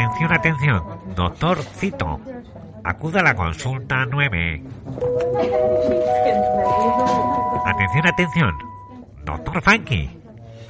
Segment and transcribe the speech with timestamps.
[0.00, 0.82] Atención, atención,
[1.14, 2.18] doctor Cito.
[2.84, 4.62] Acuda a la consulta 9.
[7.66, 8.54] Atención, atención,
[9.26, 10.08] doctor Funky.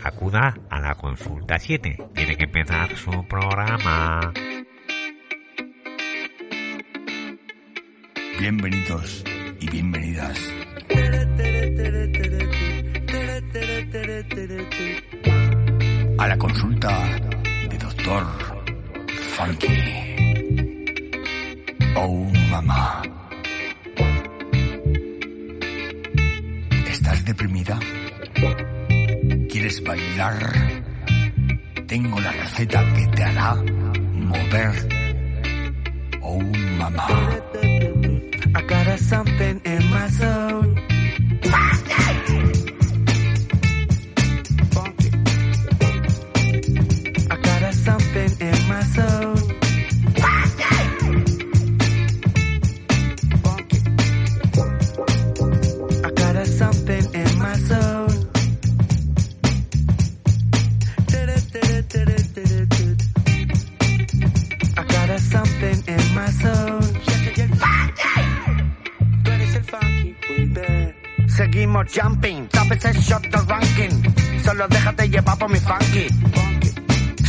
[0.03, 2.09] Acuda a la consulta 7.
[2.13, 4.33] Tiene que empezar su programa.
[8.41, 9.25] Bienvenidos
[9.61, 10.41] y bienvenidas.
[16.19, 16.99] A la consulta
[17.69, 18.50] de Doctor
[21.97, 23.03] Oh, mamá.
[26.87, 27.79] ¿Estás deprimida?
[29.49, 30.83] ¿Quieres bailar?
[31.87, 33.55] Tengo la receta que te hará
[34.13, 34.73] mover.
[36.21, 36.43] Oh,
[36.79, 37.09] mamá.
[38.55, 41.00] I got something in my.
[75.41, 76.07] Por mi funky.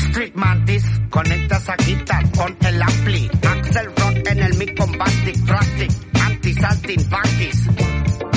[0.09, 3.31] Street Mantis, conectas a guitar con el ampli.
[3.47, 7.67] Axel Rock en el mic con Bastic, Drastic, Anti-Salting, Funkies.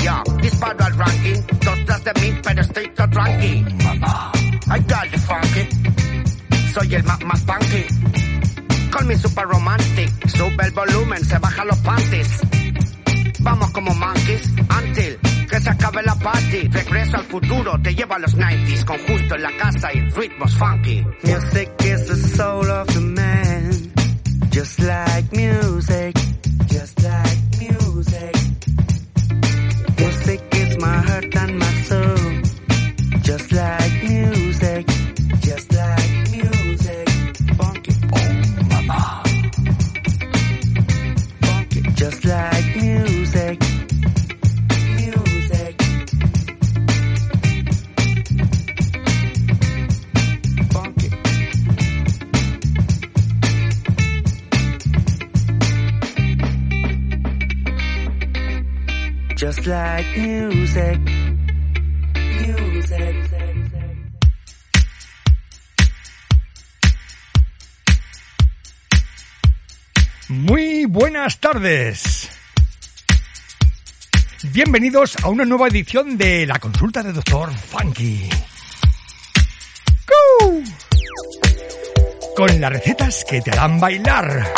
[0.03, 3.65] Yo, disparo al ranking, dos de mí, pero estoy todo tranqui.
[4.67, 5.67] I got the funky.
[6.73, 7.85] Soy el más, más funky.
[8.91, 9.84] Call me super romantic.
[18.15, 21.05] A los 90s, con justo en la casa y ritmos funky.
[21.23, 22.94] Music is the soul of
[74.75, 78.27] Bienvenidos a una nueva edición de la consulta de Doctor Funky.
[80.05, 80.63] ¡Cu!
[82.35, 84.51] Con las recetas que te harán bailar.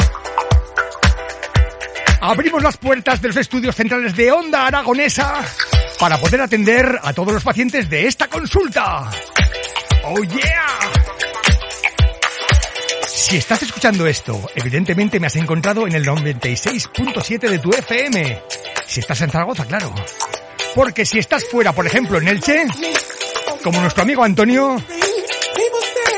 [2.19, 5.45] Abrimos las puertas de los estudios centrales de Onda Aragonesa
[5.99, 9.11] para poder atender a todos los pacientes de esta consulta.
[10.03, 10.79] ¡Oh yeah!
[13.05, 18.41] Si estás escuchando esto, evidentemente me has encontrado en el 96.7 de tu FM.
[18.87, 19.93] Si estás en Zaragoza, claro.
[20.73, 22.65] Porque si estás fuera, por ejemplo, en Elche,
[23.63, 24.77] como nuestro amigo Antonio,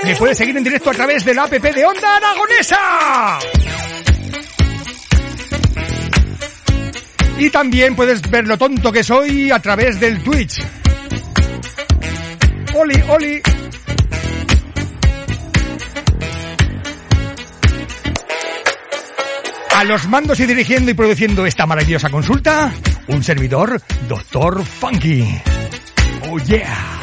[0.04, 3.40] me puedes seguir en directo a través de la app de Onda Aragonesa.
[7.38, 10.62] Y también puedes ver lo tonto que soy a través del Twitch.
[12.76, 13.42] Oli, oli.
[19.80, 22.70] A los mandos y dirigiendo y produciendo esta maravillosa consulta,
[23.08, 25.24] un servidor, Doctor Funky.
[26.30, 27.00] Oh yeah.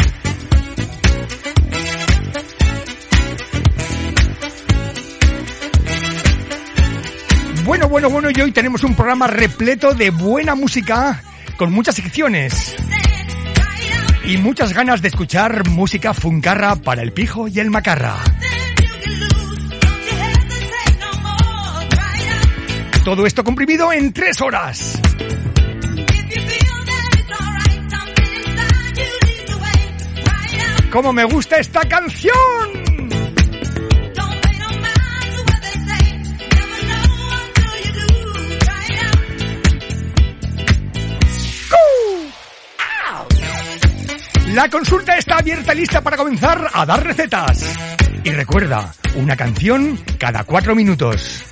[7.64, 11.22] Bueno, bueno, bueno, y hoy tenemos un programa repleto de buena música,
[11.56, 12.76] con muchas secciones.
[14.26, 18.18] Y muchas ganas de escuchar música funcarra para el pijo y el macarra.
[23.06, 25.00] Todo esto comprimido en tres horas.
[30.90, 32.34] ¡Cómo me gusta esta canción!
[44.52, 47.72] La consulta está abierta y lista para comenzar a dar recetas.
[48.24, 51.44] Y recuerda, una canción cada cuatro minutos.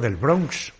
[0.00, 0.72] Del Bronx,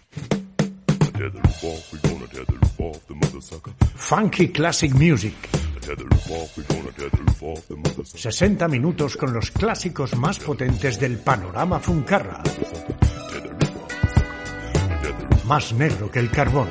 [3.97, 5.35] Funky Classic Music.
[8.05, 12.43] 60 minutos con los clásicos más potentes del panorama Funcarra.
[15.47, 16.69] Más negro que el carbón.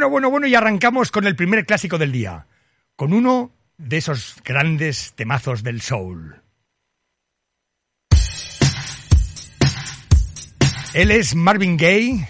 [0.00, 2.46] Bueno, bueno, bueno, y arrancamos con el primer clásico del día,
[2.96, 6.40] con uno de esos grandes temazos del soul.
[10.94, 12.26] Él es Marvin Gaye,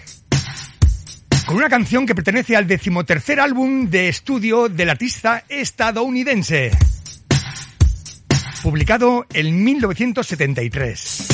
[1.45, 6.71] con una canción que pertenece al decimotercer álbum de estudio del artista estadounidense,
[8.63, 11.27] publicado en 1973.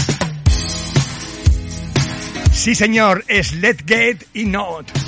[2.52, 5.07] Sí, señor, es Let Get y Not.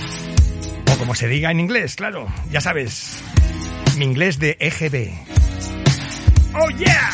[0.99, 3.23] Como se diga en inglés, claro, ya sabes.
[3.97, 5.13] Mi inglés de EGB.
[6.53, 7.09] ¡Oh, yeah!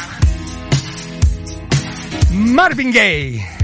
[2.32, 3.55] Marvin Gaye.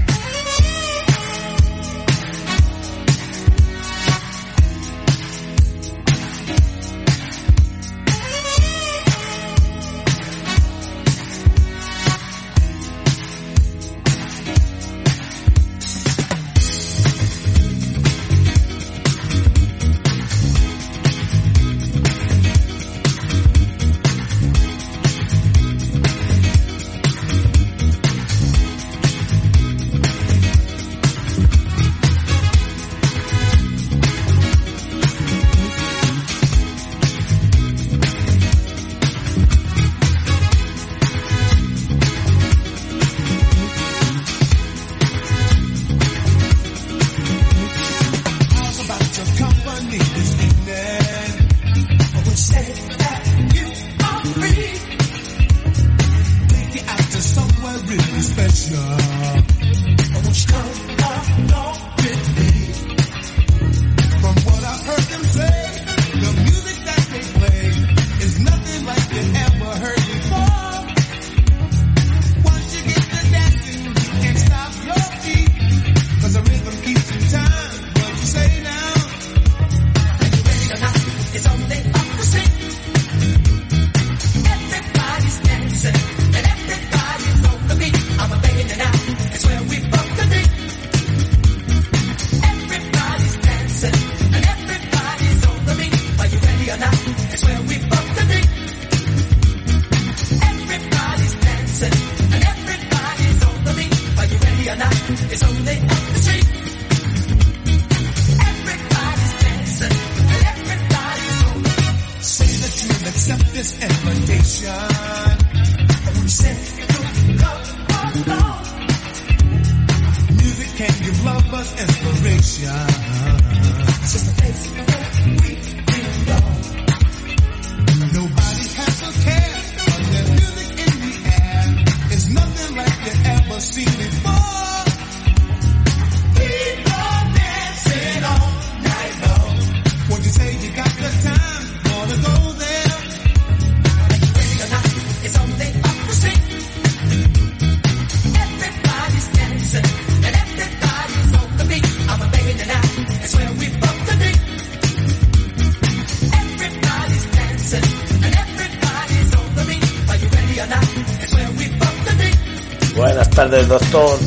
[163.52, 164.21] Del doctor.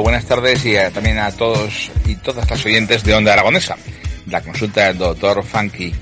[0.00, 3.76] Buenas tardes y también a todos y todas las oyentes de Onda Aragonesa,
[4.26, 5.94] la consulta del doctor Funky.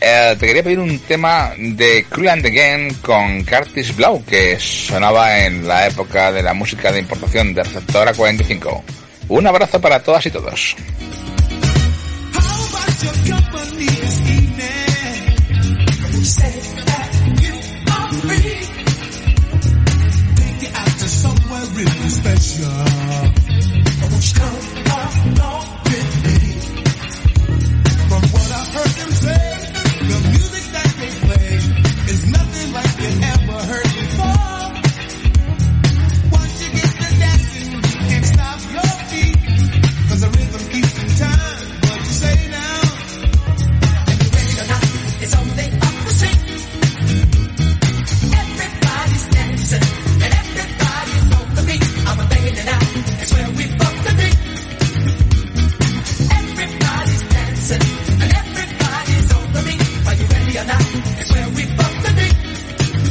[0.00, 5.44] eh, te quería pedir un tema de Cruel and Again con Curtis Blow, que sonaba
[5.44, 8.84] en la época de la música de importación de Receptora 45.
[9.28, 10.76] Un abrazo para todas y todos.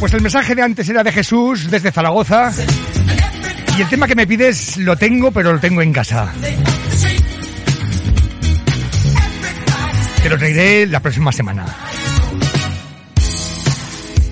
[0.07, 2.53] Pues el mensaje de antes era de Jesús desde Zaragoza.
[3.77, 6.31] Y el tema que me pides lo tengo, pero lo tengo en casa.
[10.23, 11.65] Te lo traeré la próxima semana.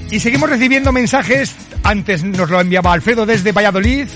[0.09, 1.53] Y seguimos recibiendo mensajes.
[1.83, 4.07] Antes nos lo enviaba Alfredo desde Valladolid.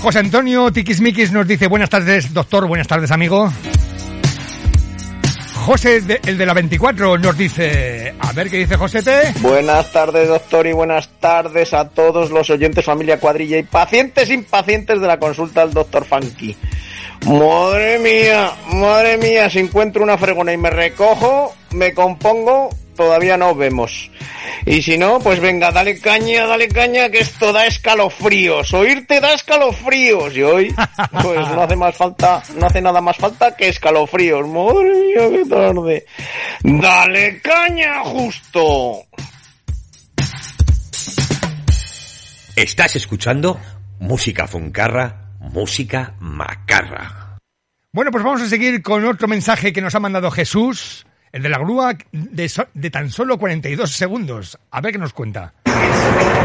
[0.00, 3.52] José Antonio Tiquismiquis nos dice buenas tardes, doctor, buenas tardes, amigo.
[5.54, 7.95] José, el de la 24, nos dice...
[8.36, 9.32] Ver qué dice José T.
[9.40, 15.00] Buenas tardes, doctor, y buenas tardes a todos los oyentes, familia cuadrilla y pacientes impacientes
[15.00, 16.54] de la consulta del doctor Funky.
[17.26, 23.54] Madre mía, madre mía, si encuentro una fregona y me recojo, me compongo, todavía no
[23.54, 24.10] vemos.
[24.64, 28.72] Y si no, pues venga, dale caña, dale caña, que esto da escalofríos.
[28.74, 30.36] Oírte da escalofríos.
[30.36, 30.74] Y hoy,
[31.22, 34.48] pues no hace más falta, no hace nada más falta que escalofríos.
[34.48, 36.06] Madre mía, qué tarde.
[36.62, 39.04] Dale caña, justo.
[42.56, 43.60] Estás escuchando
[44.00, 47.38] música funcarra, música macarra.
[47.92, 51.06] Bueno, pues vamos a seguir con otro mensaje que nos ha mandado Jesús.
[51.36, 54.58] El de la grúa de, so de, tan solo 42 segundos.
[54.70, 55.52] A ver qué nos cuenta.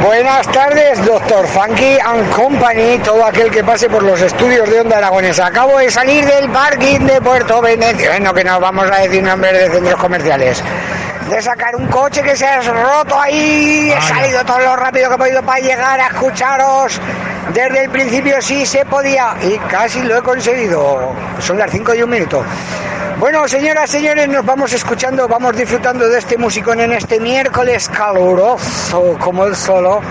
[0.03, 4.98] Buenas tardes, doctor Funky and Company, todo aquel que pase por los estudios de Onda
[4.98, 5.45] Aragonesa.
[5.45, 8.10] Acabo de salir del parking de Puerto Venecia.
[8.10, 10.62] Bueno, que no vamos a decir nombres de centros comerciales.
[11.32, 13.90] De sacar un coche que se ha roto ahí.
[13.90, 17.00] He salido todo lo rápido que he podido para llegar a escucharos.
[17.54, 21.14] Desde el principio sí se podía y casi lo he conseguido.
[21.40, 22.44] Son las 5 y un minuto.
[23.18, 29.16] Bueno, señoras, señores, nos vamos escuchando, vamos disfrutando de este musicón en este miércoles caluroso
[29.18, 30.02] como el solo.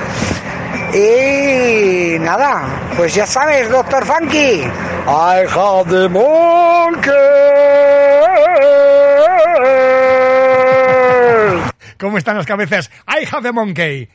[0.95, 2.63] Y nada,
[2.97, 4.63] pues ya sabes, Doctor Funky.
[5.07, 7.11] I have the monkey.
[12.01, 12.91] ¿Cómo están las cabezas?
[13.07, 14.09] I have the monkey.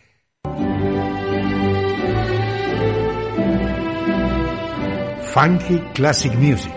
[5.31, 6.73] Funky Classic Music.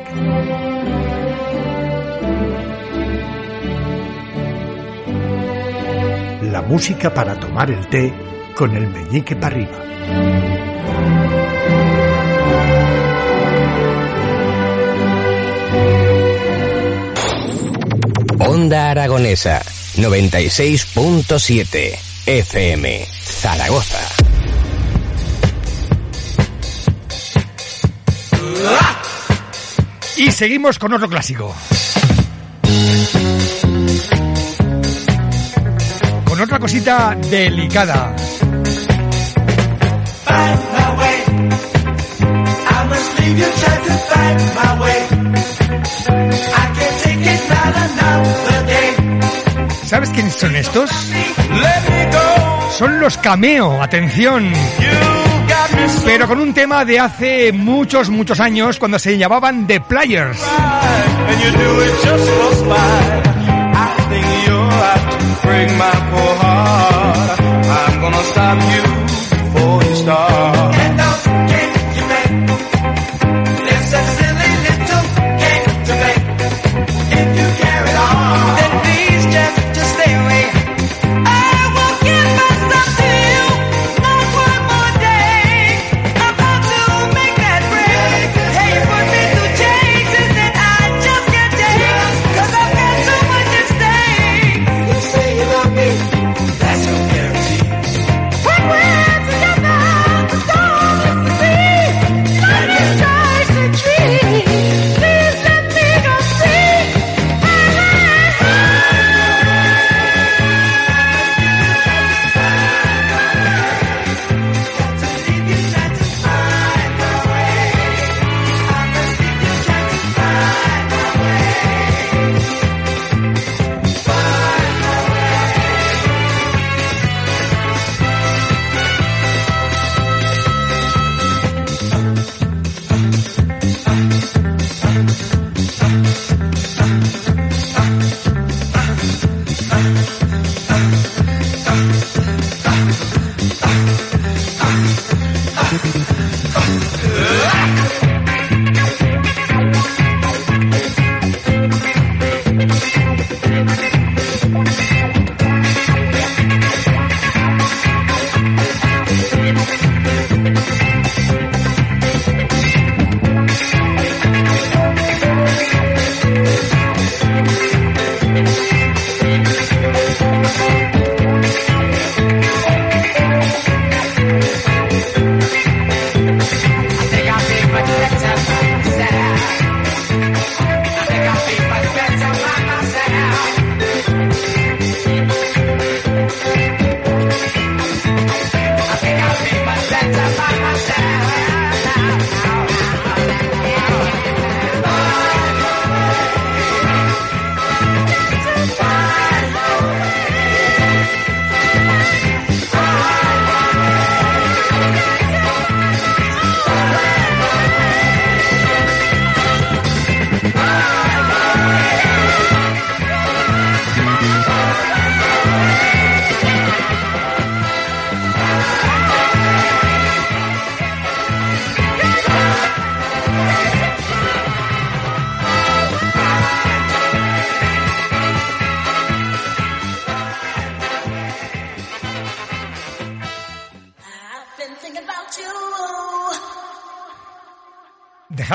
[6.43, 8.13] La música para tomar el té
[8.55, 9.79] con el meñique para arriba.
[18.41, 19.63] Onda Aragonesa
[19.99, 23.99] 96.7 FM Zaragoza.
[30.17, 31.53] Y seguimos con otro clásico.
[36.25, 38.15] Con otra cosita delicada.
[49.89, 50.91] ¿Sabes quiénes son estos?
[52.77, 54.53] Son los cameo, atención.
[56.05, 60.39] Pero con un tema de hace muchos, muchos años cuando se llamaban The Players.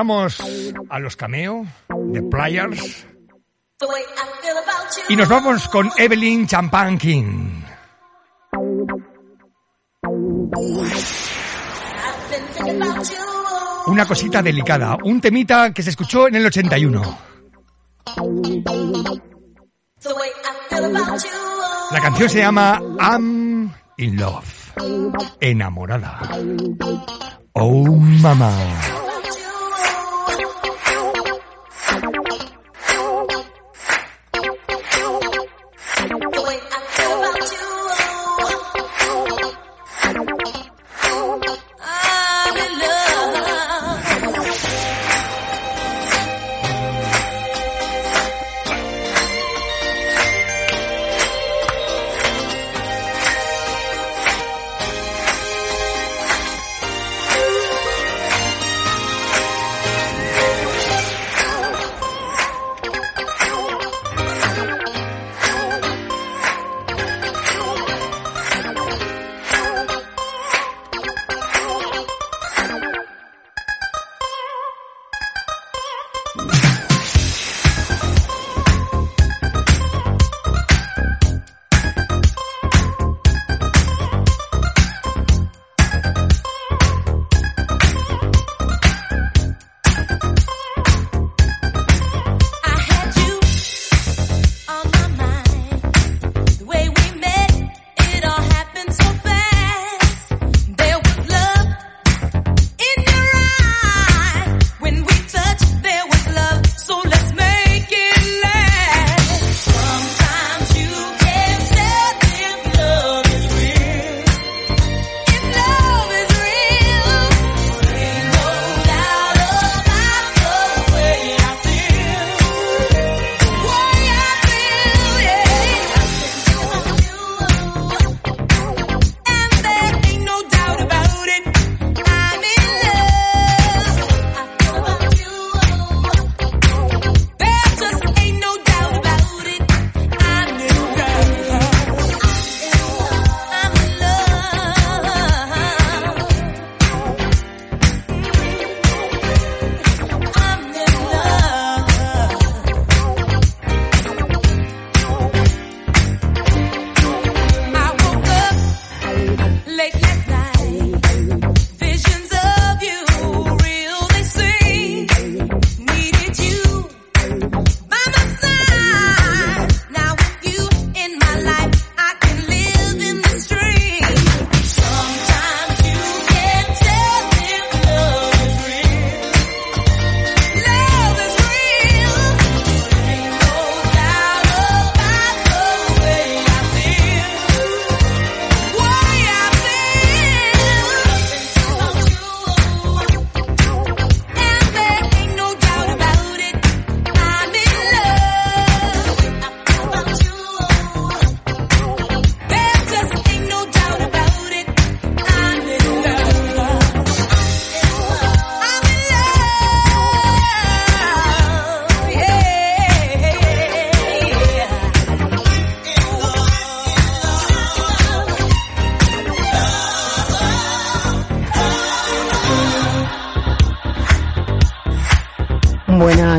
[0.04, 0.38] Dejamos
[0.89, 3.08] a los cameo de Players
[5.08, 7.63] y nos vamos con Evelyn Champankin.
[13.88, 17.02] Una cosita delicada, un temita que se escuchó en el 81.
[21.92, 24.74] La canción se llama I'm in love.
[25.39, 26.20] Enamorada.
[27.54, 28.52] Oh, mamá.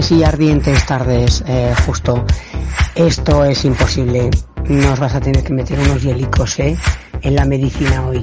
[0.05, 2.27] Buenas y ardientes tardes, eh, justo.
[2.95, 4.29] Esto es imposible.
[4.67, 6.77] Nos vas a tener que meter unos hielicos, ¿eh?
[7.23, 8.23] En la medicina hoy.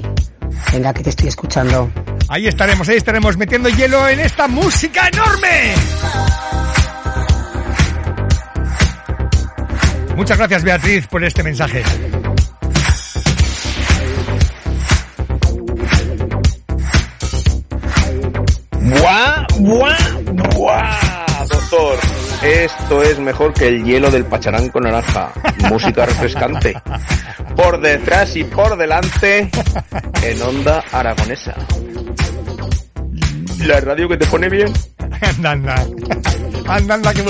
[0.72, 1.90] Venga, que te estoy escuchando.
[2.28, 5.74] Ahí estaremos, ahí estaremos metiendo hielo en esta música enorme.
[10.14, 11.82] Muchas gracias Beatriz por este mensaje.
[23.00, 25.32] Es mejor que el hielo del pacharán con naranja.
[25.70, 26.74] Música refrescante.
[27.54, 29.48] Por detrás y por delante,
[30.22, 31.54] en onda aragonesa.
[33.58, 34.72] La radio que te pone bien.
[35.22, 35.74] anda, anda.
[36.66, 37.22] Anda, anda, que.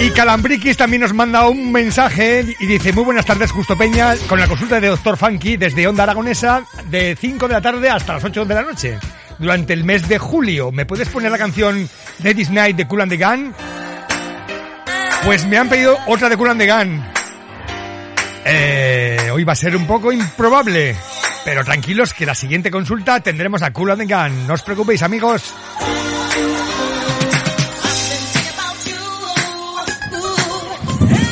[0.00, 4.40] Y Calambriquis también nos manda un mensaje y dice, muy buenas tardes Justo Peña, con
[4.40, 8.24] la consulta de Doctor Funky desde Onda Aragonesa de 5 de la tarde hasta las
[8.24, 8.98] 8 de la noche.
[9.38, 11.88] Durante el mes de julio, ¿me puedes poner la canción
[12.22, 13.54] Ladies Night de Cool and the Gun?
[15.24, 17.04] Pues me han pedido otra de Cool and the Gun.
[18.44, 20.96] Eh, hoy va a ser un poco improbable,
[21.44, 24.46] pero tranquilos que la siguiente consulta tendremos a Cool and the Gun.
[24.46, 25.54] No os preocupéis amigos.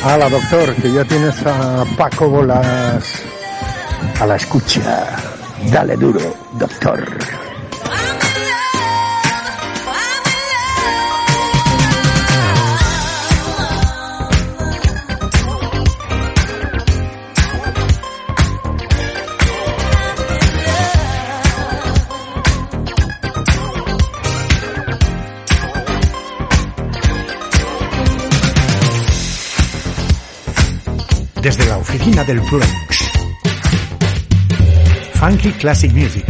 [0.03, 3.23] Hala, doctor, que ya tienes a Paco Bolas
[4.19, 5.15] a la escucha.
[5.71, 7.40] Dale duro, doctor.
[31.41, 33.11] Desde la oficina del Bronx.
[35.15, 36.25] Funky Classic Music.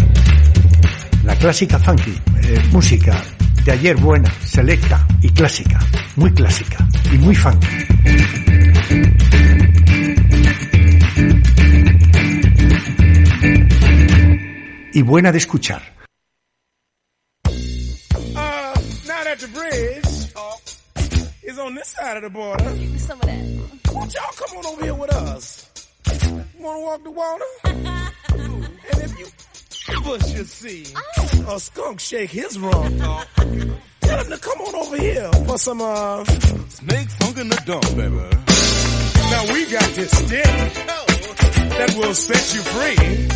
[1.26, 3.21] La clásica funky, eh, música
[3.65, 5.80] de ayer buena, selecta y clásica,
[6.15, 7.67] muy clásica y muy funky.
[14.93, 15.82] Y buena de escuchar.
[18.34, 18.71] Uh,
[26.82, 27.46] walk the water?
[27.63, 29.28] and if you
[29.96, 30.84] ever should see
[31.48, 32.98] a skunk shake his rump,
[34.02, 36.24] tell him to come on over here for some uh
[36.70, 38.28] snake funk in the dump, baby.
[39.32, 40.44] Now we got this stick
[41.78, 43.28] that will set you free.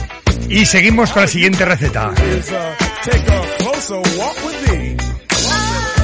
[0.50, 2.10] Y seguimos con la siguiente receta.
[2.10, 4.98] Uh, take a closer walk with me.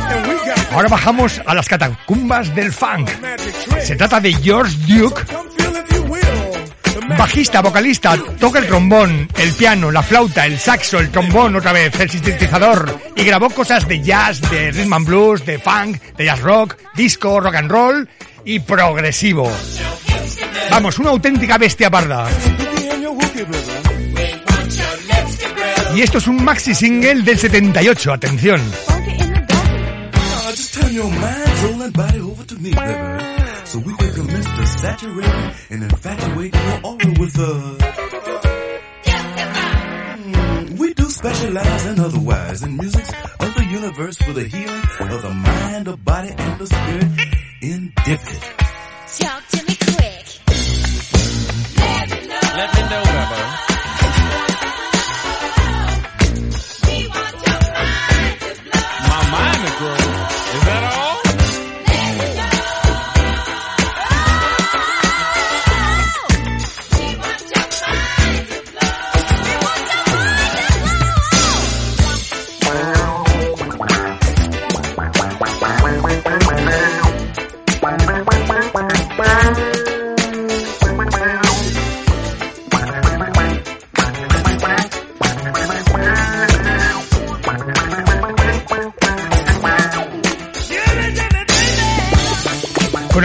[0.09, 3.09] And we got Ahora bajamos a las catacumbas del funk.
[3.81, 5.21] Se trata de George Duke,
[7.17, 11.99] bajista, vocalista, toca el trombón, el piano, la flauta, el saxo, el trombón otra vez,
[11.99, 16.41] el sintetizador y grabó cosas de jazz, de rhythm and blues, de funk, de jazz
[16.41, 18.09] rock, disco, rock and roll
[18.45, 19.51] y progresivo.
[20.69, 22.27] Vamos, una auténtica bestia parda.
[25.95, 28.61] Y esto es un maxi single del 78, atención.
[30.51, 33.41] Just turn your mind, soul, and body over to me, baby.
[33.65, 33.93] So we
[34.81, 37.77] saturate and infatuate your aura with us.
[40.23, 45.21] Mm, We do specialize and otherwise in music's of the universe for the healing of
[45.21, 47.11] the mind, the body, and the spirit
[47.61, 48.21] in dip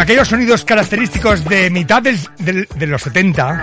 [0.07, 3.61] aquellos sonidos característicos de mitad del- del- de los 70,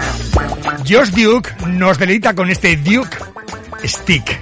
[0.80, 3.16] Josh Duke nos deleita con este Duke
[3.86, 4.40] Stick.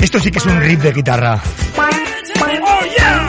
[0.00, 1.40] Esto sí que es un riff de guitarra.
[1.40, 3.26] Oh yeah!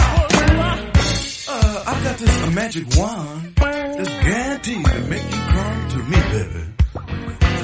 [1.47, 6.65] Uh, I've got this magic wand that's guaranteed to make you come baby.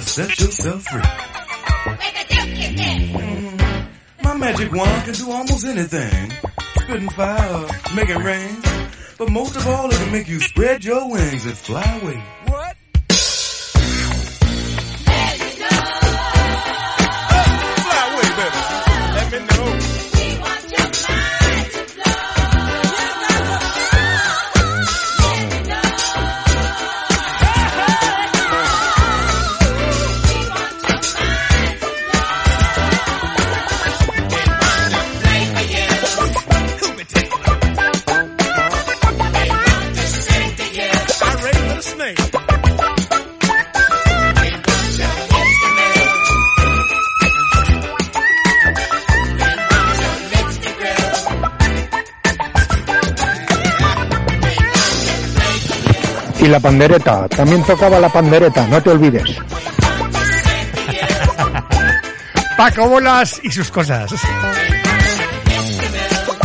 [0.01, 1.28] Set yourself free.
[4.51, 6.33] magic wand can do almost anything.
[6.81, 8.57] spitting fire, make it rain.
[9.17, 12.23] But most of all, it can make you spread your wings and fly away.
[12.47, 12.75] What?
[15.05, 15.85] Magic oh,
[17.85, 18.59] fly away, baby.
[19.15, 20.08] Let me know.
[56.39, 59.23] Y la pandereta, también tocaba la pandereta, no te olvides.
[62.57, 64.11] Paco Bolas y sus cosas.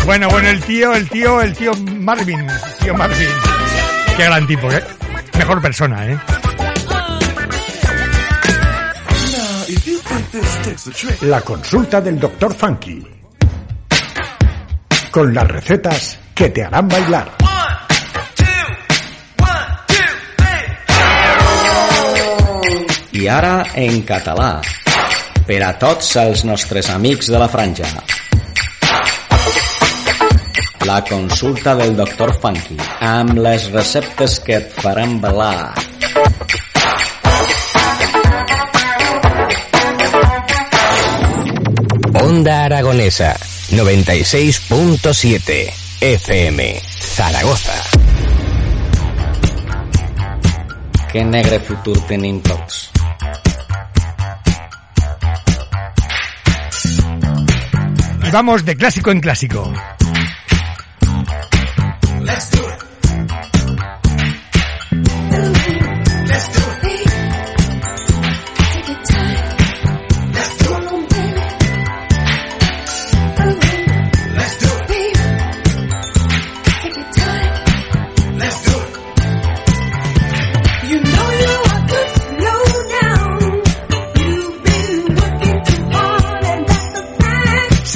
[0.04, 2.46] Bueno, bueno, el tío, el tío, el tío Marvin.
[2.83, 3.28] Tío Marvin.
[4.16, 4.85] Qué gran tipo, ¿eh?
[5.38, 6.18] Mejor persona, ¿eh?
[11.22, 12.54] La consulta del Dr.
[12.54, 13.07] Funky.
[15.11, 17.43] Con las recetas que te harán bailar.
[23.24, 24.60] I ara en català,
[25.48, 27.88] per a tots els nostres amics de la franja.
[30.84, 35.72] La consulta del doctor Funky, amb les receptes que et faran ballar.
[42.26, 43.32] Onda Aragonesa
[43.72, 45.72] 96.7
[46.12, 46.60] FM
[47.00, 47.80] Zaragoza.
[51.08, 52.93] Que negre futur tenim tots.
[58.35, 59.73] Vamos de clásico en clásico.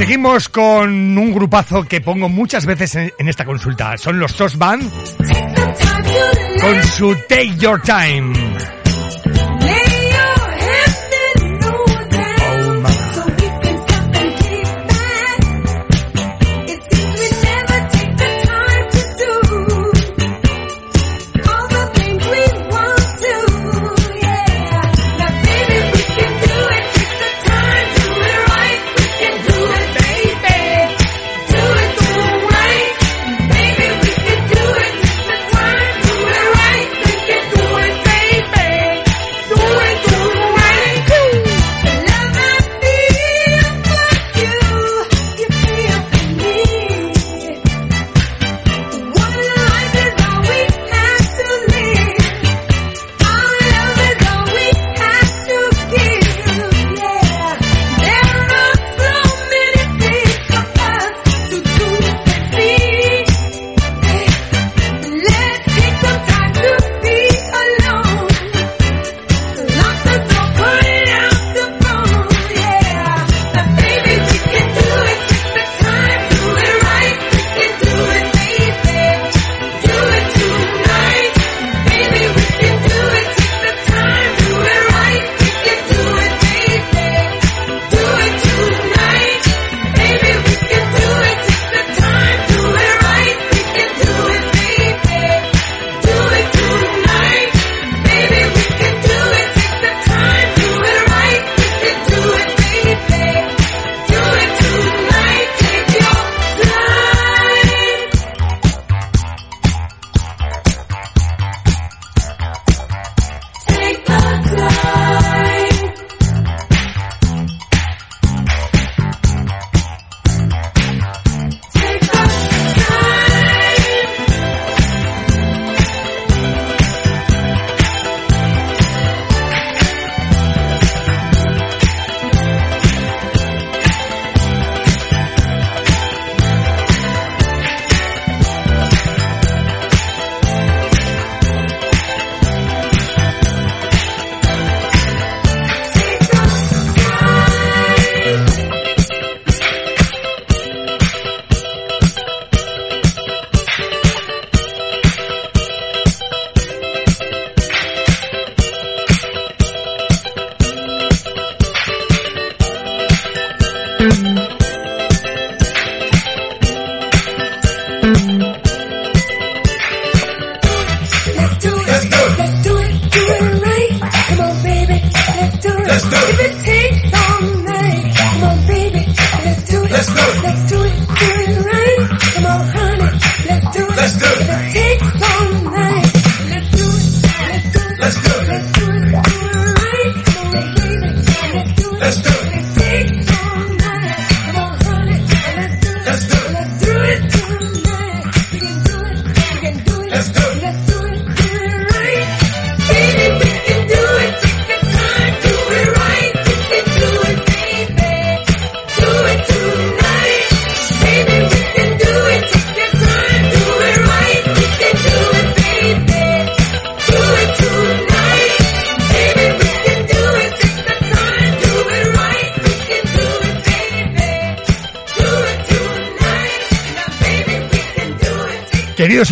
[0.08, 3.94] Seguimos con un grupazo que pongo muchas veces en, esta consulta.
[3.98, 4.90] Son los Sos Band
[6.62, 8.77] con su Take Your Time.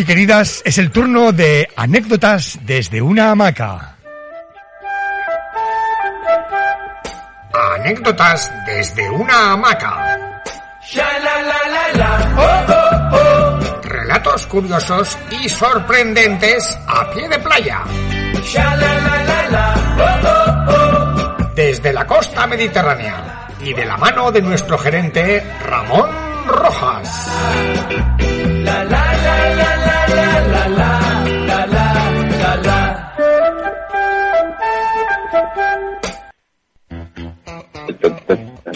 [0.07, 3.97] Y queridas, es el turno de anécdotas desde una hamaca.
[7.75, 10.41] Anécdotas desde una hamaca.
[13.83, 17.83] Relatos curiosos y sorprendentes a pie de playa.
[21.55, 26.09] Desde la costa mediterránea y de la mano de nuestro gerente Ramón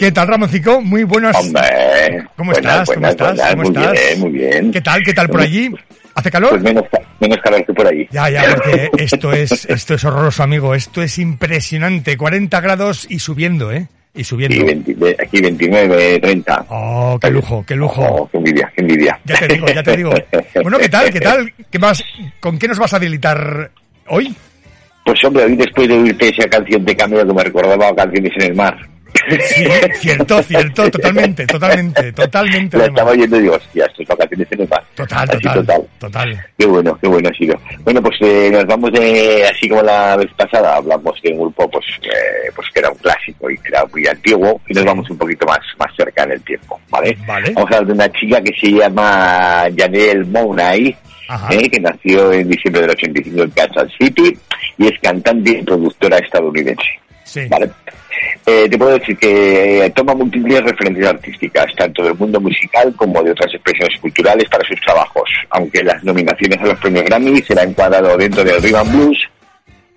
[0.01, 0.81] ¿Qué tal, Ramoncico?
[0.81, 1.35] Muy buenas.
[1.35, 2.89] Hombre, ¿Cómo buenas, estás?
[2.95, 3.35] ¿Cómo estás?
[3.35, 3.91] buenas, ¿Cómo muy estás?
[3.91, 4.71] bien, muy bien.
[4.71, 5.03] ¿Qué tal?
[5.03, 5.69] ¿Qué tal por allí?
[6.15, 6.49] ¿Hace calor?
[6.49, 6.85] Pues menos,
[7.19, 8.07] menos calor que por allí.
[8.09, 10.73] Ya, ya, porque esto es, esto es horroroso, amigo.
[10.73, 12.17] Esto es impresionante.
[12.17, 13.89] 40 grados y subiendo, ¿eh?
[14.15, 14.55] Y subiendo.
[14.57, 16.65] Sí, 20 ve- aquí 29, 30.
[16.69, 18.01] Oh, qué lujo, qué lujo.
[18.03, 19.19] Oh, qué envidia, qué envidia.
[19.23, 20.11] Ya te digo, ya te digo.
[20.63, 21.13] Bueno, ¿qué tal?
[21.13, 21.53] ¿Qué tal?
[21.69, 22.03] ¿Qué más?
[22.39, 23.69] ¿Con qué nos vas a delitar
[24.07, 24.35] hoy?
[25.05, 28.31] Pues hombre, hoy después de oírte esa canción de cambio que me recordaba a canciones
[28.37, 28.75] en el mar.
[29.39, 29.65] Sí,
[29.99, 32.77] cierto, cierto, totalmente, totalmente, totalmente.
[32.85, 34.47] Estaba oyendo y digo, hostia, esto es vacaciones.
[34.95, 35.87] Total, Así, total, total.
[35.99, 36.45] total.
[36.57, 37.59] Qué bueno, qué bueno ha sido.
[37.83, 41.69] Bueno, pues eh, nos vamos de, así como la vez pasada, hablamos de un grupo
[41.69, 45.09] pues, eh, pues que era un clásico y que era muy antiguo, y nos vamos
[45.09, 47.17] un poquito más, más cerca en el tiempo, ¿vale?
[47.25, 47.51] Vale.
[47.53, 51.53] Vamos a hablar de una chica que se llama Janelle Ajá.
[51.53, 54.37] eh, que nació en diciembre del 85 en Kansas City
[54.77, 56.99] y es cantante y productora estadounidense.
[57.23, 57.47] Sí.
[57.49, 57.69] ¿vale?
[58.45, 63.21] Eh, te puedo decir que eh, toma múltiples referencias artísticas, tanto del mundo musical como
[63.23, 67.55] de otras expresiones culturales para sus trabajos, aunque las nominaciones a los premios Grammy se
[67.55, 69.17] la ha encuadrado dentro del rhythm blues,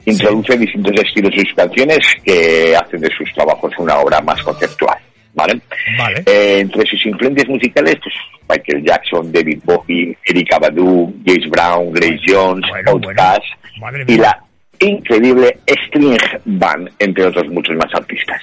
[0.05, 4.99] introduce distintos estilos en sus canciones que hacen de sus trabajos una obra más conceptual.
[5.37, 5.61] ¿Vale?
[5.99, 6.23] Vale.
[6.27, 8.15] Eh, entre sus influencias musicales, pues
[8.49, 13.43] Michael Jackson, David Bowie, Erika Badu, James Brown, Grace Jones, Outkast
[13.81, 14.44] Madre y la
[14.81, 18.41] increíble String Band, entre otros muchos más artistas.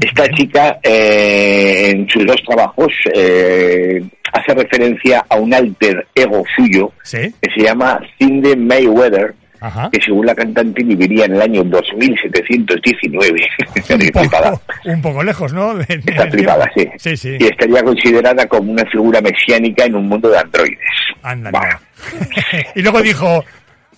[0.00, 4.02] Esta chica, eh, en sus dos trabajos, eh,
[4.32, 7.32] hace referencia a un alter ego suyo Sí.
[7.40, 9.88] que se llama Cindy Mayweather, Ajá.
[9.92, 13.40] que según la cantante viviría en el año 2719.
[13.90, 15.74] Un poco, un poco lejos, ¿no?
[15.74, 16.88] De- de- Está flipada, sí.
[16.98, 17.36] Sí, sí.
[17.38, 20.78] Y estaría considerada como una figura mesiánica en un mundo de androides.
[21.22, 21.80] Anda, anda.
[22.74, 23.44] y luego dijo,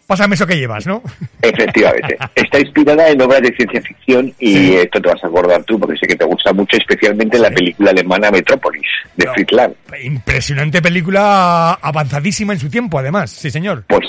[0.06, 1.02] pásame eso que llevas, ¿no?
[1.42, 2.16] Efectivamente.
[2.34, 5.98] Está inspirada en obras de ciencia ficción y esto te vas a acordar tú porque
[5.98, 8.86] sé que te gusta mucho, especialmente la película alemana Metrópolis,
[9.16, 9.72] de Fritz Lang.
[10.02, 13.30] Impresionante película avanzadísima en su tiempo, además.
[13.30, 13.84] Sí, señor.
[13.88, 14.06] Pues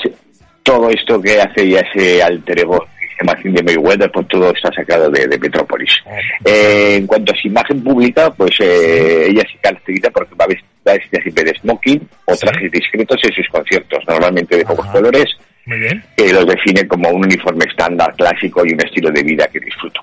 [0.63, 2.85] todo esto que hace ya ese alter ego
[3.21, 5.91] llama Cindy Mayweather, pues todo está sacado de, de Metrópolis.
[6.43, 11.21] Eh, en cuanto a su imagen pública, pues eh, ella se caracteriza porque va vestida
[11.21, 15.25] siempre de smoking o trajes discretos en sus conciertos, normalmente de pocos colores,
[15.65, 16.03] Muy bien.
[16.15, 20.01] que los define como un uniforme estándar clásico y un estilo de vida que disfruto.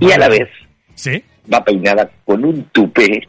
[0.00, 0.48] Y a la vez
[0.94, 1.22] Sí.
[1.52, 3.28] va peinada con un tupé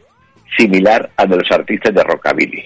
[0.56, 2.64] similar al de los artistas de rockabilly.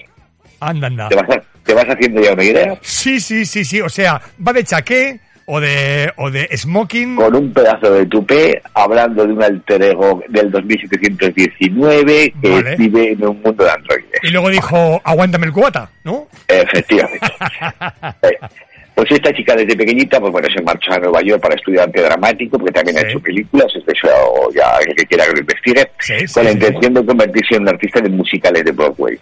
[0.59, 1.09] Anda, anda.
[1.09, 2.77] ¿Te vas, a- te vas haciendo ya una idea?
[2.81, 3.81] Sí, sí, sí, sí.
[3.81, 7.15] O sea, va de chaqué o de, o de smoking.
[7.15, 12.75] Con un pedazo de tupé, hablando de un alter ego del 2719 que Vale.
[12.77, 14.19] vive en un mundo de androides.
[14.23, 16.27] Y luego dijo, aguántame el cubata, ¿no?
[16.47, 17.27] Efectivamente.
[19.01, 22.03] Pues esta chica desde pequeñita, pues bueno, se marchó a Nueva York para estudiar arte
[22.03, 24.07] dramático, porque también ha hecho películas, eso
[24.53, 25.89] ya el que quiera que lo investigue,
[26.31, 29.17] con la intención de convertirse en un artista de musicales de Broadway.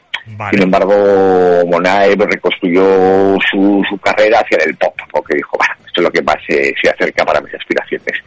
[0.52, 0.94] Sin embargo,
[1.68, 6.24] Monae reconstruyó su, su carrera hacia el pop, porque dijo, bueno, esto es lo que
[6.24, 8.22] más se, se acerca para mis aspiraciones.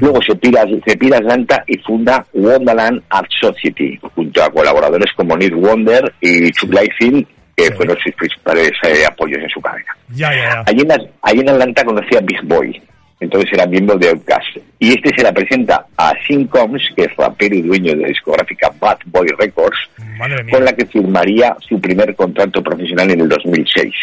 [0.00, 5.36] Luego se pira, se pira Atlanta y funda Wonderland Art Society, junto a colaboradores como
[5.36, 9.96] Nick Wonder y Chuck Liefeld, que fueron sus principales eh, apoyos en su carrera.
[10.10, 10.64] Ya, ya, ya.
[10.66, 10.90] Allí en,
[11.22, 12.82] allí en Atlanta conocí a Big Boy,
[13.20, 14.56] entonces era miembro de Outkast.
[14.78, 18.08] y este se la presenta a Sean Combs, que es rapero y dueño de la
[18.08, 19.78] discográfica Bad Boy Records,
[20.50, 23.94] con la que firmaría su primer contrato profesional en el 2006.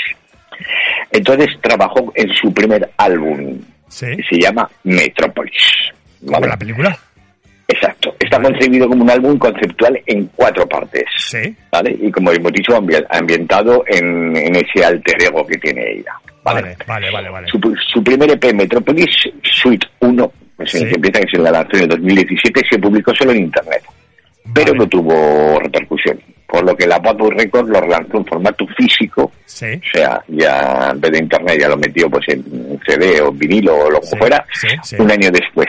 [1.11, 3.59] Entonces trabajó en su primer álbum,
[3.99, 5.91] que se llama Metropolis.
[6.21, 6.47] ¿vale?
[6.47, 6.97] la película?
[7.67, 8.15] Exacto.
[8.19, 11.03] Está concebido como un álbum conceptual en cuatro partes.
[11.71, 11.97] ¿Vale?
[12.01, 16.13] Y como hemos dicho, ambi- ambientado en, en ese alter ego que tiene ella.
[16.43, 16.77] ¿Vale?
[16.87, 17.47] Vale, vale, vale.
[17.49, 17.59] Su,
[17.93, 19.09] su primer EP, Metropolis
[19.43, 22.79] Suite 1, pues en el que empieza, que se la lanzó en el 2017, se
[22.79, 23.83] publicó solo en Internet.
[24.53, 26.17] Pero no tuvo repercusión.
[26.47, 29.29] Por lo que la Bad Records lo relanzó en formato físico.
[29.45, 29.65] Sí.
[29.75, 33.75] O sea, ya en vez de Internet ya lo metió pues en CD o vinilo
[33.75, 34.95] o lo que fuera, sí, sí.
[34.97, 35.67] un año después.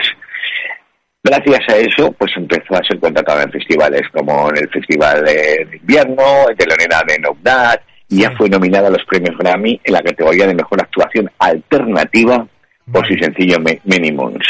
[1.23, 5.67] Gracias a eso, pues empezó a ser contratada en festivales como en el Festival de
[5.81, 9.93] Invierno, en telonera de No Doubt, y ya fue nominada a los premios Grammy en
[9.93, 12.47] la categoría de Mejor Actuación Alternativa
[12.91, 14.45] por su sencillo Many Moons.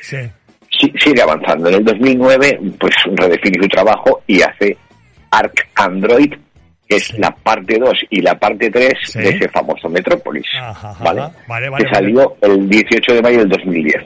[0.00, 0.16] Sí.
[0.70, 1.68] Sí- sigue avanzando.
[1.68, 4.76] En el 2009, pues redefine su trabajo y hace
[5.30, 6.32] Arc Android,
[6.88, 10.46] que es la parte 2 y la parte 3 de ese famoso Metrópolis.
[11.04, 11.20] ¿vale?
[11.48, 13.96] Vale, vale, que salió el 18 de mayo del 2010.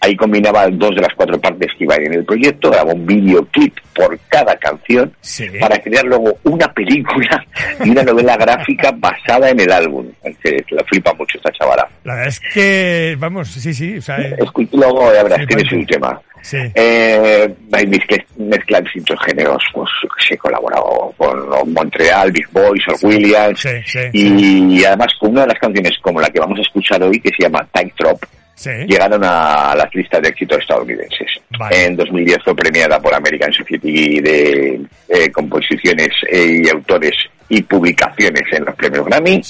[0.00, 3.74] Ahí combinaba dos de las cuatro partes que iban en el proyecto, grabó un videoclip
[3.94, 5.12] por cada canción
[5.58, 7.44] para crear luego una película
[7.84, 10.06] y una novela gráfica basada en el álbum.
[10.42, 11.88] Que la flipa mucho esta chavala.
[12.04, 13.96] La verdad es que, vamos, sí, sí.
[13.98, 14.36] O sea, eh,
[14.72, 15.80] Luego, ya verás, tiene Flipante.
[15.80, 16.20] su tema.
[16.42, 16.58] Sí.
[16.76, 19.90] Eh, hay mezcla- mezcla distintos géneros, pues
[20.26, 25.40] sé, he colaborado con Montreal, Big Boys, Sir Williams, Sí, sí, y además con una
[25.42, 28.22] de las canciones como la que vamos a escuchar hoy, que se llama Tight Drop,
[28.58, 28.70] sí.
[28.88, 31.28] llegaron a las listas de éxito estadounidenses.
[31.58, 31.86] Vale.
[31.86, 37.14] En 2010 fue premiada por American Society de eh, composiciones eh, y autores
[37.48, 39.40] y publicaciones en los premios Grammy.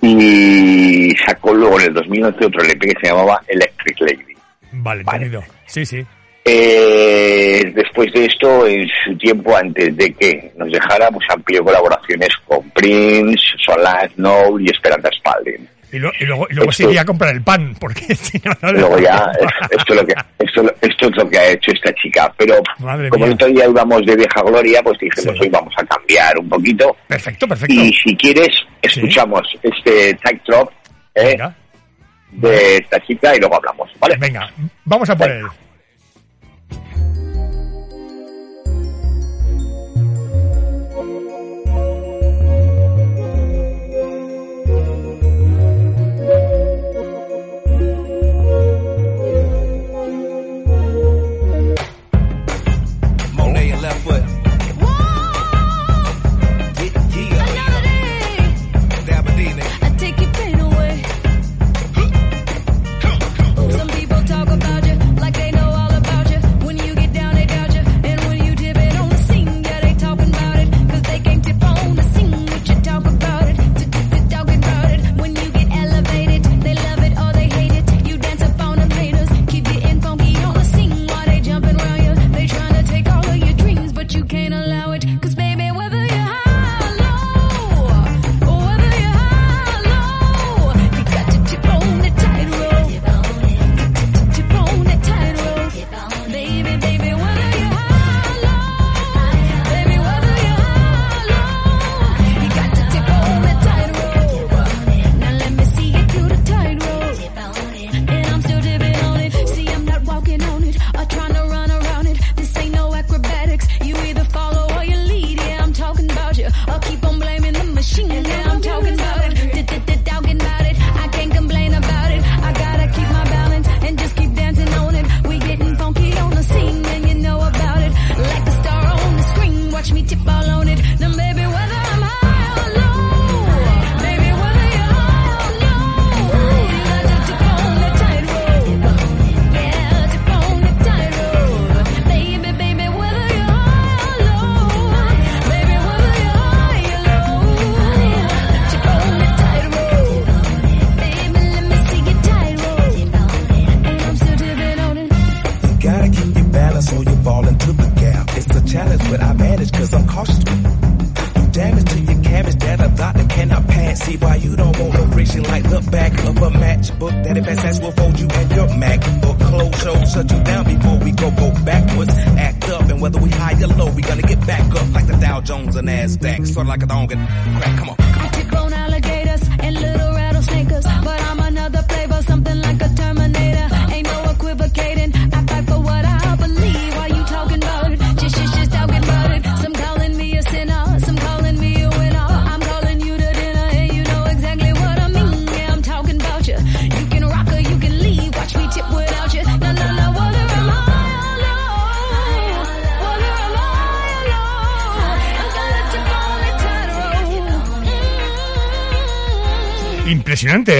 [0.00, 4.34] Y sacó luego en el 2011 otro LP que se llamaba Electric Lady.
[4.72, 5.42] Vale, entendido.
[5.66, 6.04] Sí, sí.
[6.46, 12.28] Eh, después de esto, en su tiempo antes de que nos dejara, pues amplió colaboraciones
[12.46, 15.66] con Prince, Solange Knowles y Esperanza Spalding.
[15.94, 18.40] Y, lo- y luego, y luego Esto- se iría a comprar el pan, porque si
[18.44, 21.48] no, no Luego ya, es- esto, es lo que, esto, esto es lo que ha
[21.50, 22.34] hecho esta chica.
[22.36, 25.84] Pero Madre como el otro día íbamos de vieja gloria, pues dijimos, hoy vamos a
[25.86, 26.96] cambiar un poquito.
[27.06, 27.74] Perfecto, perfecto.
[27.74, 28.48] Y si quieres,
[28.82, 30.70] escuchamos este Tight Drop
[31.14, 31.36] eh,
[32.32, 34.16] de esta chica y luego hablamos, ¿vale?
[34.18, 34.50] Venga,
[34.84, 35.44] vamos a por él.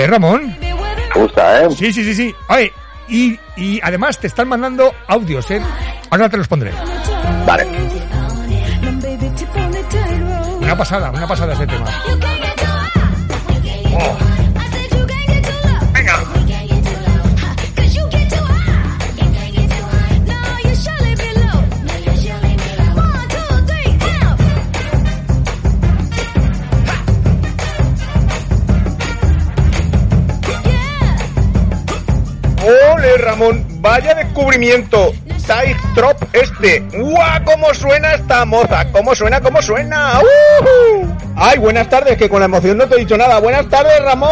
[0.05, 0.57] ¿Eh, Ramón?
[0.61, 1.69] Me gusta, ¿eh?
[1.71, 2.35] Sí, sí, sí, sí.
[2.49, 2.73] Oye,
[3.09, 5.61] y, y además te están mandando audios, ¿eh?
[6.11, 6.73] Ahora te los pondré.
[7.47, 7.67] Vale.
[10.61, 11.87] Una pasada, una pasada ese tema.
[33.85, 35.13] ¡Vaya descubrimiento!
[35.37, 36.81] Side Trop este.
[36.99, 37.45] ¡Guau!
[37.45, 38.91] ¿Cómo suena esta moza?
[38.91, 39.43] ¿Cómo suena?
[39.43, 40.21] ¿Cómo suena?
[40.23, 41.07] ¡Uh!
[41.37, 42.17] ¡Ay, buenas tardes!
[42.17, 43.39] Que con la emoción no te he dicho nada.
[43.41, 44.31] ¡Buenas tardes, Ramón!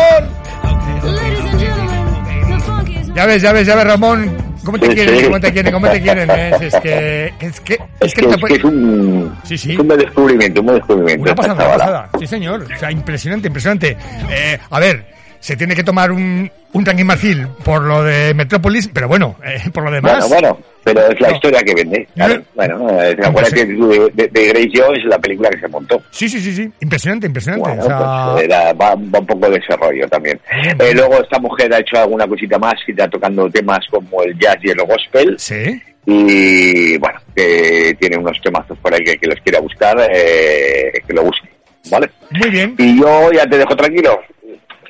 [3.14, 4.34] Ya ves, ya ves, ya ves, Ramón.
[4.64, 5.18] ¿Cómo te Sí, quieren?
[5.18, 5.24] sí.
[5.24, 5.72] ¿Cómo te quieren?
[5.74, 6.30] ¿Cómo te quieren?
[6.30, 7.34] Es, es que...
[7.40, 7.74] Es que...
[8.00, 9.72] Es que, es, que es un, Sí, sí.
[9.74, 11.22] es un descubrimiento, un descubrimiento.
[11.24, 12.10] Una pasada, una pasada.
[12.18, 12.66] Sí, señor.
[12.74, 13.98] O sea, impresionante, impresionante.
[14.30, 15.04] Eh, a ver,
[15.40, 16.50] se tiene que tomar un,
[16.82, 20.28] un ranking marfil por lo de Metrópolis, pero bueno, eh, por lo demás...
[20.28, 21.34] Bueno, bueno, pero es la No.
[21.34, 22.08] historia que vende.
[22.14, 25.68] Claro, bueno, eh, No, acuérdate pues de, de, de Grace Jones, la película que se
[25.68, 26.02] montó.
[26.10, 26.70] Sí, sí, sí, sí.
[26.80, 27.68] Impresionante, impresionante.
[27.68, 30.40] Bueno, o sea, pues, era- va, va un poco de ese rollo también.
[30.78, 34.36] Eh, luego esta mujer ha hecho alguna cosita más, que está tocando temas como el
[34.38, 35.36] jazz y el gospel.
[35.38, 35.80] Sí.
[36.04, 41.12] Y bueno, que tiene unos temazos por ahí que, que los quiera buscar, eh, que
[41.14, 41.48] lo busque.
[41.90, 42.10] ¿Vale?
[42.30, 42.74] Muy bien.
[42.78, 44.18] Y yo ya te dejo tranquilo.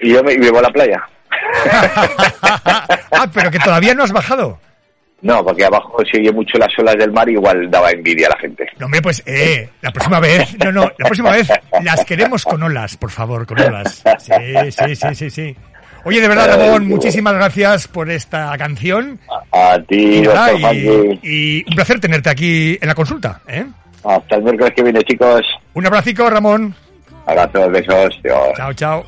[0.01, 1.03] Y yo me, y me voy a la playa.
[2.43, 4.59] ah, pero que todavía no has bajado.
[5.22, 8.39] No, porque abajo se oye mucho las olas del mar, igual daba envidia a la
[8.39, 8.66] gente.
[8.78, 11.49] No, hombre, pues, eh, la próxima vez, no, no, la próxima vez
[11.83, 14.03] las queremos con olas, por favor, con olas.
[14.18, 14.33] Sí,
[14.70, 15.57] sí, sí, sí, sí.
[16.05, 19.20] Oye, de verdad, Ramón, muchísimas gracias por esta canción.
[19.53, 23.64] A ti, Y, nada, y, y un placer tenerte aquí en la consulta, ¿eh?
[24.03, 25.43] Hasta el miércoles que viene, chicos.
[25.74, 26.74] Un abracico, Ramón.
[27.26, 28.20] Abrazos, besos.
[28.24, 28.49] Dios.
[28.57, 29.05] Chao, chao.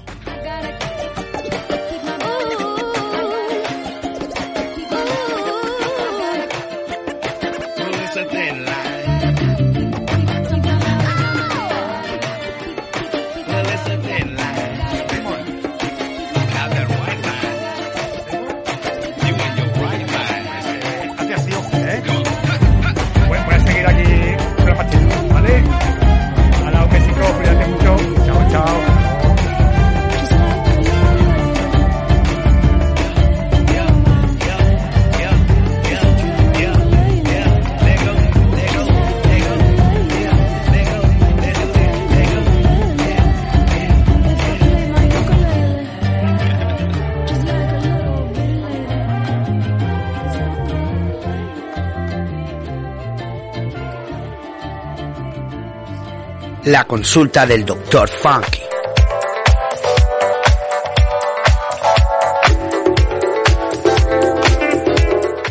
[56.67, 58.09] La consulta del Dr.
[58.09, 58.62] Funky.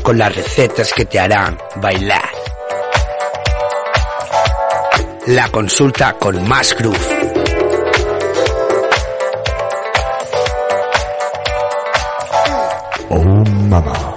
[0.02, 2.30] Con las recetas que te harán bailar.
[5.28, 6.98] La consulta con más groove.
[13.10, 13.24] Oh,
[13.70, 14.13] mamá.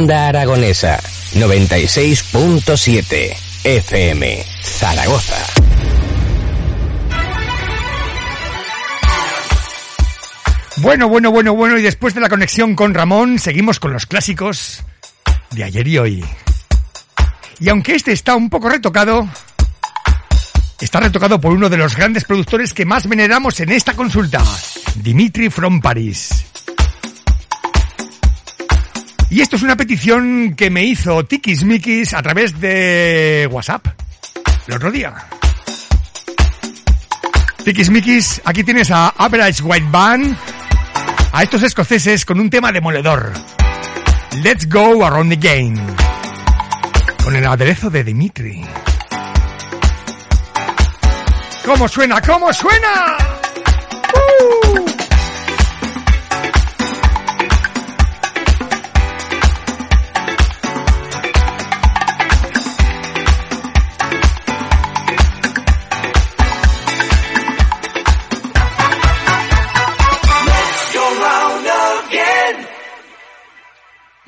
[0.00, 0.98] Onda Aragonesa
[1.34, 5.36] 96.7 FM Zaragoza.
[10.78, 14.82] Bueno, bueno, bueno, bueno, y después de la conexión con Ramón, seguimos con los clásicos
[15.50, 16.24] de ayer y hoy.
[17.58, 19.28] Y aunque este está un poco retocado,
[20.80, 24.42] está retocado por uno de los grandes productores que más veneramos en esta consulta,
[24.94, 26.49] Dimitri from Paris.
[29.30, 33.86] Y esto es una petición que me hizo Tikis Mikis a través de WhatsApp
[34.66, 35.14] el otro día.
[37.64, 40.36] Tikis Mikis, aquí tienes a Average White Band,
[41.32, 43.32] a estos escoceses con un tema demoledor.
[44.42, 45.80] Let's go around the game.
[47.22, 48.64] Con el aderezo de Dimitri.
[51.64, 52.20] ¿Cómo suena?
[52.20, 53.16] ¿Cómo suena?
[54.14, 54.69] ¡Uh!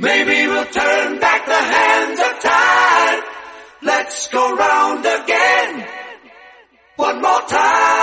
[0.03, 3.23] Maybe we'll turn back the hands of time.
[3.83, 5.87] Let's go round again.
[6.97, 8.02] One more time.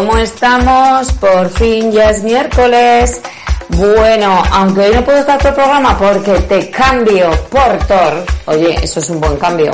[0.00, 1.12] ¿Cómo estamos?
[1.12, 3.20] Por fin ya es miércoles.
[3.68, 8.24] Bueno, aunque hoy no puedo estar todo programa porque te cambio por Thor.
[8.46, 9.70] Oye, eso es un buen cambio.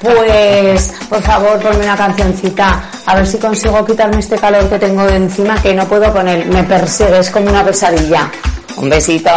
[0.00, 2.88] Pues, por favor, ponme una cancioncita.
[3.04, 6.26] A ver si consigo quitarme este calor que tengo de encima que no puedo con
[6.26, 6.46] él.
[6.46, 8.30] Me persigue, es como una pesadilla.
[8.78, 9.30] Un besito.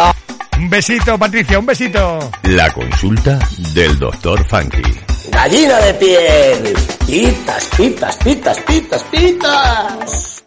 [0.56, 2.30] Un besito, Patricia, un besito.
[2.44, 3.38] La consulta
[3.74, 4.82] del doctor Funky.
[5.30, 6.74] Gallina de piel.
[7.06, 10.44] Pitas, pitas, pitas, pitas, pitas.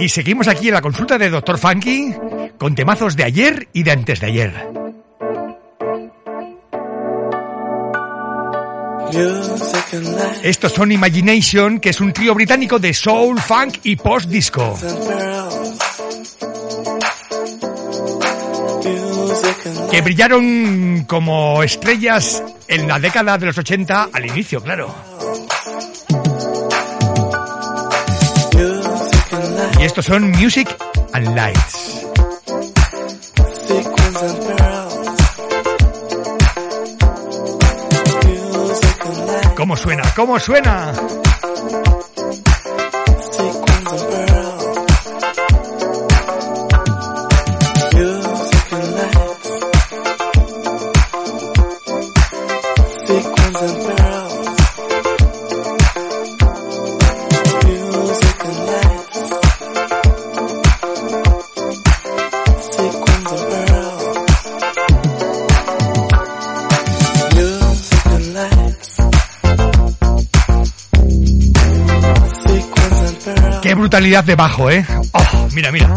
[0.00, 2.14] Y seguimos aquí en la consulta de Doctor Funky
[2.56, 4.52] con temazos de ayer y de antes de ayer.
[10.42, 14.78] Estos son Imagination, que es un trío británico de soul, funk y post-disco
[19.90, 24.94] que brillaron como estrellas en la década de los 80 al inicio, claro.
[29.80, 30.68] Y estos son Music
[31.12, 32.06] and Lights.
[39.56, 40.02] ¿Cómo suena?
[40.14, 40.92] ¿Cómo suena?
[73.88, 74.84] brutalidad debajo, ¿eh?
[75.12, 75.88] Oh, mira, mira.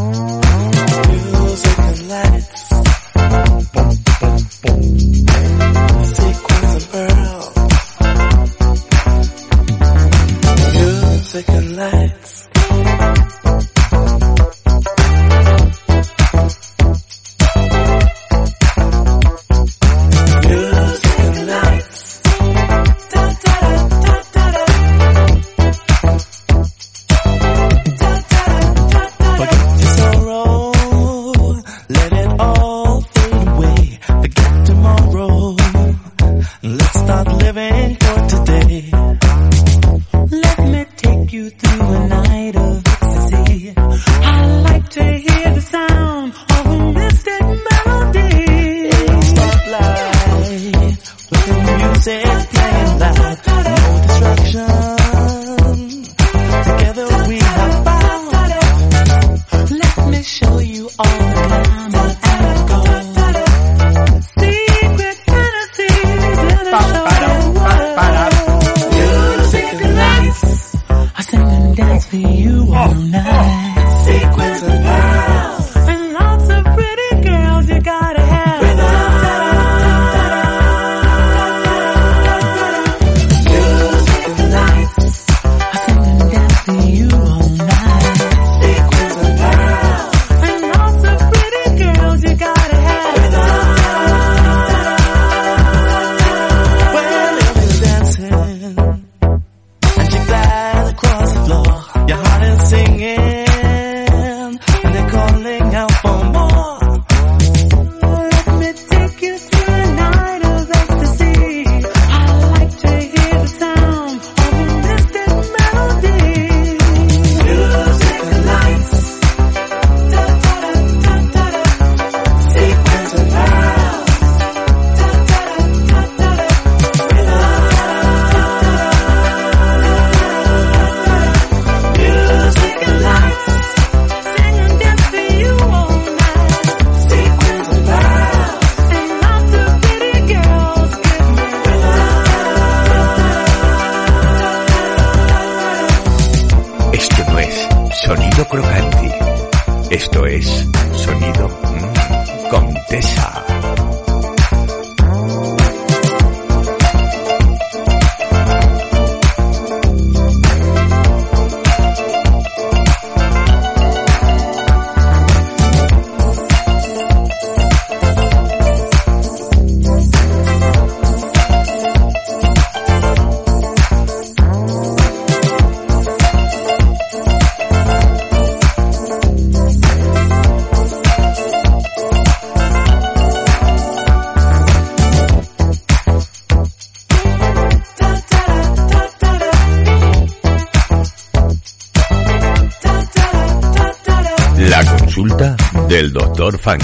[196.42, 196.80] Doctor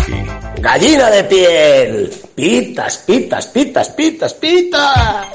[0.60, 2.14] Gallina de piel.
[2.36, 5.28] Pitas, pitas, pitas, pitas, pitas.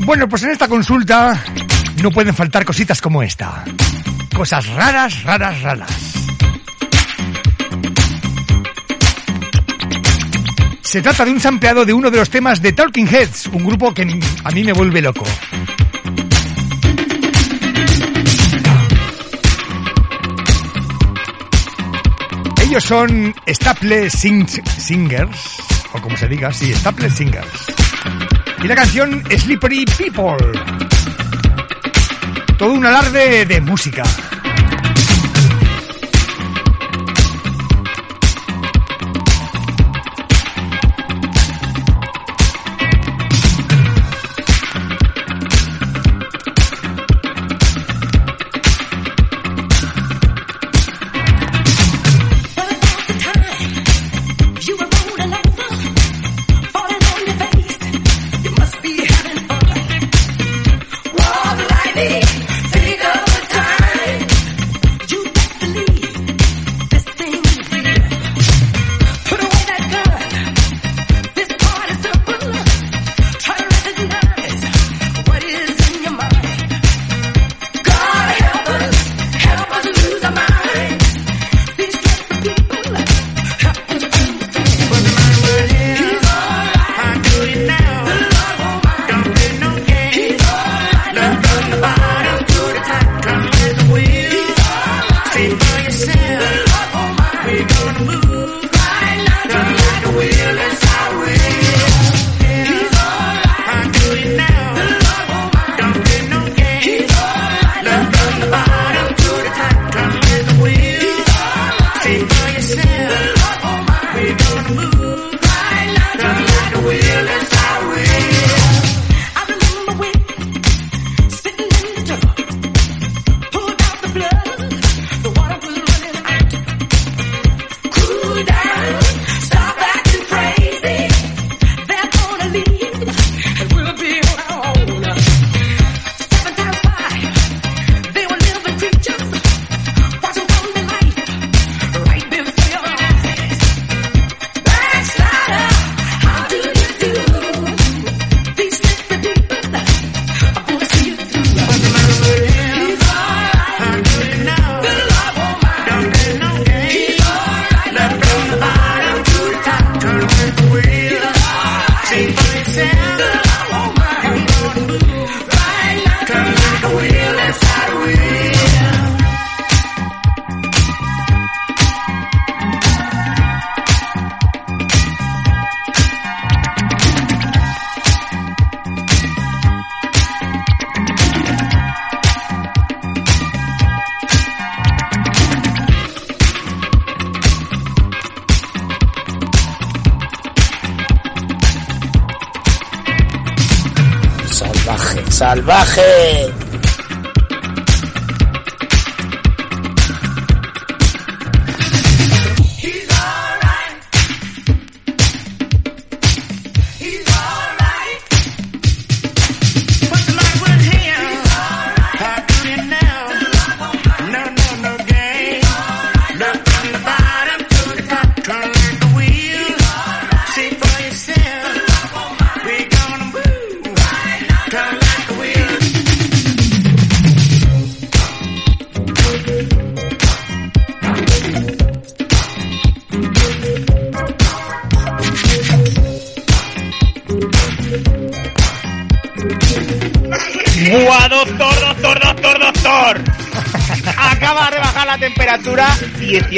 [0.00, 1.40] Bueno, pues en esta consulta
[2.02, 3.64] no pueden faltar cositas como esta.
[4.34, 6.12] Cosas raras, raras, raras.
[10.82, 13.94] Se trata de un sampleado de uno de los temas de Talking Heads, un grupo
[13.94, 14.02] que
[14.42, 15.24] a mí me vuelve loco.
[22.70, 25.56] Ellos son Staple Singers,
[25.92, 27.66] o como se diga, sí, Staple Singers.
[28.62, 30.36] Y la canción Slippery People.
[32.56, 34.04] Todo un alarde de música.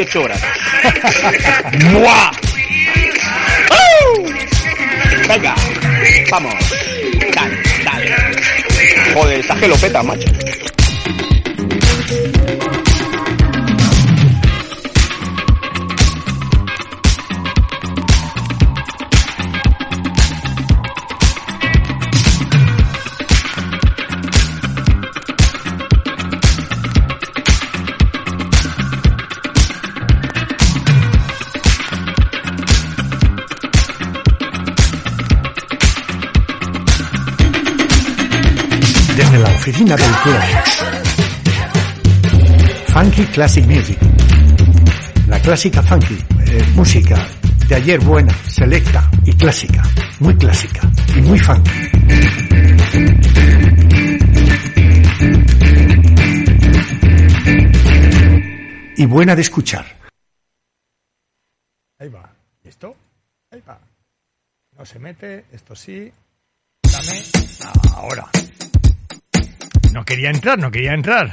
[0.05, 0.32] 18 ore.
[43.43, 43.99] classic music.
[45.26, 46.14] La clásica funky,
[46.47, 47.26] eh, música
[47.66, 49.82] de ayer buena, selecta y clásica,
[50.20, 51.70] muy clásica y muy funky.
[58.97, 59.86] Y buena de escuchar.
[61.99, 62.32] Ahí va.
[62.62, 62.95] ¿Y esto?
[63.51, 63.76] Ahí va.
[64.78, 66.12] No se mete, esto sí.
[66.84, 67.22] Dame
[67.97, 68.24] ahora.
[69.93, 71.32] No quería entrar, no quería entrar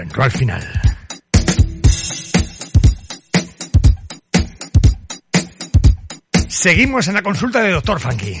[0.00, 0.62] entró al final.
[6.48, 8.40] Seguimos en la consulta de Doctor Funky.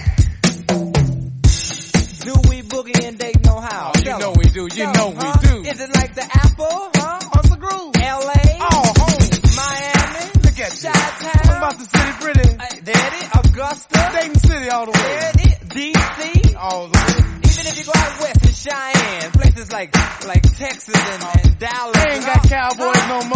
[3.54, 5.62] Oh, you know we do, you know we do.
[5.62, 7.18] Is it like the apple, huh?
[7.36, 7.92] On the groove.
[7.96, 8.58] Oh, LA.
[9.56, 10.72] Miami, look at
[11.90, 12.48] city pretty?
[13.34, 14.10] Augusta.
[14.12, 15.32] Dayton City all the way.
[15.32, 16.56] There DC.
[16.56, 17.31] All the way.
[17.64, 17.92] You.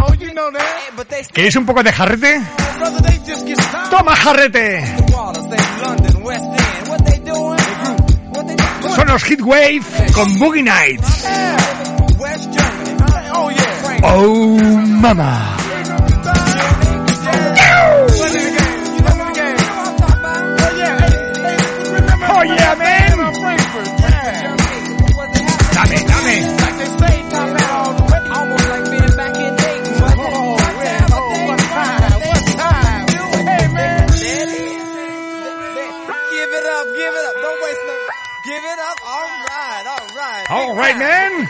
[0.07, 2.43] They they ¿Queréis un poco de jarrete?
[3.91, 4.97] ¡Toma jarrete!
[8.95, 9.83] Son los Hitwave
[10.14, 11.24] con Boogie Nights.
[14.03, 14.59] Oh,
[15.01, 15.65] mama.
[40.77, 41.49] right, man.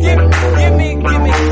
[0.00, 1.50] Give me, give me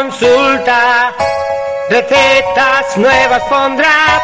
[0.00, 1.14] consulta,
[1.90, 4.19] recetas nuevas pondrá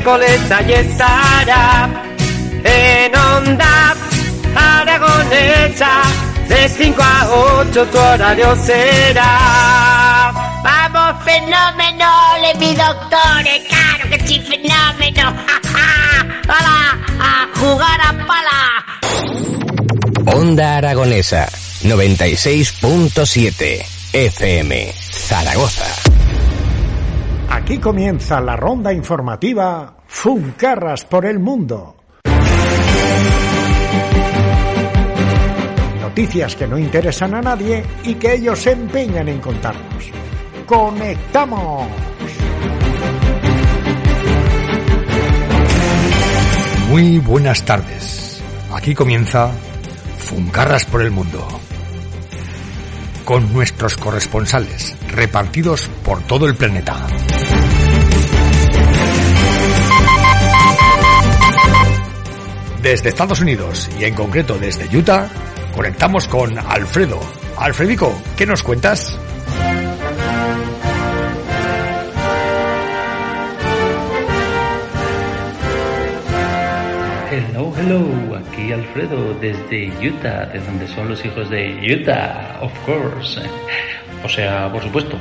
[0.00, 1.88] miércoles allí estará
[2.64, 3.94] en onda
[4.54, 6.02] aragonesa
[6.48, 7.28] de 5 a
[7.60, 10.32] 8 tu horario será.
[10.62, 12.06] Vamos, fenómeno,
[12.42, 15.30] le mi doctor, eh, claro que sí, fenómeno.
[17.22, 18.82] ¡A jugar a pala!
[20.34, 21.46] Onda Aragonesa,
[21.82, 25.89] 96.7 FM, Zaragoza.
[27.70, 31.94] Aquí comienza la ronda informativa Funcarras por el Mundo.
[36.00, 40.10] Noticias que no interesan a nadie y que ellos se empeñan en contarnos.
[40.66, 41.86] ¡Conectamos!
[46.88, 48.42] Muy buenas tardes.
[48.74, 49.52] Aquí comienza
[50.18, 51.59] Funcarras por el Mundo.
[53.30, 57.06] Con nuestros corresponsales repartidos por todo el planeta.
[62.82, 65.28] Desde Estados Unidos y en concreto desde Utah,
[65.72, 67.20] conectamos con Alfredo.
[67.56, 69.16] Alfredico, ¿qué nos cuentas?
[78.80, 83.40] Alfredo desde Utah, de donde son los hijos de Utah, of course.
[84.24, 85.18] O sea, por supuesto.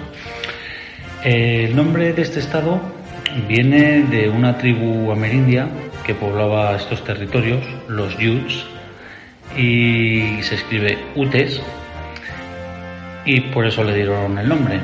[1.24, 2.80] El nombre de este estado
[3.48, 5.68] viene de una tribu amerindia
[6.06, 8.66] que poblaba estos territorios, los Utes,
[9.58, 11.62] y se escribe Utes,
[13.26, 14.80] y por eso le dieron el nombre.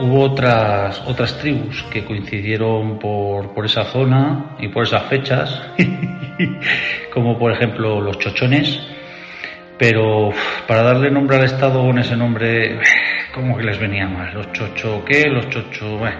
[0.00, 5.60] Hubo otras, otras tribus que coincidieron por, por esa zona y por esas fechas,
[7.12, 8.80] como por ejemplo los chochones,
[9.76, 10.30] pero
[10.68, 12.78] para darle nombre al estado con ese nombre,
[13.34, 14.32] como que les venía mal.
[14.32, 15.24] Los chocho, ¿qué?
[15.28, 16.18] Los chocho, bueno,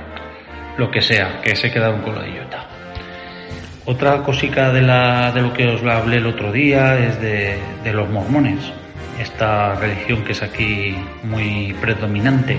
[0.77, 2.67] lo que sea, que se quedaron con de Utah.
[3.85, 7.93] Otra cosica de, la, de lo que os hablé el otro día es de, de
[7.93, 8.73] los mormones,
[9.21, 12.59] esta religión que es aquí muy predominante.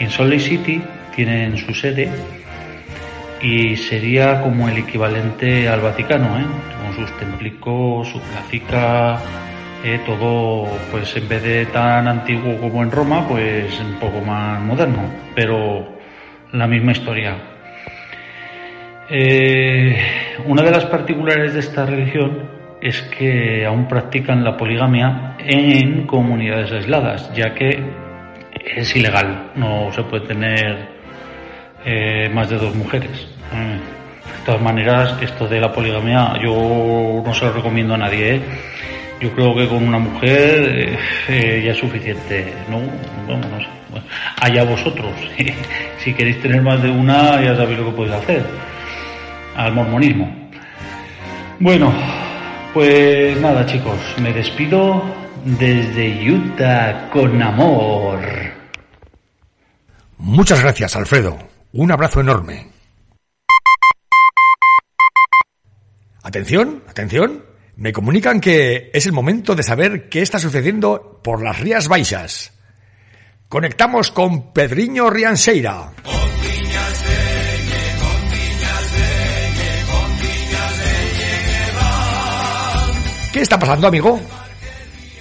[0.00, 0.82] En Salt Lake City
[1.14, 2.08] tienen su sede
[3.42, 6.44] y sería como el equivalente al Vaticano, ¿eh?
[6.82, 9.18] con sus templicos, su placica,
[9.84, 14.58] eh, todo, pues en vez de tan antiguo como en Roma, pues un poco más
[14.62, 15.02] moderno,
[15.34, 15.86] pero
[16.52, 17.36] la misma historia.
[19.10, 19.98] Eh,
[20.46, 22.48] una de las particulares de esta religión
[22.80, 28.09] es que aún practican la poligamia en comunidades aisladas, ya que
[28.64, 30.88] es ilegal, no se puede tener
[31.84, 33.28] eh, más de dos mujeres.
[33.52, 33.78] Eh,
[34.38, 38.36] De todas maneras, esto de la poligamia yo no se lo recomiendo a nadie.
[38.36, 38.40] ¿eh?
[39.20, 42.52] Yo creo que con una mujer eh, eh, ya es suficiente.
[42.70, 42.78] No,
[43.26, 43.66] bueno, no sé.
[44.40, 45.12] Allá vosotros.
[45.98, 48.42] si queréis tener más de una, ya sabéis lo que podéis hacer.
[49.56, 50.34] Al mormonismo.
[51.58, 51.92] Bueno,
[52.72, 55.02] pues nada chicos, me despido
[55.44, 58.20] desde Utah con amor.
[60.18, 61.38] Muchas gracias, Alfredo.
[61.72, 62.68] Un abrazo enorme.
[66.22, 67.44] Atención, atención.
[67.76, 72.52] Me comunican que es el momento de saber qué está sucediendo por las Rías Baixas.
[73.48, 75.92] Conectamos con Pedriño Rianseira.
[83.32, 84.20] ¿Qué está pasando, amigo?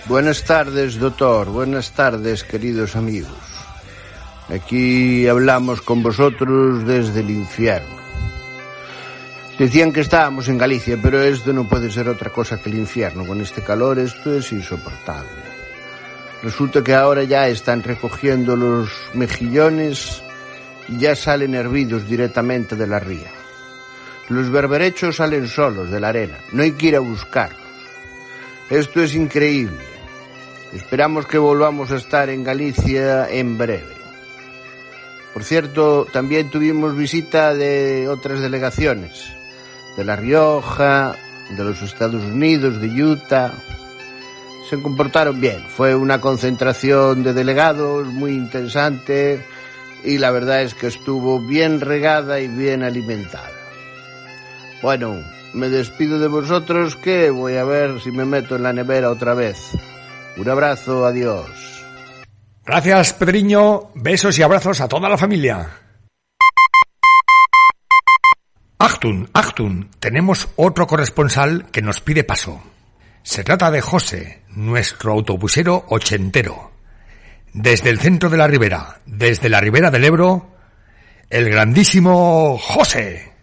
[0.10, 1.50] Buenas tardes, doctor.
[1.50, 3.30] Buenas tardes, queridos amigos.
[4.50, 7.96] Aquí hablamos con vosotros desde el infierno.
[9.60, 13.24] Decían que estábamos en Galicia, pero esto no puede ser otra cosa que el infierno.
[13.24, 15.30] Con este calor esto es insoportable.
[16.42, 20.24] Resulta que ahora ya están recogiendo los mejillones
[20.88, 23.30] y ya salen hervidos directamente de la ría.
[24.30, 27.62] Los berberechos salen solos de la arena, no hay que ir a buscarlos.
[28.72, 29.89] Esto es increíble.
[30.74, 33.96] Esperamos que volvamos a estar en Galicia en breve.
[35.34, 39.32] Por cierto, también tuvimos visita de otras delegaciones,
[39.98, 41.16] de La Rioja,
[41.50, 43.52] de los Estados Unidos, de Utah.
[44.70, 45.64] Se comportaron bien.
[45.68, 49.44] Fue una concentración de delegados muy interesante
[50.04, 53.50] y la verdad es que estuvo bien regada y bien alimentada.
[54.82, 55.18] Bueno,
[55.54, 59.34] me despido de vosotros que voy a ver si me meto en la nevera otra
[59.34, 59.72] vez.
[60.40, 61.84] Un abrazo, adiós.
[62.66, 63.92] Gracias, Pedriño.
[63.94, 65.68] Besos y abrazos a toda la familia.
[68.78, 72.64] Achtung, Achtung, tenemos otro corresponsal que nos pide paso.
[73.22, 76.72] Se trata de José, nuestro autobusero ochentero.
[77.52, 80.56] Desde el centro de la ribera, desde la ribera del Ebro,
[81.30, 83.34] el grandísimo José.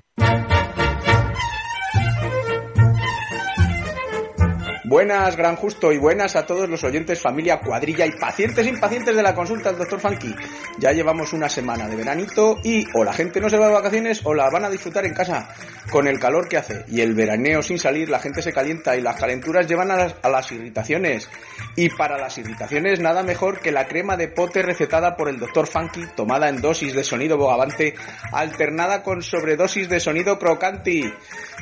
[4.89, 9.23] Buenas, gran justo, y buenas a todos los oyentes, familia, cuadrilla y pacientes impacientes de
[9.25, 10.33] la consulta del doctor Funky.
[10.79, 14.21] Ya llevamos una semana de veranito y o la gente no se va de vacaciones
[14.23, 15.49] o la van a disfrutar en casa
[15.91, 16.85] con el calor que hace.
[16.87, 20.15] Y el veraneo sin salir, la gente se calienta y las calenturas llevan a las,
[20.23, 21.29] a las irritaciones.
[21.75, 25.67] Y para las irritaciones nada mejor que la crema de pote recetada por el doctor
[25.67, 27.97] Funky, tomada en dosis de sonido bogavante,
[28.31, 31.13] alternada con sobredosis de sonido crocanti.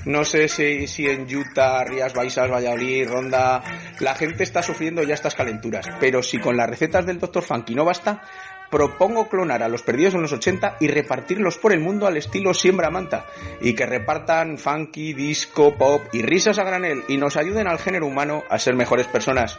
[0.04, 5.86] No sé si, en Utah, Rías Baixas, Valladolid, La gente está sufriendo ya estas calenturas.
[6.00, 7.42] Pero si con las recetas del Dr.
[7.42, 8.22] Funky no basta,
[8.70, 12.54] propongo clonar a los perdidos en los 80 y repartirlos por el mundo al estilo
[12.54, 13.26] siembra manta.
[13.60, 18.06] Y que repartan funky, disco, pop y risas a granel y nos ayuden al género
[18.06, 19.58] humano a ser mejores personas.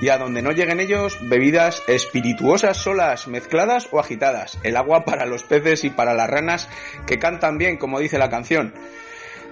[0.00, 4.58] Y a donde no lleguen ellos, bebidas espirituosas solas, mezcladas o agitadas.
[4.62, 6.68] El agua para los peces y para las ranas
[7.06, 8.72] que cantan bien, como dice la canción.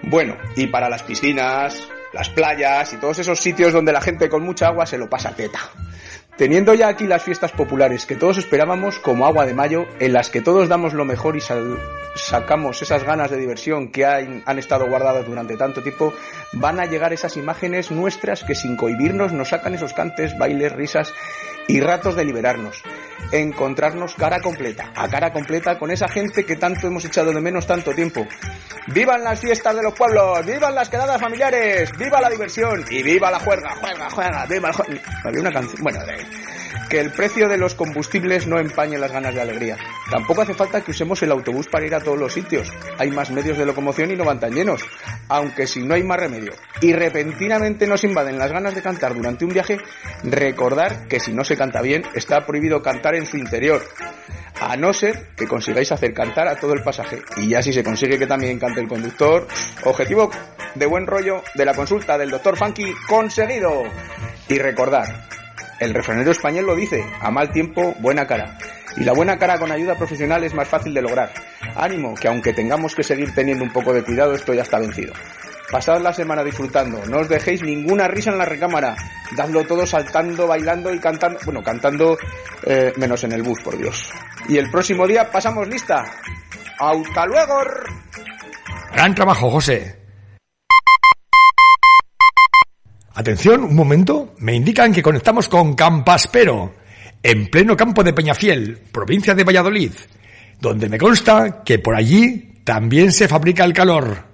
[0.05, 4.43] Bueno, y para las piscinas, las playas y todos esos sitios donde la gente con
[4.43, 5.61] mucha agua se lo pasa teta.
[6.37, 10.31] Teniendo ya aquí las fiestas populares que todos esperábamos como agua de mayo, en las
[10.31, 11.41] que todos damos lo mejor y
[12.15, 16.13] sacamos esas ganas de diversión que han, han estado guardadas durante tanto tiempo,
[16.55, 21.13] van a llegar esas imágenes nuestras que sin cohibirnos nos sacan esos cantes, bailes, risas
[21.69, 22.83] y ratos de liberarnos.
[23.31, 27.67] Encontrarnos cara completa, a cara completa con esa gente que tanto hemos echado de menos
[27.67, 28.27] tanto tiempo.
[28.89, 30.45] ¡Vivan las fiestas de los pueblos!
[30.45, 31.89] ¡Vivan las quedadas familiares!
[31.97, 32.85] ¡Viva la diversión!
[32.91, 33.77] ¡Y viva la juerga!
[33.77, 34.45] ¡Juerga, juerga!
[34.47, 35.83] ¡Viva el jue- Había una canción...
[35.83, 36.01] Bueno,
[36.89, 39.77] que el precio de los combustibles no empañe las ganas de alegría.
[40.11, 42.71] Tampoco hace falta que usemos el autobús para ir a todos los sitios.
[42.99, 44.83] Hay más medios de locomoción y no van tan llenos.
[45.29, 49.45] Aunque si no hay más remedio y repentinamente nos invaden las ganas de cantar durante
[49.45, 49.79] un viaje,
[50.25, 53.83] recordar que si no se canta bien, está prohibido cantar en su interior.
[54.61, 57.23] A no ser que consigáis hacer cantar a todo el pasaje.
[57.37, 59.49] Y ya si se consigue que también cante el conductor,
[59.85, 60.31] objetivo
[60.75, 63.83] de buen rollo de la consulta del doctor Funky conseguido.
[64.49, 65.27] Y recordar,
[65.81, 68.59] el refranero español lo dice, a mal tiempo, buena cara.
[68.97, 71.33] Y la buena cara con ayuda profesional es más fácil de lograr.
[71.75, 75.15] Ánimo, que aunque tengamos que seguir teniendo un poco de cuidado, esto ya está vencido.
[75.71, 78.95] Pasad la semana disfrutando, no os dejéis ninguna risa en la recámara.
[79.35, 81.41] Dadlo todo saltando, bailando y cantando.
[81.47, 82.19] Bueno, cantando
[82.65, 84.13] eh, menos en el bus, por Dios.
[84.49, 86.05] Y el próximo día pasamos lista.
[86.79, 87.55] ¡Hasta luego!
[88.93, 90.02] Gran trabajo, José.
[93.15, 94.35] Atención, un momento.
[94.39, 96.75] Me indican que conectamos con Campaspero,
[97.23, 99.93] en pleno campo de Peñafiel, provincia de Valladolid,
[100.59, 104.25] donde me consta que por allí también se fabrica el calor.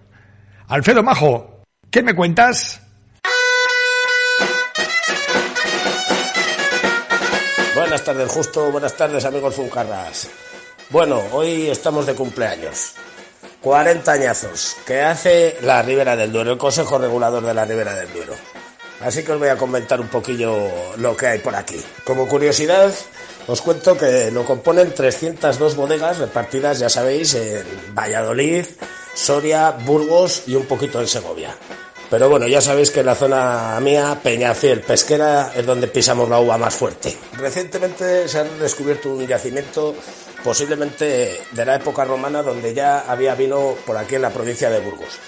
[0.68, 2.80] Alfredo Majo, ¿qué me cuentas?
[7.74, 8.70] Buenas tardes, justo.
[8.70, 10.28] Buenas tardes, amigos Funcarras.
[10.90, 12.94] Bueno, hoy estamos de cumpleaños.
[13.60, 18.12] 40 añazos que hace la Ribera del Duero, el Consejo Regulador de la Ribera del
[18.12, 18.34] Duero.
[19.00, 20.56] Así que os voy a comentar un poquillo
[20.96, 21.80] lo que hay por aquí.
[22.04, 22.92] Como curiosidad,
[23.46, 27.64] os cuento que lo componen 302 bodegas repartidas, ya sabéis, en
[27.94, 28.66] Valladolid,
[29.14, 31.54] Soria, Burgos y un poquito en Segovia.
[32.10, 36.40] Pero bueno, ya sabéis que en la zona mía, Peñafiel, Pesquera, es donde pisamos la
[36.40, 37.16] uva más fuerte.
[37.36, 39.94] Recientemente se ha descubierto un yacimiento
[40.42, 44.80] posiblemente de la época romana donde ya había vino por aquí en la provincia de
[44.80, 45.18] Burgos.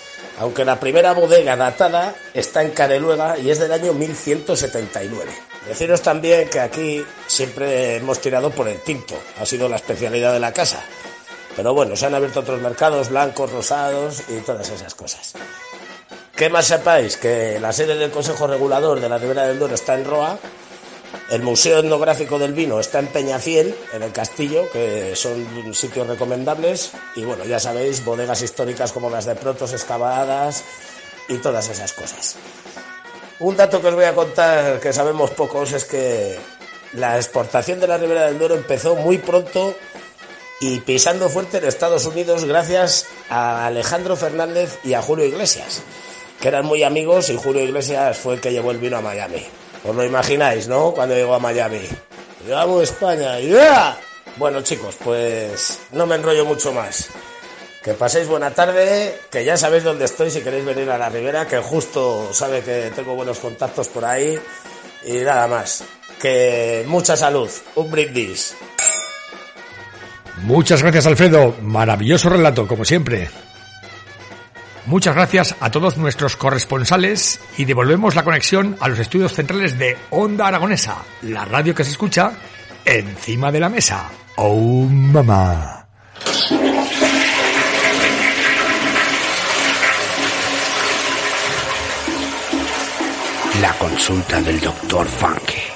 [0.40, 5.30] Aunque la primera bodega datada está en Careluega y es del año 1179.
[5.68, 10.40] Deciros también que aquí siempre hemos tirado por el tinto, ha sido la especialidad de
[10.40, 10.82] la casa.
[11.54, 15.34] Pero bueno, se han abierto otros mercados blancos, rosados y todas esas cosas.
[16.34, 19.94] Que más sepáis que la sede del Consejo Regulador de la Ribera del Duero está
[19.94, 20.38] en Roa,
[21.30, 26.92] el Museo Etnográfico del Vino está en Peñafiel, en el Castillo, que son sitios recomendables,
[27.14, 30.64] y bueno, ya sabéis, bodegas históricas como las de Protos excavadas
[31.28, 32.36] y todas esas cosas.
[33.38, 36.38] Un dato que os voy a contar que sabemos pocos es que
[36.92, 39.74] la exportación de la Ribera del Duero empezó muy pronto
[40.60, 45.82] y pisando fuerte en Estados Unidos gracias a Alejandro Fernández y a Julio Iglesias,
[46.40, 49.46] que eran muy amigos y Julio Iglesias fue el que llevó el vino a Miami.
[49.84, 50.92] Os lo imagináis, ¿no?
[50.92, 51.80] Cuando llegó a Miami.
[52.44, 53.40] Llegamos a España.
[53.40, 53.98] ¡Ya!
[54.36, 57.08] Bueno, chicos, pues no me enrollo mucho más.
[57.82, 61.46] Que paséis buena tarde, que ya sabéis dónde estoy si queréis venir a la Ribera,
[61.46, 64.38] que justo sabe que tengo buenos contactos por ahí.
[65.06, 65.82] Y nada más.
[66.20, 67.50] Que mucha salud.
[67.76, 68.54] Un brindis.
[70.42, 71.54] Muchas gracias, Alfredo.
[71.62, 73.30] Maravilloso relato, como siempre.
[74.86, 79.96] Muchas gracias a todos nuestros corresponsales y devolvemos la conexión a los estudios centrales de
[80.10, 82.32] Onda Aragonesa, la radio que se escucha
[82.84, 84.10] encima de la mesa.
[84.36, 85.86] ¡Oh, mamá!
[93.60, 95.69] La consulta del doctor Funky.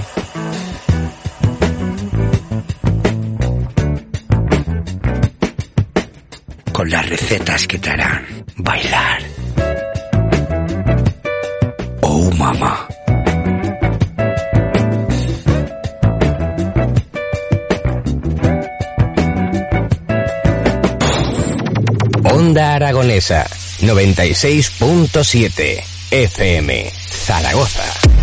[6.86, 9.22] Las recetas que te harán bailar.
[12.02, 12.86] Oh, mamá.
[22.30, 23.46] Onda Aragonesa
[23.80, 28.13] 96.7 FM Zaragoza.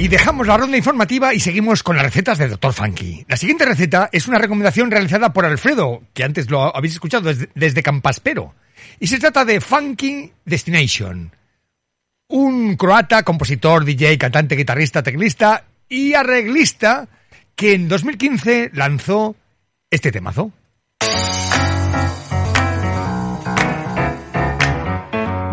[0.00, 2.72] Y dejamos la ronda informativa y seguimos con las recetas de Dr.
[2.72, 3.26] Funky.
[3.28, 7.50] La siguiente receta es una recomendación realizada por Alfredo, que antes lo habéis escuchado desde,
[7.54, 8.54] desde Campaspero.
[8.98, 11.30] Y se trata de Funky Destination.
[12.28, 17.06] Un croata, compositor, DJ, cantante, guitarrista, teclista y arreglista
[17.54, 19.36] que en 2015 lanzó
[19.90, 20.50] este temazo.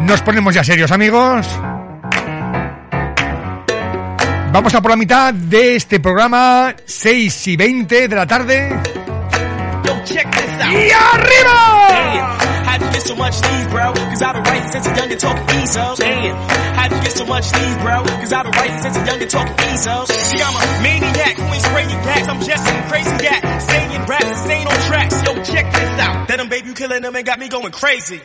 [0.04, 1.46] Nos ponemos ya serios, amigos.
[4.52, 8.70] Vamos a por la mitad de este programa, 6 y 20 de la tarde.
[10.70, 12.38] ¡Y arriba!
[12.66, 13.94] How'd you get so much leave, bro?
[13.94, 15.96] Cause I've been writing since a young and talking easel.
[15.96, 16.36] Damn.
[16.76, 18.04] How'd you get so much leave, bro?
[18.04, 20.06] Cause I've been writing since a young and talking easel.
[20.08, 22.28] See, I'm a maniac who ain't spraying gas.
[22.28, 23.60] I'm just some crazy guy.
[23.60, 25.24] Saying raps and staying on tracks.
[25.24, 26.28] Yo, check this out.
[26.28, 28.22] That them baby you killing them and got me going crazy.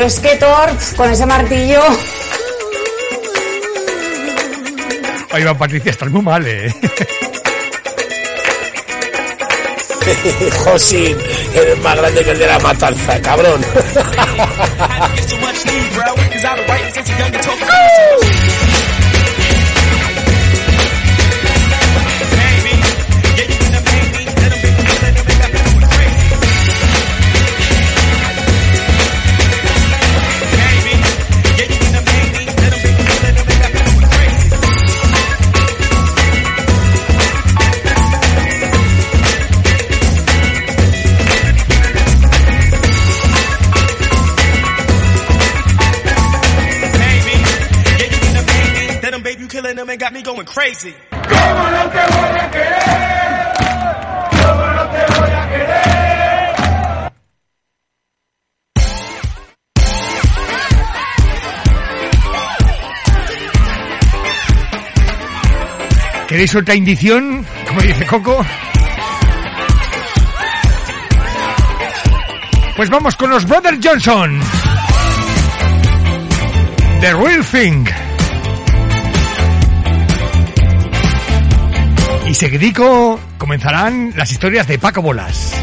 [0.00, 1.82] Pero es que Thor, con ese martillo...
[5.30, 6.74] Ahí va Patricia, estás muy mal, eh.
[10.64, 11.18] Josín,
[11.54, 13.60] eres más grande que el de la matanza, cabrón.
[50.60, 50.94] got me going crazy.
[66.28, 67.44] ¿Queréis otra indición?
[67.66, 68.46] Como dice Coco.
[72.76, 74.40] Pues vamos con los Brother Johnson.
[77.00, 78.09] The Real Thing.
[82.40, 85.59] Seguidico comenzarán las historias de Paco Bolas.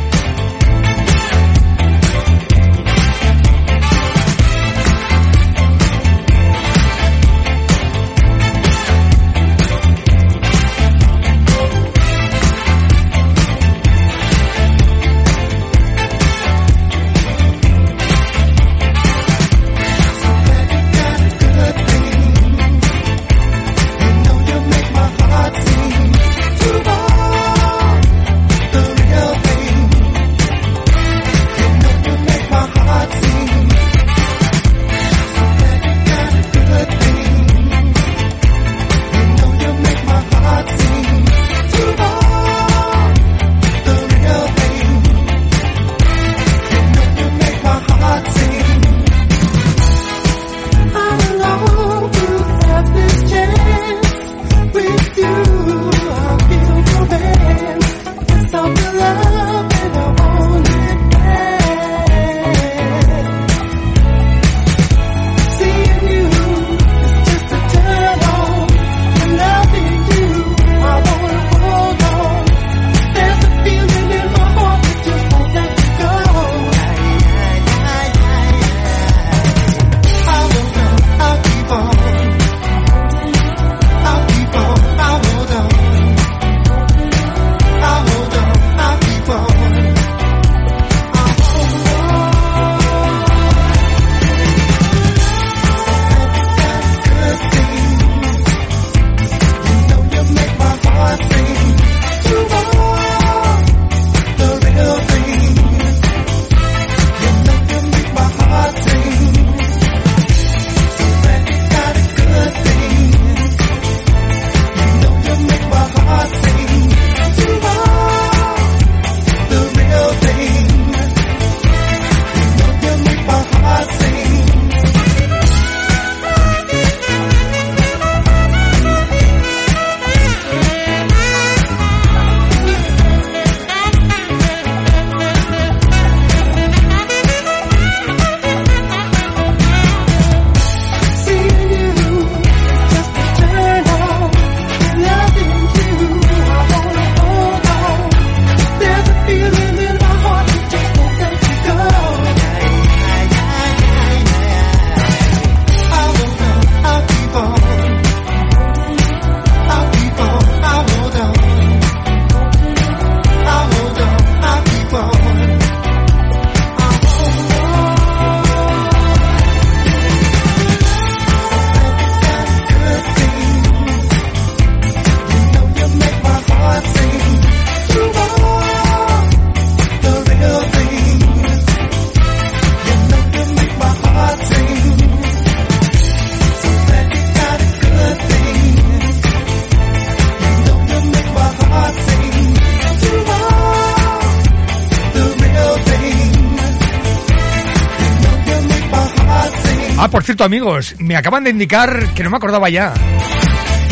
[200.44, 202.94] Amigos, me acaban de indicar que no me acordaba ya.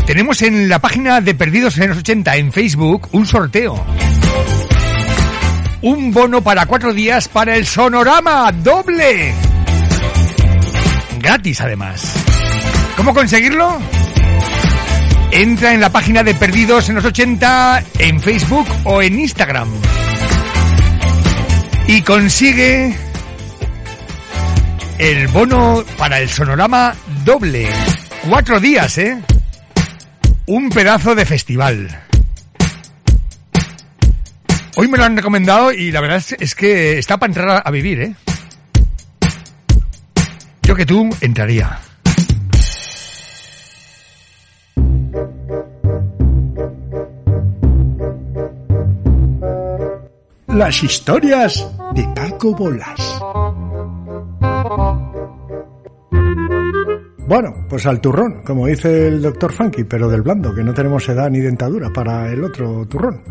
[0.06, 3.84] Tenemos en la página de Perdidos en los 80 en Facebook un sorteo.
[5.82, 9.34] Un bono para cuatro días para el Sonorama doble.
[11.20, 12.14] Gratis, además.
[12.98, 13.80] ¿Cómo conseguirlo?
[15.32, 19.70] Entra en la página de Perdidos en los 80 en Facebook o en Instagram.
[21.88, 23.05] Y consigue
[24.98, 27.68] el bono para el sonorama doble.
[28.30, 29.22] Cuatro días, ¿eh?
[30.48, 31.88] Un pedazo de festival.
[34.78, 38.02] Hoy me lo han recomendado y la verdad es, que está para entrar a vivir,
[38.02, 38.16] ¿eh?
[40.64, 41.80] Yo que tú entraría.
[50.48, 53.15] Las historias de Paco Bolas.
[57.28, 61.10] Bueno, pues al turrón, como dice el doctor Funky, pero del blando, que no tenemos
[61.10, 63.24] edad ni dentadura para el otro turrón.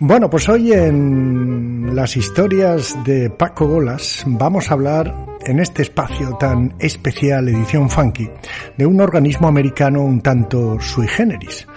[0.00, 6.36] Bueno, pues hoy en las historias de Paco Bolas vamos a hablar en este espacio
[6.38, 8.28] tan especial, edición Funky,
[8.76, 11.68] de un organismo americano un tanto sui generis,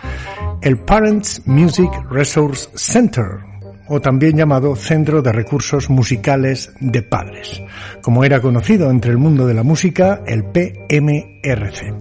[0.62, 3.53] el Parents Music Resource Center,
[3.94, 7.62] o también llamado Centro de Recursos Musicales de Padres,
[8.02, 11.94] como era conocido entre el mundo de la música el PMRC.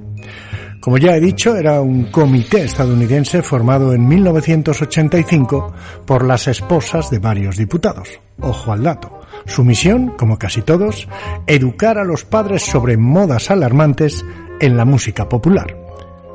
[0.80, 5.74] Como ya he dicho, era un comité estadounidense formado en 1985
[6.06, 8.08] por las esposas de varios diputados.
[8.40, 9.20] Ojo al dato.
[9.44, 11.08] Su misión, como casi todos,
[11.46, 14.24] educar a los padres sobre modas alarmantes
[14.60, 15.76] en la música popular.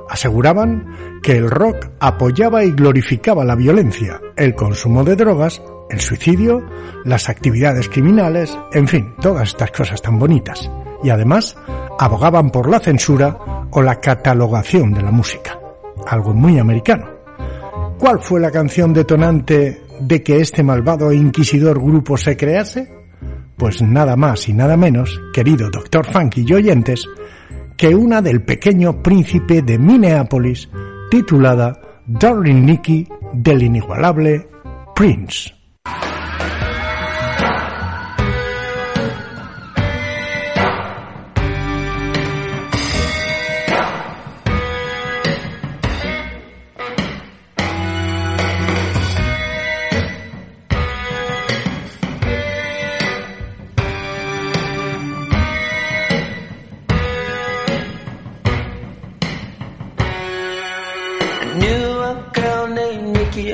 [0.07, 6.61] Aseguraban que el rock apoyaba y glorificaba la violencia, el consumo de drogas, el suicidio,
[7.03, 10.71] las actividades criminales, en fin, todas estas cosas tan bonitas.
[11.03, 11.57] Y además
[11.99, 15.59] abogaban por la censura o la catalogación de la música,
[16.07, 17.09] algo muy americano.
[17.99, 22.89] ¿Cuál fue la canción detonante de que este malvado e inquisidor grupo se crease?
[23.57, 27.05] Pues nada más y nada menos, querido doctor Funky y oyentes,
[27.75, 30.69] que una del pequeño príncipe de Minneapolis,
[31.09, 34.47] titulada Darling Nikki del inigualable
[34.95, 35.56] Prince.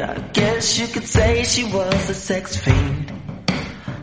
[0.03, 3.11] I guess you could say she was a sex fiend.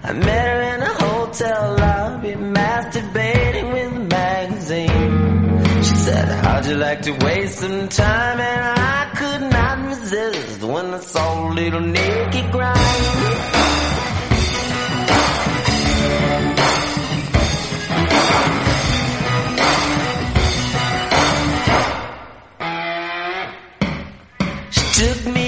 [0.03, 5.83] I met her in a hotel lobby, masturbating with a magazine.
[5.83, 8.41] She said, how'd you like to waste some time?
[8.41, 13.61] And I could not resist when I saw little Nikki grind.
[24.71, 25.40] She took me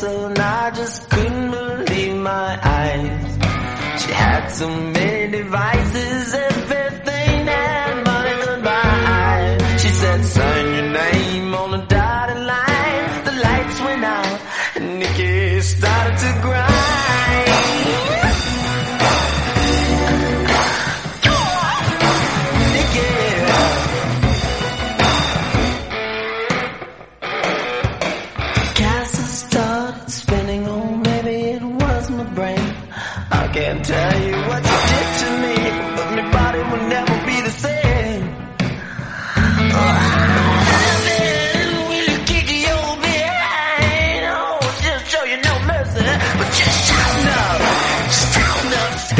[0.00, 4.02] to her and I just couldn't believe my eyes.
[4.02, 4.99] She had many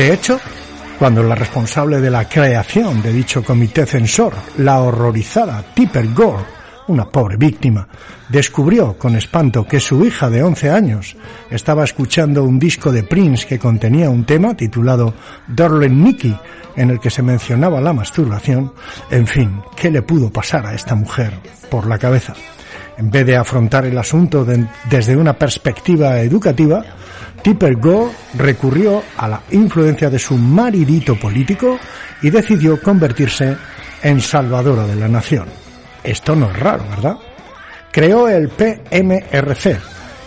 [0.01, 0.41] De hecho,
[0.99, 6.43] cuando la responsable de la creación de dicho comité censor, la horrorizada Tipper Gore,
[6.89, 7.87] una pobre víctima,
[8.31, 11.17] descubrió con espanto que su hija de 11 años
[11.51, 15.13] estaba escuchando un disco de Prince que contenía un tema titulado
[15.47, 16.35] Darling Nikki,
[16.77, 18.73] en el que se mencionaba la masturbación,
[19.11, 21.35] en fin, ¿qué le pudo pasar a esta mujer
[21.71, 22.33] por la cabeza?
[22.97, 26.83] En vez de afrontar el asunto de- desde una perspectiva educativa,
[27.43, 31.79] Tipper Gore recurrió a la influencia de su maridito político
[32.23, 33.57] y decidió convertirse
[34.03, 35.47] en salvadora de la nación.
[36.03, 37.17] Esto no es raro, ¿verdad?
[37.91, 39.79] Creó el PMRC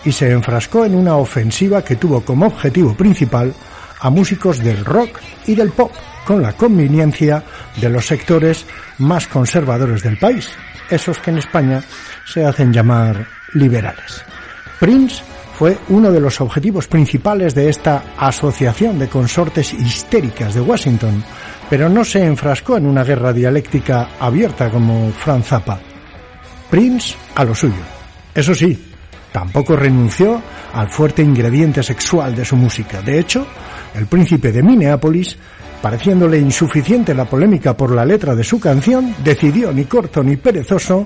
[0.06, 3.54] y se enfrascó en una ofensiva que tuvo como objetivo principal
[4.00, 5.92] a músicos del rock y del pop,
[6.26, 7.44] con la conveniencia
[7.80, 8.66] de los sectores
[8.98, 10.50] más conservadores del país,
[10.90, 11.84] esos que en España
[12.26, 14.24] se hacen llamar liberales.
[14.80, 15.24] Prince
[15.58, 21.24] fue uno de los objetivos principales de esta Asociación de Consortes Histéricas de Washington,
[21.70, 25.80] pero no se enfrascó en una guerra dialéctica abierta como Franz Zappa.
[26.70, 27.84] Prince a lo suyo.
[28.34, 28.94] Eso sí,
[29.32, 30.42] tampoco renunció
[30.74, 33.02] al fuerte ingrediente sexual de su música.
[33.02, 33.46] De hecho,
[33.94, 35.38] el príncipe de Minneapolis,
[35.82, 41.06] pareciéndole insuficiente la polémica por la letra de su canción, decidió, ni corto ni perezoso,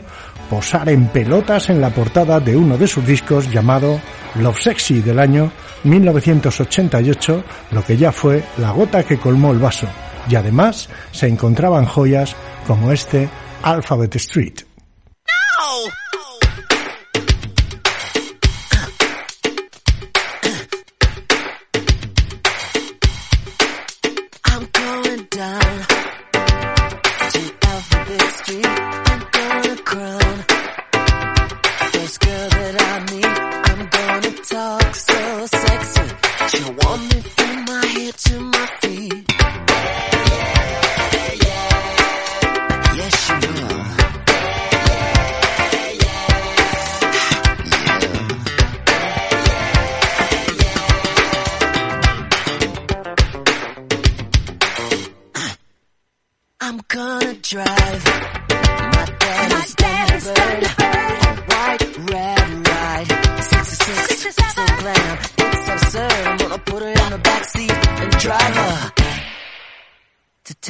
[0.50, 4.00] posar en pelotas en la portada de uno de sus discos llamado
[4.42, 5.52] Love Sexy del año
[5.84, 9.88] 1988, lo que ya fue la gota que colmó el vaso.
[10.30, 12.36] Y además se encontraban joyas
[12.66, 13.30] como este
[13.64, 14.62] Alphabet Street.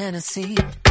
[0.08, 0.87] Tennessee.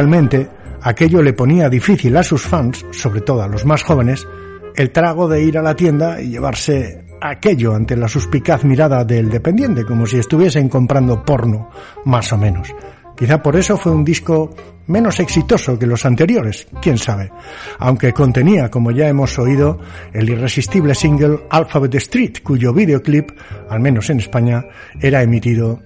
[0.00, 0.48] Naturalmente,
[0.80, 4.26] aquello le ponía difícil a sus fans, sobre todo a los más jóvenes,
[4.74, 9.28] el trago de ir a la tienda y llevarse aquello ante la suspicaz mirada del
[9.28, 11.68] dependiente, como si estuviesen comprando porno,
[12.06, 12.74] más o menos.
[13.14, 14.48] Quizá por eso fue un disco
[14.86, 17.30] menos exitoso que los anteriores, quién sabe,
[17.78, 19.80] aunque contenía, como ya hemos oído,
[20.14, 23.32] el irresistible single Alphabet Street, cuyo videoclip,
[23.68, 24.64] al menos en España,
[24.98, 25.82] era emitido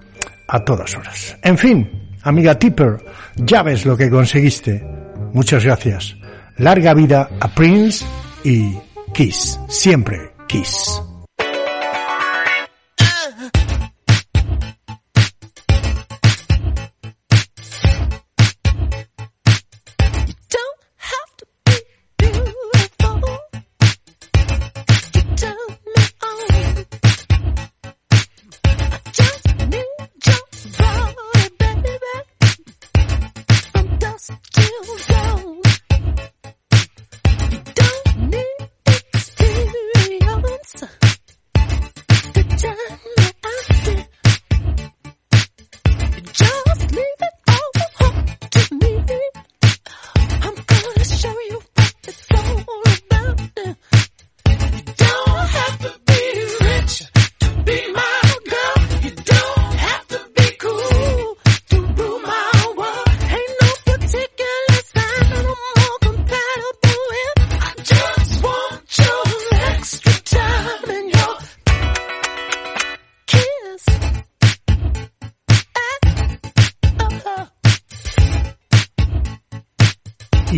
[0.46, 1.36] a todas horas.
[1.42, 2.98] En fin, amiga Tipper,
[3.36, 4.84] ya ves lo que conseguiste.
[5.32, 6.16] Muchas gracias.
[6.56, 8.04] Larga vida a Prince
[8.44, 8.76] y
[9.12, 11.00] Kiss, siempre Kiss.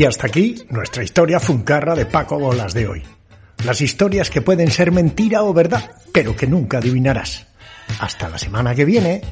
[0.06, 3.02] Hasta aquí nuestra historia funcarra de Paco Bolas de hoy.
[3.64, 7.46] Las historias que pueden ser mentira o verdad, pero que nunca adivinarás.
[8.00, 9.22] Hasta la semana que viene.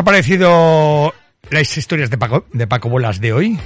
[0.00, 1.12] Ha parecido
[1.50, 3.58] las historias de Paco, de Paco Bolas de hoy?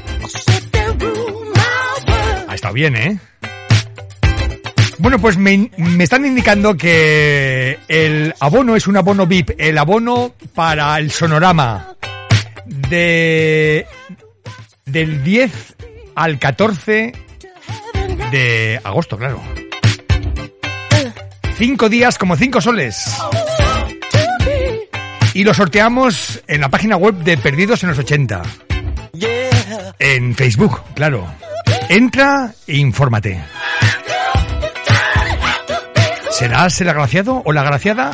[2.49, 3.19] Ha estado bien, ¿eh?
[4.99, 10.35] Bueno, pues me, me están indicando que el abono es un abono VIP, el abono
[10.55, 11.95] para el sonorama
[12.67, 13.87] de
[14.87, 15.77] del 10
[16.17, 17.13] al 14
[18.33, 19.41] de agosto, claro.
[21.57, 23.17] Cinco días como cinco soles.
[25.35, 28.43] Y lo sorteamos en la página web de Perdidos en los 80.
[29.99, 31.27] En Facebook, claro.
[31.89, 33.43] Entra e infórmate.
[36.31, 38.13] ¿Serás el agraciado o la agraciada?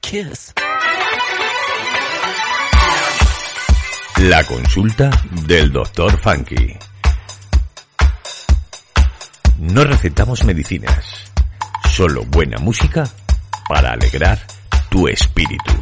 [0.00, 0.52] Kiss.
[4.28, 5.10] La consulta
[5.46, 6.76] del doctor Funky.
[9.60, 11.06] No recetamos medicinas,
[11.90, 13.08] solo buena música
[13.66, 14.38] para alegrar
[14.90, 15.72] tu espíritu.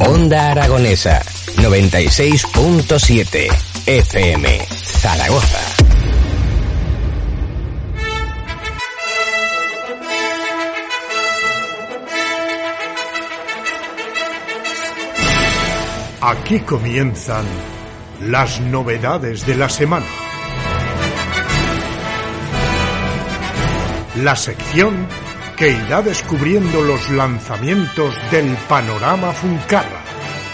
[0.00, 1.22] Onda Aragonesa
[1.58, 3.48] 96.7
[3.86, 5.99] FM Zaragoza.
[16.22, 17.46] Aquí comienzan
[18.20, 20.04] las novedades de la semana.
[24.16, 25.06] La sección
[25.56, 30.02] que irá descubriendo los lanzamientos del panorama Funcarra.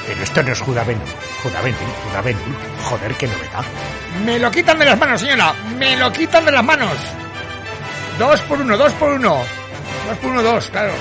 [0.06, 1.08] Pero esto no es Judavenul,
[1.42, 2.56] Judavenul, Judavenul.
[2.84, 3.64] Joder, qué novedad.
[4.24, 5.52] Me lo quitan de las manos, señora.
[5.76, 6.94] Me lo quitan de las manos.
[8.20, 9.38] Dos por uno, dos por uno.
[10.08, 10.92] Dos por uno, dos, claro.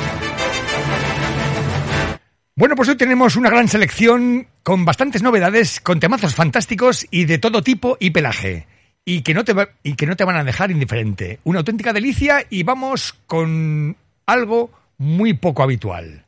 [2.58, 7.38] Bueno, pues hoy tenemos una gran selección con bastantes novedades, con temazos fantásticos y de
[7.38, 8.66] todo tipo y pelaje.
[9.04, 9.54] Y que no te,
[9.84, 11.42] y que no te van a dejar indiferente.
[11.44, 16.26] Una auténtica delicia y vamos con algo muy poco habitual.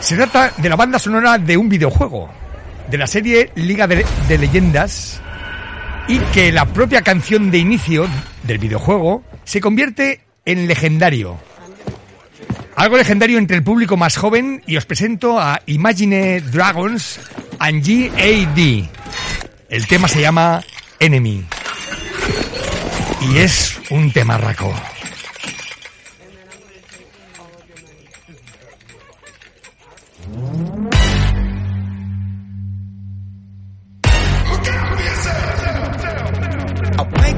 [0.00, 2.30] Se trata de la banda sonora de un videojuego,
[2.90, 4.04] de la serie Liga de
[4.38, 5.22] Leyendas,
[6.08, 8.06] y que la propia canción de inicio
[8.42, 11.38] del videojuego se convierte en legendario.
[12.76, 17.18] Algo legendario entre el público más joven y os presento a Imagine Dragons
[17.58, 18.88] and GAD.
[19.70, 20.62] El tema se llama
[21.00, 21.42] Enemy.
[23.22, 24.74] Y es un temarraco.
[30.28, 30.85] I wake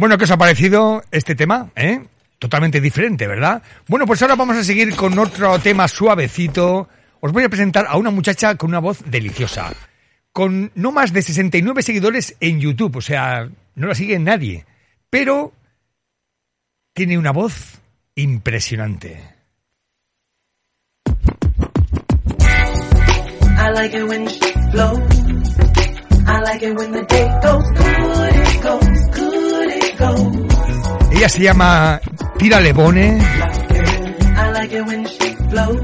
[0.00, 1.68] Bueno, ¿qué os ha parecido este tema?
[1.76, 2.00] ¿Eh?
[2.38, 3.62] Totalmente diferente, ¿verdad?
[3.86, 6.88] Bueno, pues ahora vamos a seguir con otro tema suavecito.
[7.20, 9.74] Os voy a presentar a una muchacha con una voz deliciosa.
[10.32, 14.64] Con no más de 69 seguidores en YouTube, o sea, no la sigue nadie.
[15.10, 15.52] Pero
[16.94, 17.82] tiene una voz
[18.14, 19.22] impresionante.
[22.38, 24.98] I like it when she flows.
[26.26, 29.49] I like it when the day goes good, it goes good.
[30.00, 32.00] Ella se llama
[32.38, 33.18] Tira Lebone.
[33.20, 35.80] I like it when she flows.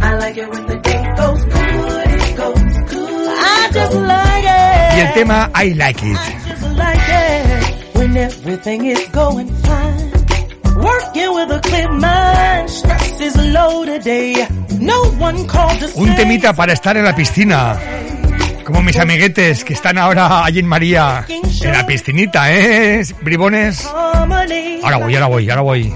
[0.00, 3.28] I like it when the day goes good, it goes good.
[3.38, 4.96] I just like it.
[4.96, 6.16] Y el tema I Like It.
[6.48, 10.12] just like it when everything is going fine.
[10.76, 14.46] Working with a clear mind, stress is low today.
[14.80, 17.76] No one called to Un temita para estar en la piscina.
[18.66, 23.00] Como mis amiguetes que están ahora allí en María, en la piscinita, ¿eh?
[23.22, 23.86] Bribones.
[24.82, 25.94] Ahora voy, ahora voy, ahora voy.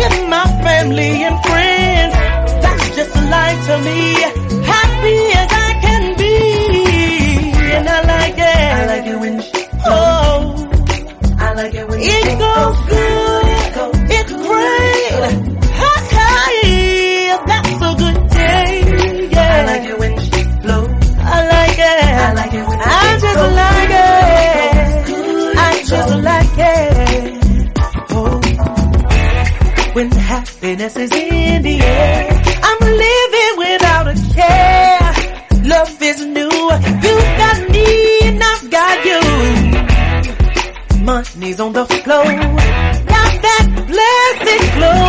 [0.00, 2.14] with my family and friends.
[2.62, 4.00] That's just to me.
[4.72, 5.59] Happy
[9.84, 10.68] Oh.
[11.38, 13.46] I like it when it goes good.
[14.12, 15.60] It's great.
[15.72, 19.28] Hi, that's a good day.
[19.30, 19.56] Yeah.
[19.56, 20.90] I like it when she flows.
[21.18, 22.04] I like it.
[22.04, 25.58] I like it when I just like it.
[25.58, 27.38] I just like it.
[28.10, 28.40] Oh.
[29.94, 32.42] When happiness is in the air,
[41.40, 42.22] Money's on the flow.
[42.22, 45.08] Got that blessed glow.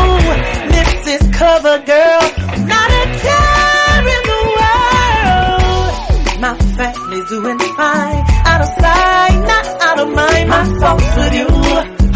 [0.75, 2.23] Lips is cover, girl.
[2.71, 5.93] Not a care in the world.
[6.39, 8.23] My family's doing fine.
[8.47, 10.47] Out of sight, not out of mind.
[10.47, 11.49] My thoughts with you,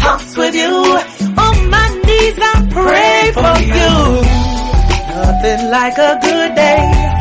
[0.00, 0.74] hearts with you.
[1.44, 3.92] On my knees, I pray for you.
[5.12, 7.15] Nothing like a good day.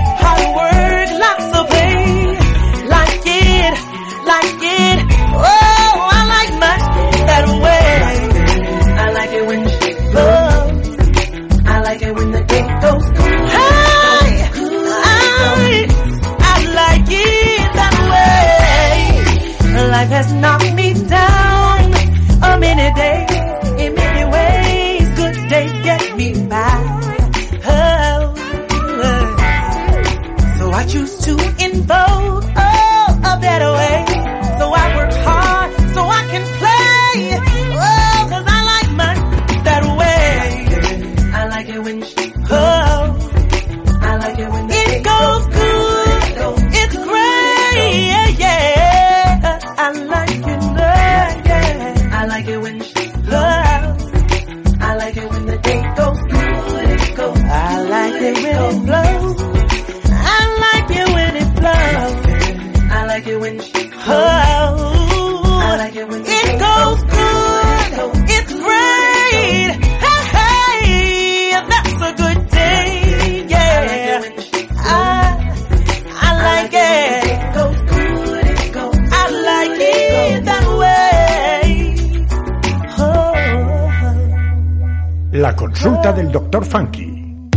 [86.05, 86.65] Consulta del Dr.
[86.65, 87.49] Funky.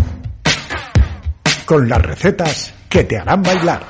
[1.67, 3.83] Con las recetas que te harán bailar.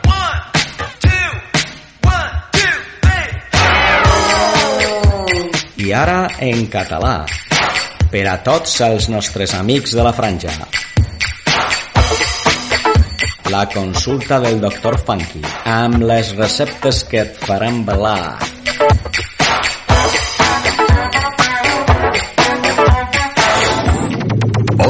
[5.76, 7.22] I ara en català,
[8.10, 10.59] per a tots els nostres amics de la franja.
[13.55, 18.57] La consulta del doctor Funky, amb les receptes que et faran ballar.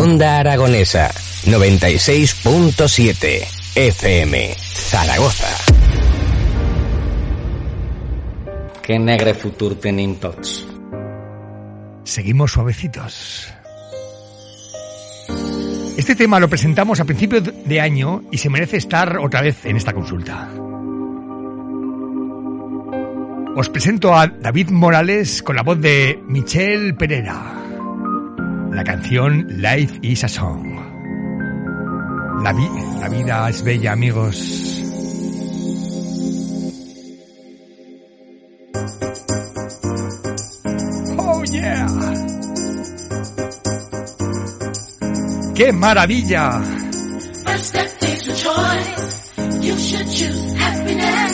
[0.09, 1.11] Onda Aragonesa
[1.45, 3.45] 96.7
[3.77, 5.53] FM Zaragoza.
[8.81, 10.67] Que negre futur tenim tots.
[12.05, 13.53] Seguimos suavecitos.
[15.99, 19.77] Este tema lo presentamos a principios de año y se merece estar otra vez en
[19.77, 20.49] esta consulta.
[23.55, 27.58] Os presento a David Morales con la voz de Michelle Pereira.
[28.79, 30.63] La canción Life is a Song.
[32.45, 34.37] La, vi- la vida es bella, amigos.
[41.19, 41.87] Oh yeah.
[45.55, 46.63] ¡Qué maravilla!
[47.45, 49.65] First step is your choice.
[49.67, 51.28] You should choose happiness.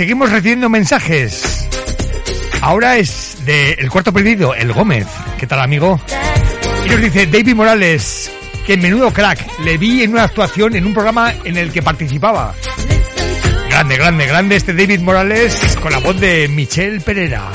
[0.00, 1.68] Seguimos recibiendo mensajes.
[2.62, 5.06] Ahora es de El Cuarto Perdido, El Gómez.
[5.38, 6.00] ¿Qué tal, amigo?
[6.86, 8.32] Y nos dice David Morales,
[8.66, 9.46] que menudo crack.
[9.62, 12.54] Le vi en una actuación en un programa en el que participaba.
[13.68, 17.50] Grande, grande, grande este David Morales con la voz de Michelle Pereira.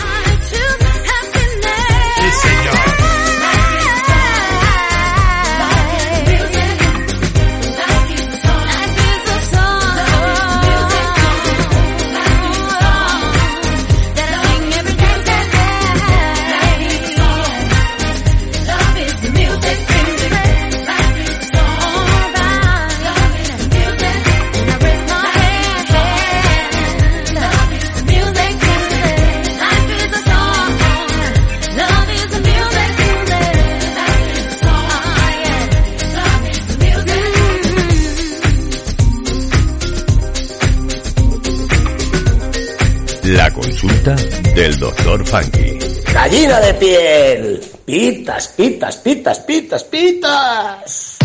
[45.36, 45.78] Funky.
[46.14, 47.62] Gallina de piel.
[47.86, 51.18] Pitas, pitas, pitas, pitas, pitas.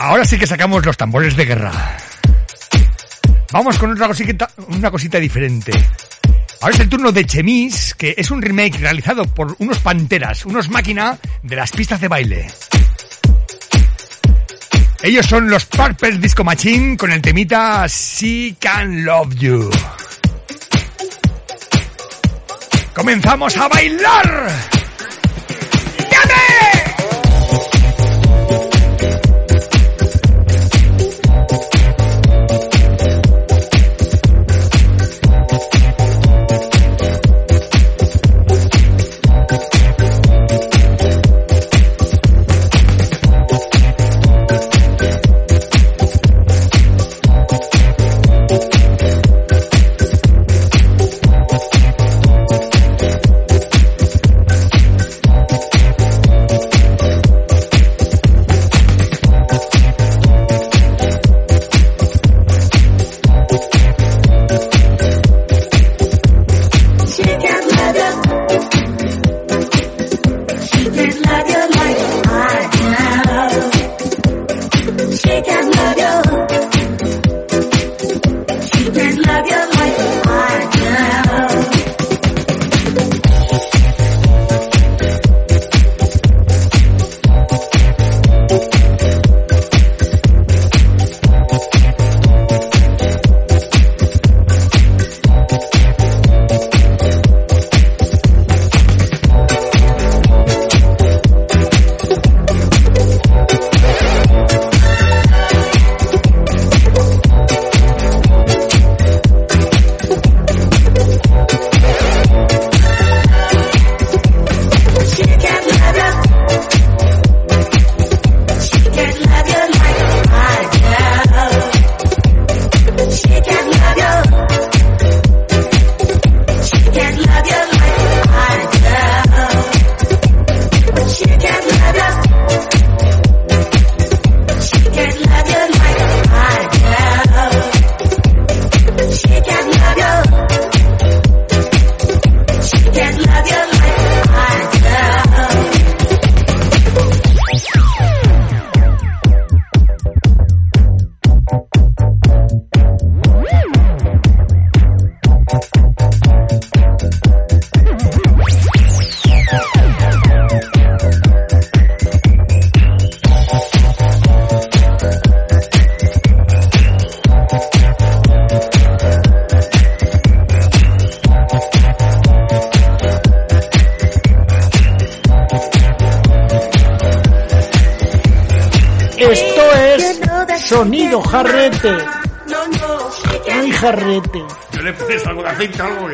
[0.00, 1.72] Ahora sí que sacamos los tambores de guerra.
[3.52, 5.72] Vamos con otra cosita, una cosita diferente.
[6.60, 10.68] Ahora es el turno de Chemis, que es un remake realizado por unos panteras, unos
[10.68, 12.48] máquina de las pistas de baile.
[15.02, 19.70] Ellos son los Purple Disco Machine con el temita She Can Love You.
[22.94, 24.77] ¡Comenzamos a bailar!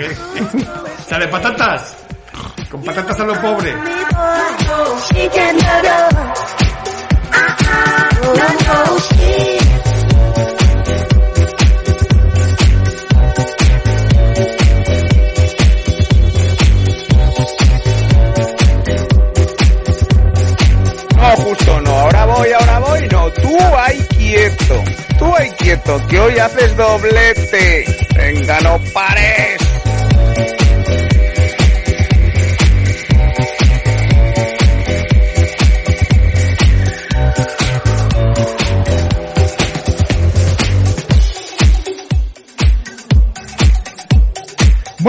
[0.05, 0.61] Okay.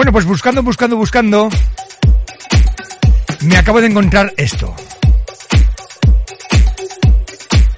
[0.06, 1.48] Bueno, pues buscando, buscando, buscando,
[3.40, 4.72] me acabo de encontrar esto.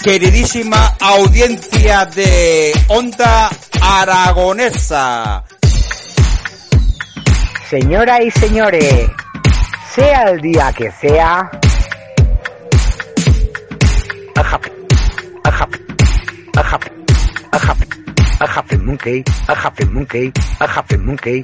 [0.04, 3.48] Queridísima audiencia de Onda
[3.80, 5.42] Aragonesa.
[7.70, 9.10] Señoras y señores,
[9.94, 11.50] sea el día que sea,
[14.36, 14.70] a happy,
[15.44, 15.78] a happy,
[16.56, 16.90] a happy,
[17.52, 17.86] a happy,
[18.38, 21.42] a happy monkey, a happy monkey, a happy monkey.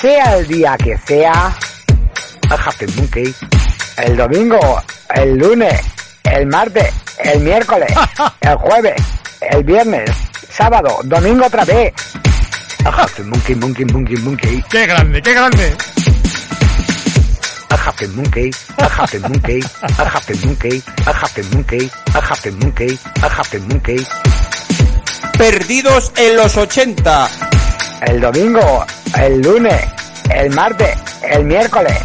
[0.00, 1.54] Sea el día que sea,
[2.48, 3.34] a happy monkey,
[3.98, 4.58] el domingo,
[5.14, 5.78] el lunes,
[6.24, 7.92] el martes, el miércoles,
[8.40, 9.02] el jueves,
[9.42, 10.10] el viernes,
[10.50, 11.92] sábado, domingo otra vez.
[12.86, 14.64] A happy monkey, monkey, monkey, monkey.
[14.70, 15.76] ¡Qué grande, qué grande!
[17.68, 22.98] A happy monkey, a happy monkey, a happy monkey, a happy monkey, a happy monkey,
[23.20, 24.06] a happy monkey.
[25.36, 27.49] Perdidos en los 80.
[28.02, 28.86] El domingo,
[29.18, 29.84] el lunes,
[30.34, 31.98] el martes, el miércoles,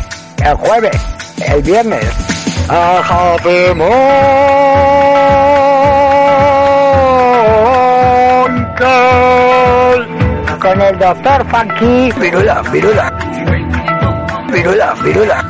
[0.43, 0.95] el jueves,
[1.45, 2.05] el viernes.
[10.59, 12.11] Con el doctor Funky.
[12.19, 13.13] Virula, virula.
[14.51, 15.49] Virula, virula.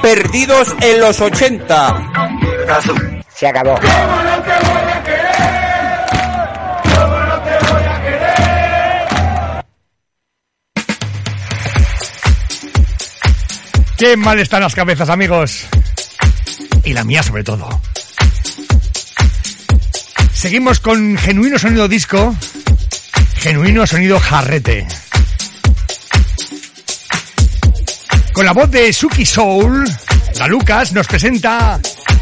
[0.00, 1.96] Perdidos en los 80.
[3.28, 3.74] Se acabó.
[13.96, 15.66] Qué mal están las cabezas, amigos.
[16.84, 17.68] Y la mía sobre todo.
[20.32, 22.34] Seguimos con genuino sonido disco,
[23.36, 24.86] genuino sonido jarrete.
[28.32, 29.84] Con la voz de Suki Soul,
[30.38, 31.80] la Lucas nos presenta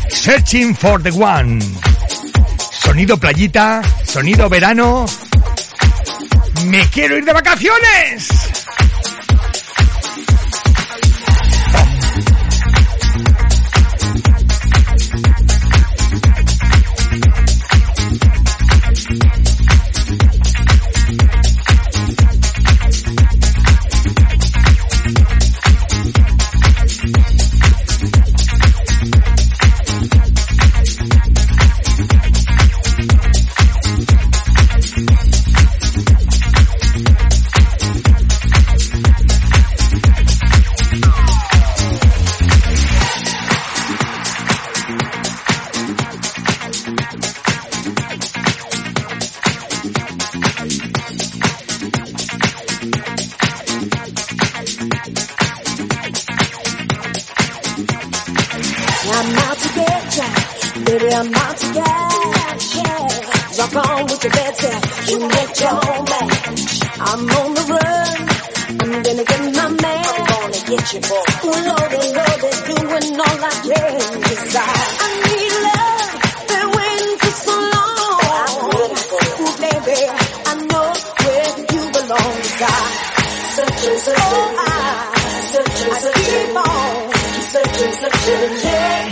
[0.08, 1.58] Searching for the One.
[2.70, 5.06] Sonido playita, sonido verano.
[6.66, 8.51] ¡Me quiero ir de vacaciones!
[82.62, 82.92] Belong.
[82.92, 83.12] Desire.
[83.52, 85.14] Searching, searching, I,
[85.52, 87.12] searching, searching, keep on.
[87.52, 89.11] Searching, searching, yeah.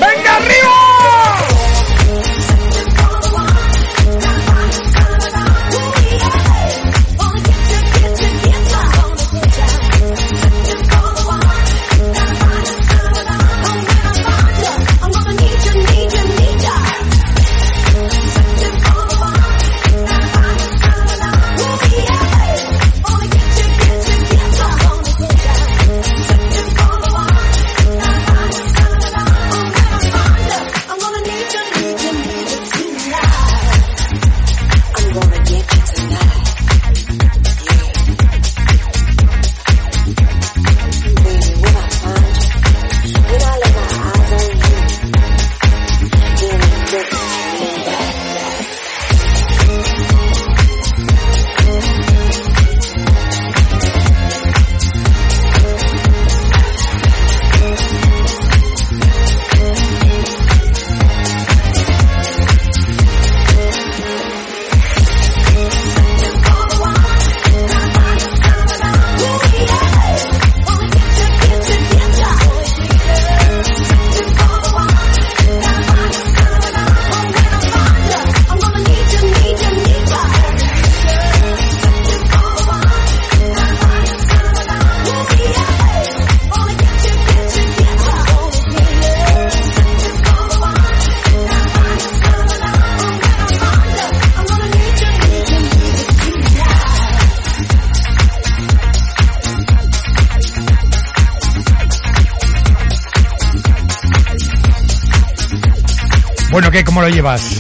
[107.11, 107.59] Llevas?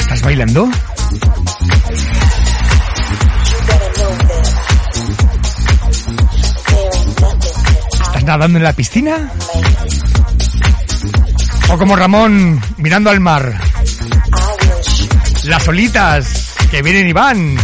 [0.00, 0.68] ¿Estás bailando?
[8.06, 9.30] ¿Estás nadando en la piscina?
[11.70, 13.60] ¿O como Ramón mirando al mar?
[15.44, 17.56] Las olitas que vienen y van.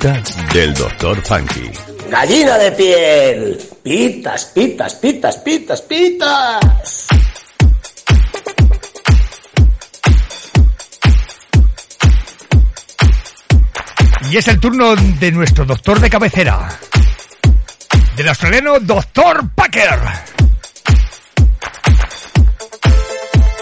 [0.00, 1.70] Del doctor Funky.
[2.10, 3.58] Gallina de piel.
[3.82, 7.06] Pitas, pitas, pitas, pitas, pitas.
[14.30, 16.68] Y es el turno de nuestro doctor de cabecera.
[18.16, 19.98] Del australiano Doctor Packer.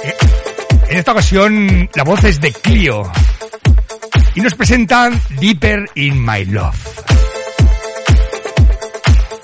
[0.05, 0.16] Eh,
[0.89, 3.10] En esta ocasión la voz es de Clio.
[4.39, 6.77] Y nos presentan Deeper in My Love.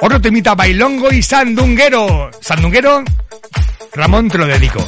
[0.01, 2.31] Otro temita bailongo y sandunguero.
[2.41, 3.03] Sandunguero,
[3.93, 4.87] Ramón te lo dedico.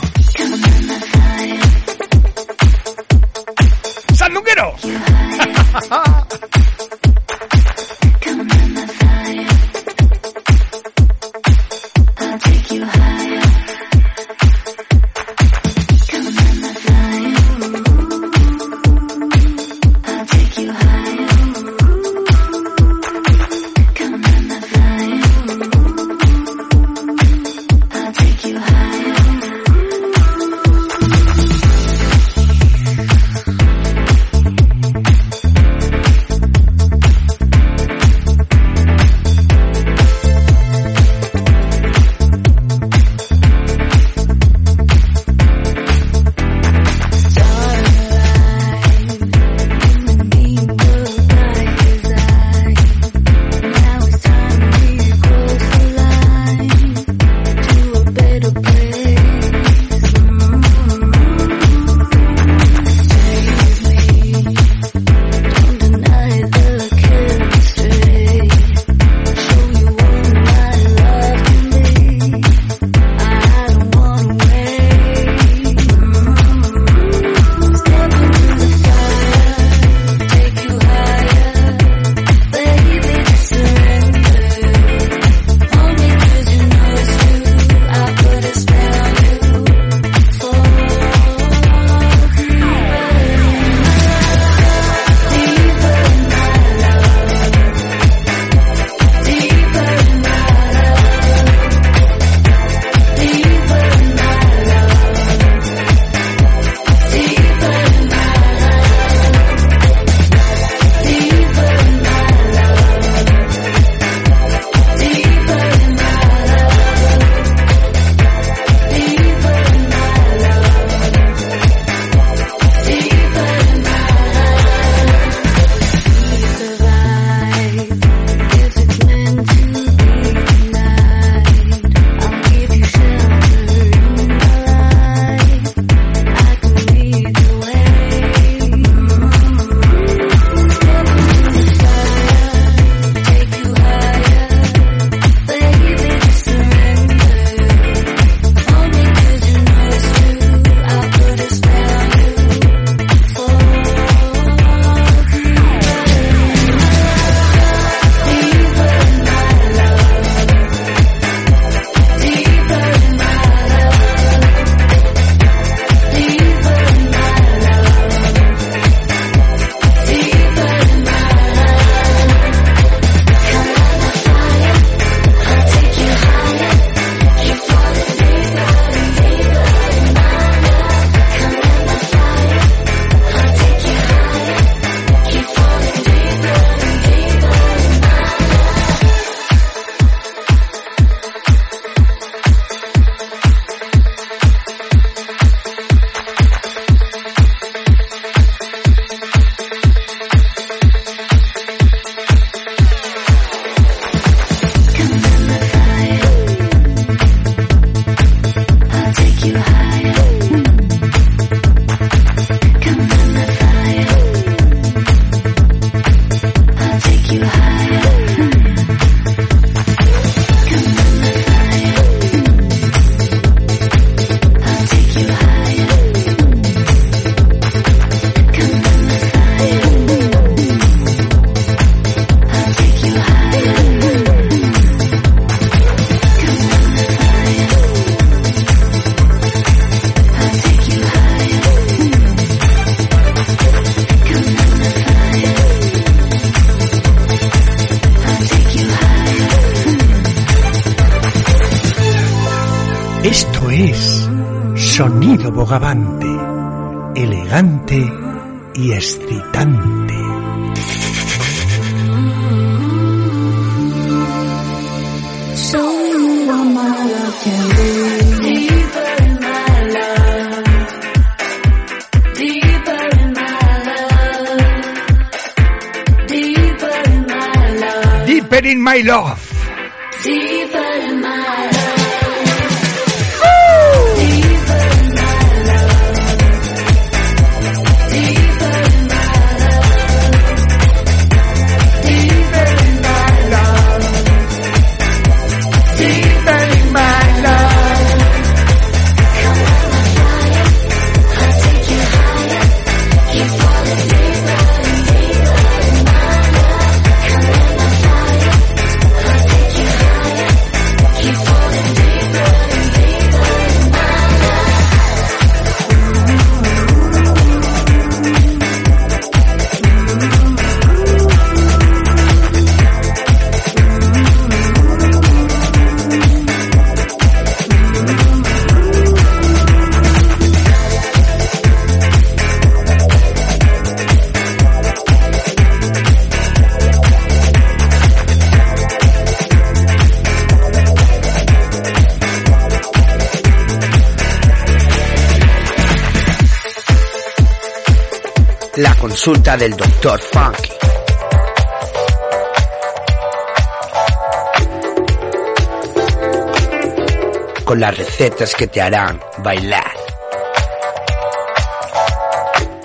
[358.56, 359.92] Que te harán bailar.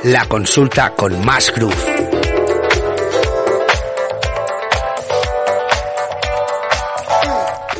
[0.03, 1.75] La consulta con más groove.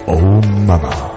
[0.06, 1.12] Oh, mamá.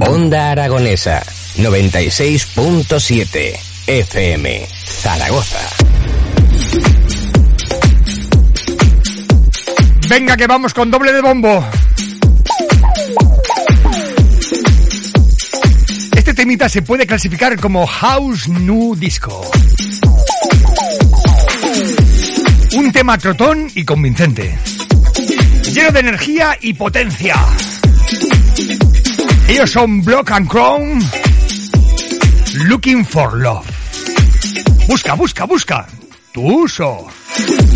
[0.00, 1.22] Onda Aragonesa
[1.56, 4.73] 96.7 FM
[5.04, 5.60] Zaragoza.
[10.08, 11.62] Venga, que vamos con doble de bombo.
[16.16, 19.42] Este temita se puede clasificar como House New Disco.
[22.74, 24.58] Un tema trotón y convincente.
[25.70, 27.36] Lleno de energía y potencia.
[29.48, 30.98] Ellos son Block and Crown.
[32.54, 33.73] Looking for Love.
[34.86, 35.86] Busca, busca, busca.
[36.32, 37.73] Tu.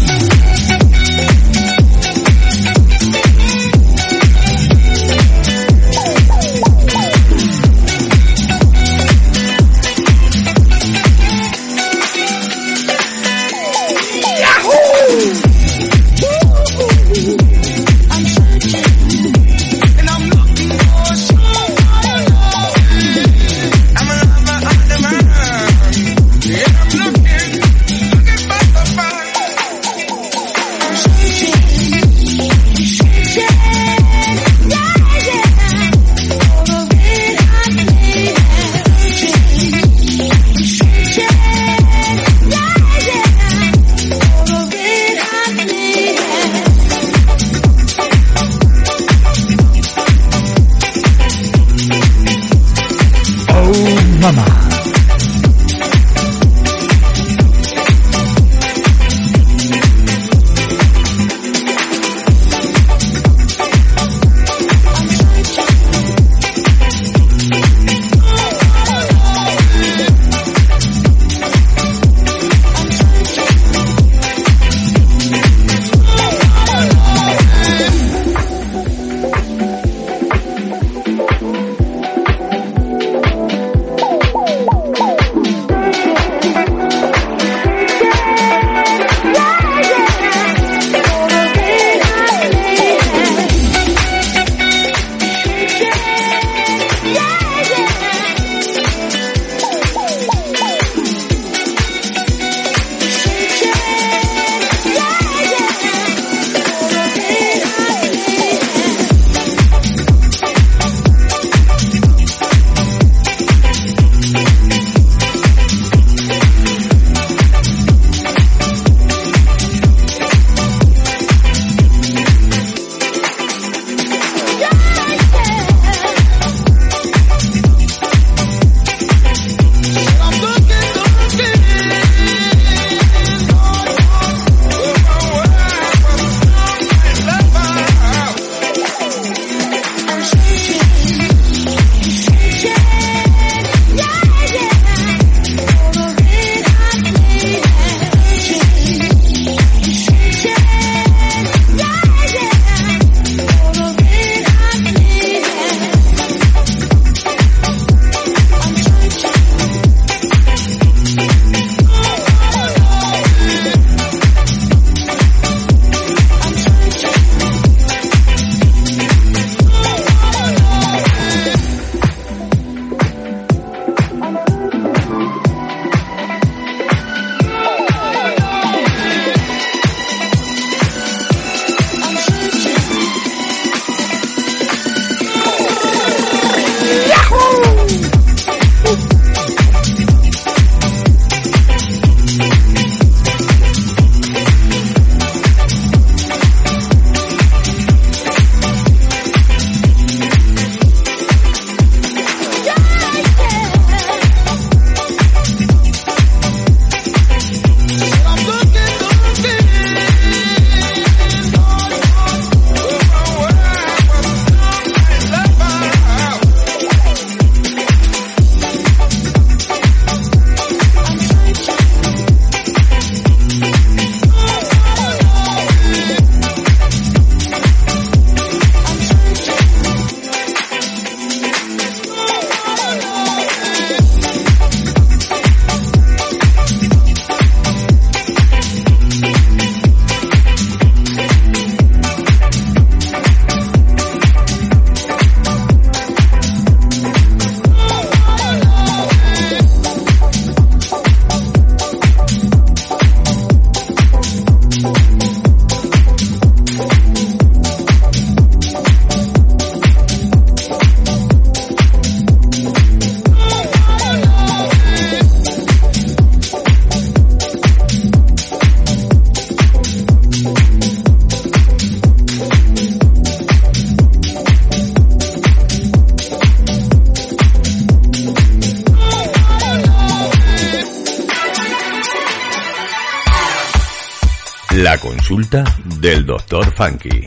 [286.78, 287.26] Funky.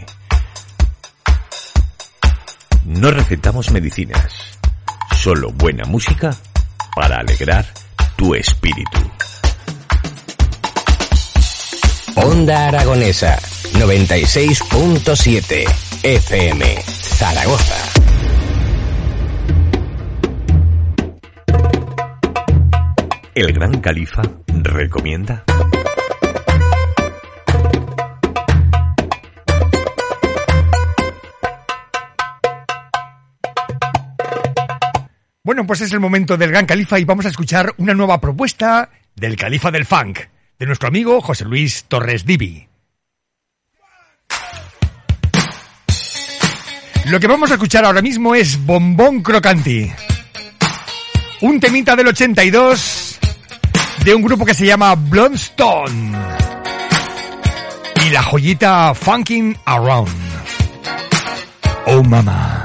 [2.86, 4.58] No recetamos medicinas,
[5.14, 6.34] solo buena música
[6.96, 7.66] para alegrar
[8.16, 9.12] tu espíritu.
[12.16, 13.38] Onda Aragonesa
[13.74, 15.66] 96.7
[16.02, 17.76] FM Zaragoza.
[23.36, 25.44] El gran califa recomienda.
[35.68, 39.36] Pues es el momento del Gran Califa y vamos a escuchar una nueva propuesta del
[39.36, 40.20] Califa del Funk,
[40.58, 42.68] de nuestro amigo José Luis Torres Divi.
[47.06, 49.92] Lo que vamos a escuchar ahora mismo es Bombón Crocanti.
[51.42, 53.20] Un temita del 82
[54.04, 56.18] de un grupo que se llama Blondstone.
[58.06, 60.10] Y la joyita Funkin' Around.
[61.86, 62.61] Oh mama.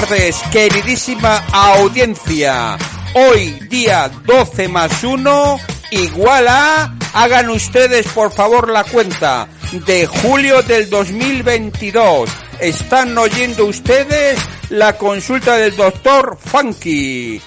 [0.00, 2.76] Tardes, queridísima audiencia.
[3.14, 5.60] Hoy, día 12 más 1,
[5.92, 9.46] igual a, hagan ustedes por favor la cuenta,
[9.86, 12.28] de julio del 2022.
[12.58, 14.40] Están oyendo ustedes
[14.70, 17.40] la consulta del doctor Funky.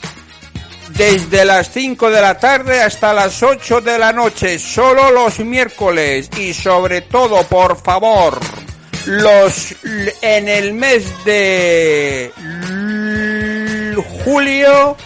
[0.91, 6.29] Desde las 5 de la tarde hasta las 8 de la noche, solo los miércoles.
[6.37, 8.39] Y sobre todo, por favor,
[9.07, 9.75] los
[10.21, 12.31] en el mes de
[14.23, 14.97] julio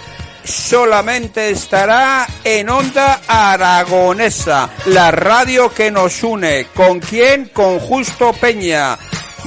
[0.43, 6.67] solamente estará en Onda Aragonesa, la radio que nos une.
[6.73, 7.45] ¿Con quién?
[7.49, 8.97] Con Justo Peña.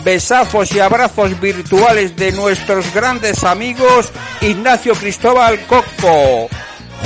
[0.05, 4.11] Besazos y abrazos virtuales de nuestros grandes amigos
[4.41, 6.49] Ignacio Cristóbal Coco,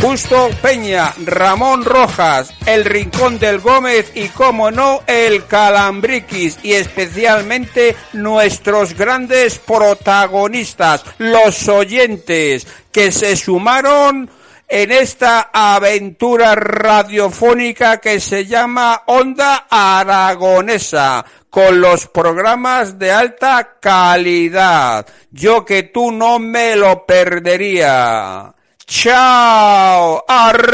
[0.00, 7.96] Justo Peña, Ramón Rojas, El Rincón del Gómez y, como no, el Calambriquis y especialmente
[8.12, 14.30] nuestros grandes protagonistas, los oyentes que se sumaron
[14.68, 25.06] en esta aventura radiofónica que se llama Onda Aragonesa, con los programas de alta calidad.
[25.32, 28.54] Yo que tú no me lo perdería.
[28.88, 30.24] Chao.
[30.26, 30.68] Arriba.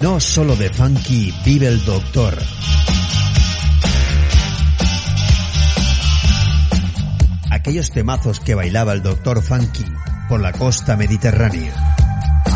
[0.00, 2.36] No solo de funky vive el doctor.
[7.52, 9.84] Aquellos temazos que bailaba el doctor Funky
[10.28, 11.97] por la costa mediterránea.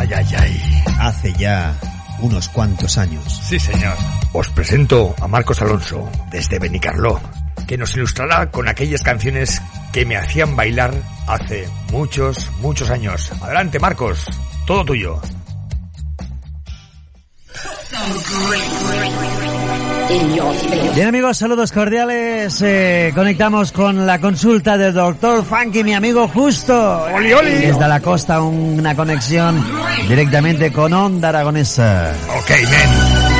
[0.02, 0.82] Ay, ay, ay.
[0.98, 1.78] Hace ya
[2.18, 3.22] unos cuantos años.
[3.48, 3.96] Sí, señor.
[4.32, 7.20] Os presento a Marcos Alonso, desde Benicarló,
[7.68, 10.92] que nos ilustrará con aquellas canciones que me hacían bailar
[11.28, 13.30] hace muchos, muchos años.
[13.40, 14.26] Adelante, Marcos.
[14.66, 15.20] Todo tuyo.
[20.94, 22.60] Bien amigos, saludos cordiales.
[22.62, 27.04] Eh, conectamos con la consulta del doctor Funky, mi amigo Justo.
[27.14, 27.50] Oli, oli.
[27.52, 29.64] Desde la costa una conexión
[30.08, 32.12] directamente con Onda Aragonesa.
[32.38, 33.32] Ok, men.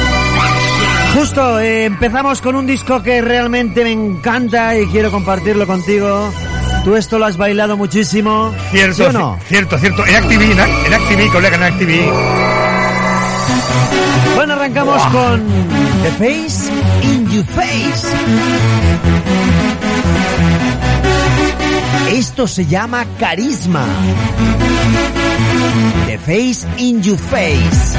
[1.15, 6.33] Justo, eh, empezamos con un disco que realmente me encanta y quiero compartirlo contigo.
[6.85, 8.53] Tú esto lo has bailado muchísimo.
[8.71, 9.39] Cierto, ¿sí o no?
[9.47, 10.07] cierto, cierto.
[10.07, 12.01] En Activi, en Activi, colega, en Activi.
[14.35, 15.43] Bueno, arrancamos con
[16.03, 16.71] The Face
[17.03, 18.09] in Your Face.
[22.11, 23.85] Esto se llama carisma.
[26.07, 27.97] The Face in Your Face.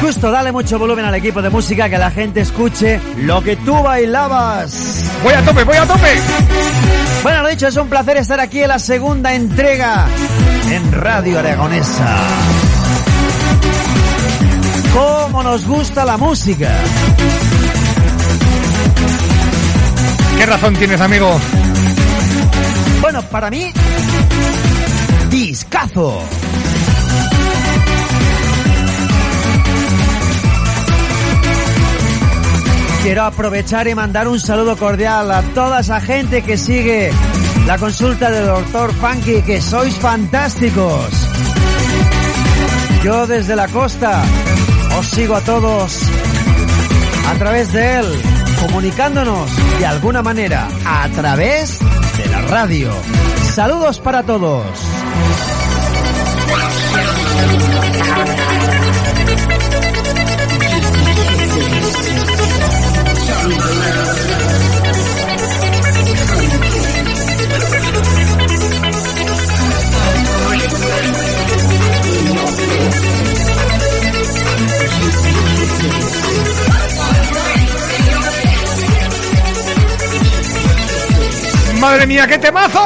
[0.00, 3.74] Justo, dale mucho volumen al equipo de música que la gente escuche lo que tú
[3.82, 5.04] bailabas.
[5.24, 6.20] Voy a tope, voy a tope.
[7.22, 10.06] Bueno, lo dicho, es un placer estar aquí en la segunda entrega
[10.70, 12.57] en Radio Aragonesa.
[15.30, 16.70] ¿Cómo nos gusta la música?
[20.38, 21.38] ¿Qué razón tienes, amigo?
[23.02, 23.70] Bueno, para mí,
[25.28, 26.22] discazo.
[33.02, 37.12] Quiero aprovechar y mandar un saludo cordial a toda esa gente que sigue
[37.66, 41.04] la consulta del doctor Funky, que sois fantásticos.
[43.04, 44.22] Yo desde la costa
[44.98, 46.02] os sigo a todos
[47.28, 48.06] a través de él,
[48.66, 51.78] comunicándonos de alguna manera a través
[52.16, 52.90] de la radio.
[53.54, 54.97] Saludos para todos.
[81.78, 82.80] ¡Madre mía, qué temazo!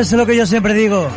[0.00, 1.10] Es lo que yo siempre digo.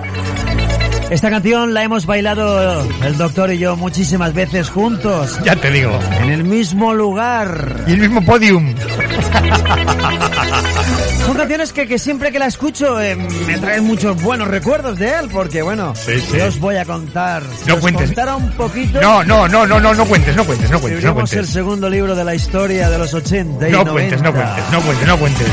[1.10, 5.40] Esta canción la hemos bailado el doctor y yo muchísimas veces juntos.
[5.46, 5.98] Ya te digo.
[6.22, 7.86] En el mismo lugar.
[7.88, 8.74] Y el mismo podium.
[11.26, 15.10] Son canciones que, que siempre que la escucho eh, me traen muchos buenos recuerdos de
[15.20, 16.40] él, porque bueno, Sí, sí.
[16.40, 17.44] os voy a contar.
[17.62, 18.08] Si No os cuentes.
[18.08, 19.02] contara un poquito.
[19.02, 21.54] No, no, no, no, no, no cuentes, no cuentes, no cuentes, no Escribimos el cuentes.
[21.54, 23.92] segundo libro de la historia de los 80 y No 90.
[23.92, 25.48] cuentes, no cuentes, no cuentes, no cuentes.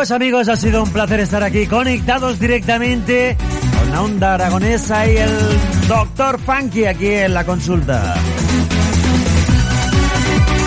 [0.00, 3.36] Amigos, amigos, ha sido un placer estar aquí conectados directamente
[3.78, 5.30] con la onda aragonesa y el
[5.88, 8.14] doctor Funky aquí en la consulta.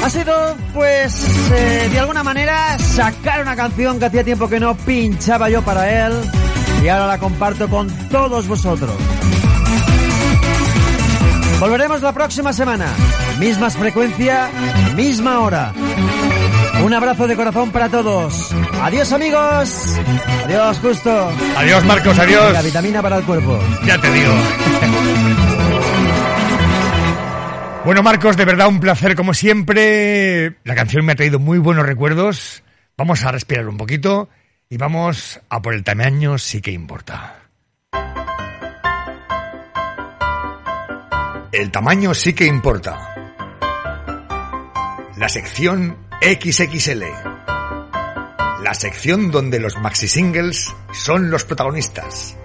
[0.04, 4.76] Ha sido, pues, eh, de alguna manera sacar una canción que hacía tiempo que no
[4.76, 6.14] pinchaba yo para él
[6.84, 8.94] y ahora la comparto con todos vosotros.
[11.60, 12.86] Volveremos la próxima semana.
[13.40, 14.52] Mismas frecuencia,
[14.96, 15.74] misma hora.
[16.86, 18.54] Un abrazo de corazón para todos.
[18.82, 20.00] Adiós amigos.
[20.46, 21.32] Adiós Justo.
[21.58, 22.54] Adiós, Marcos, adiós.
[22.54, 23.60] La vitamina para el cuerpo.
[23.86, 24.34] Ya te digo.
[27.86, 30.58] Bueno, Marcos, de verdad un placer como siempre.
[30.64, 32.64] La canción me ha traído muy buenos recuerdos.
[32.98, 34.30] Vamos a respirar un poquito
[34.70, 37.40] y vamos a por el tamaño sí que importa.
[41.52, 43.14] El tamaño sí que importa.
[45.18, 47.33] La sección XXL.
[48.64, 52.38] La sección donde los maxi singles son los protagonistas.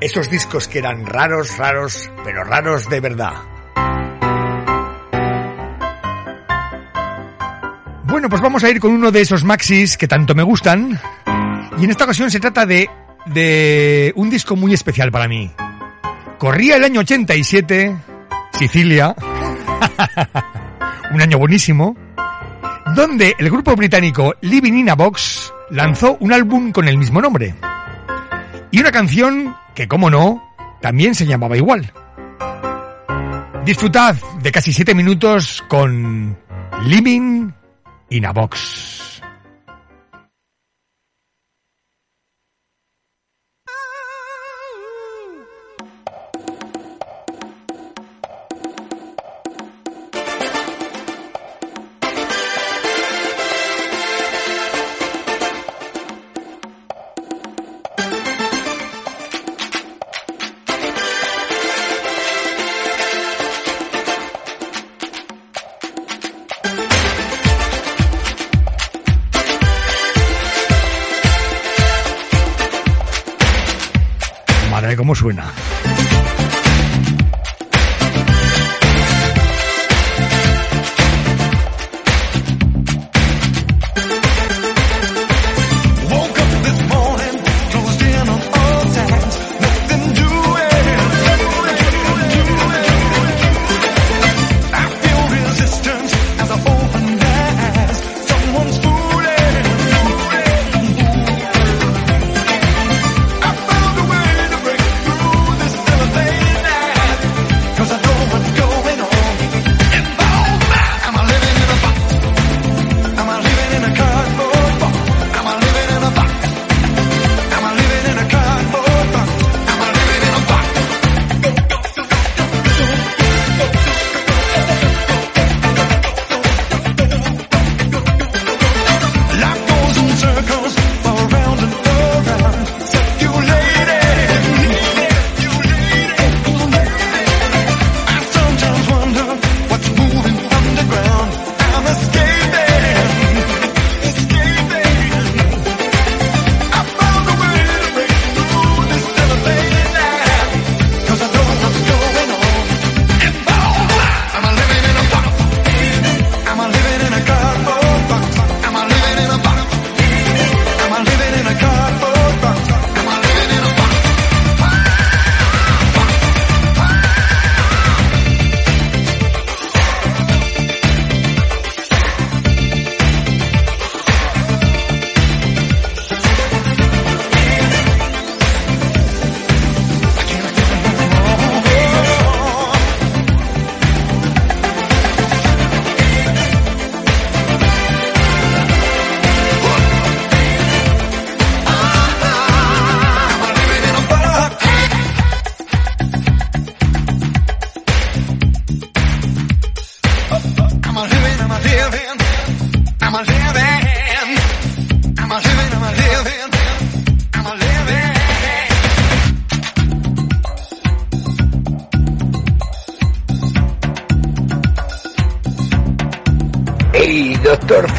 [0.00, 3.34] Esos discos que eran raros, raros, pero raros de verdad.
[8.04, 10.96] Bueno, pues vamos a ir con uno de esos maxis que tanto me gustan.
[11.80, 12.88] Y en esta ocasión se trata de,
[13.26, 15.50] de un disco muy especial para mí.
[16.38, 17.96] Corría el año 87,
[18.52, 19.12] Sicilia,
[21.12, 21.96] un año buenísimo,
[22.96, 27.54] donde el grupo británico Living in a Box lanzó un álbum con el mismo nombre.
[28.70, 30.42] Y una canción que, como no,
[30.80, 31.92] también se llamaba igual.
[33.66, 36.38] Disfrutad de casi siete minutos con
[36.84, 37.50] Living
[38.08, 39.05] in a Box.
[75.06, 75.65] Cómo suena.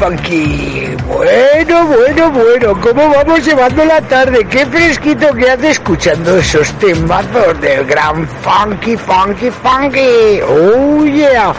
[0.08, 0.96] Funky!
[1.06, 4.42] Bueno, bueno, bueno, ¿cómo vamos llevando la tarde?
[4.48, 10.40] ¡Qué fresquito que hace escuchando esos temazos del gran Funky, Funky, Funky!
[10.48, 11.52] ¡Oh, yeah!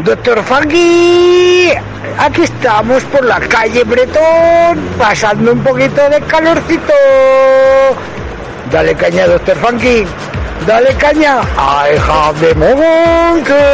[0.00, 1.70] Doctor Funky,
[2.18, 6.92] aquí estamos por la calle Bretón, pasando un poquito de calorcito.
[8.72, 10.04] Dale caña, Doctor Funky.
[10.66, 11.42] Dale caña.
[11.56, 13.68] I have the monkey.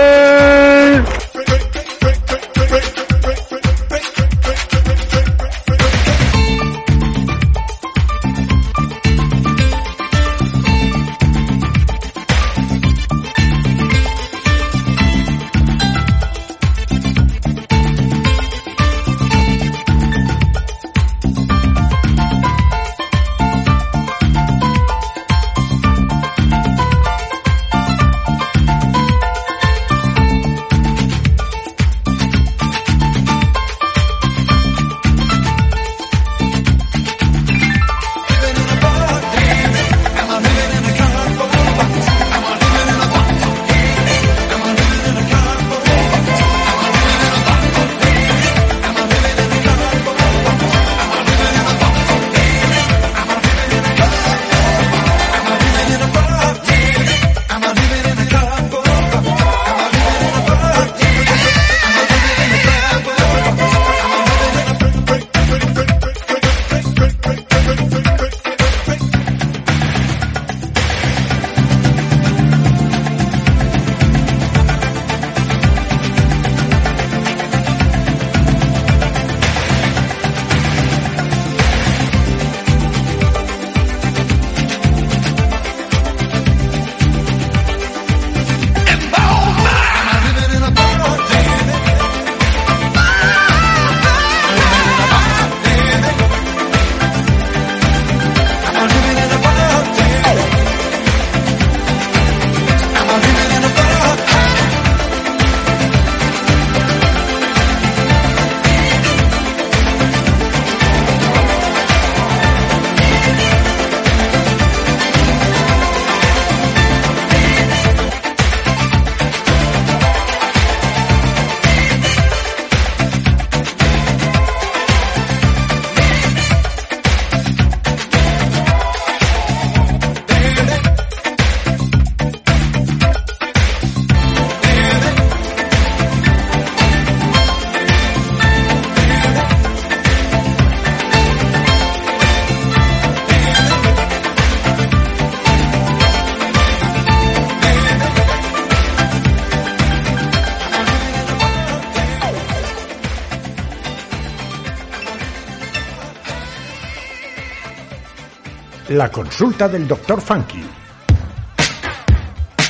[158.95, 160.21] La consulta del Dr.
[160.21, 160.63] Funky.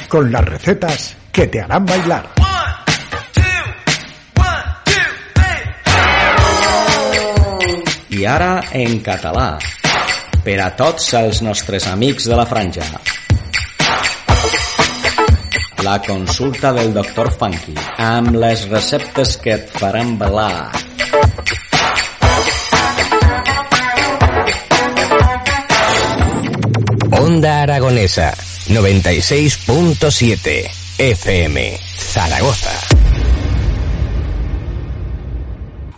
[0.08, 2.30] Con las recetas que te harán bailar.
[8.08, 9.58] I ara en català,
[10.46, 12.88] per a tots els nostres amics de la franja.
[15.84, 20.83] La consulta del doctor Funky, amb les receptes que et faran ballar.
[27.16, 28.34] Onda Aragonesa
[28.68, 30.68] 96.7
[30.98, 32.72] FM Zaragoza.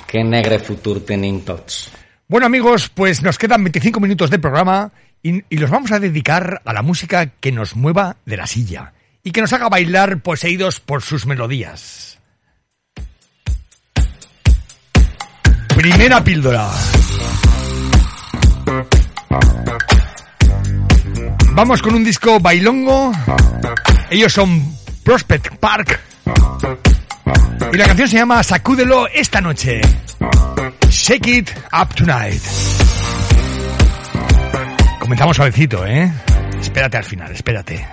[0.07, 1.91] Que negre futur tenim tots.
[2.29, 6.61] Bueno amigos, pues nos quedan 25 minutos de programa y, y los vamos a dedicar
[6.67, 8.93] a la música que nos mueva de la silla
[9.25, 12.19] y que nos haga bailar poseídos por sus melodías.
[15.75, 16.71] Primera píldora.
[21.57, 23.13] Vamos con un disco bailongo.
[24.11, 25.99] Ellos son Prospect Park.
[27.73, 29.81] Y la canción se llama Sacúdelo esta noche.
[30.91, 32.43] Shake It Up Tonight.
[35.01, 36.13] Comenzamos suavecito, ¿eh?
[36.61, 37.87] Espérate al final, espérate.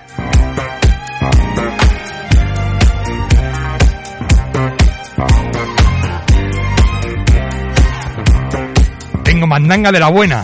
[9.23, 10.43] Tengo mandanga de la buena.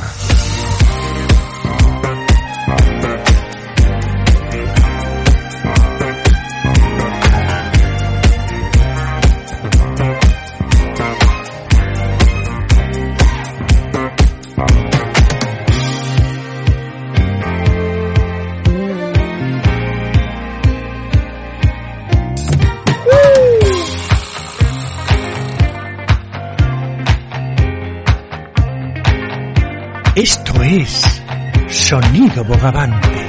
[30.61, 31.21] Esto es
[31.69, 33.27] Sonido Bogavante,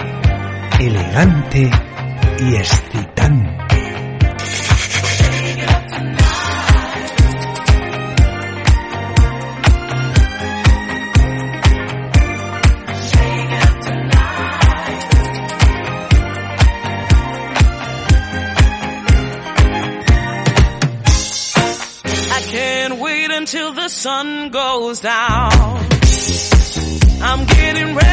[0.80, 1.70] elegante
[2.40, 3.56] y excitante.
[22.32, 25.79] I can't wait until the sun goes down.
[27.30, 28.09] I'm getting ready.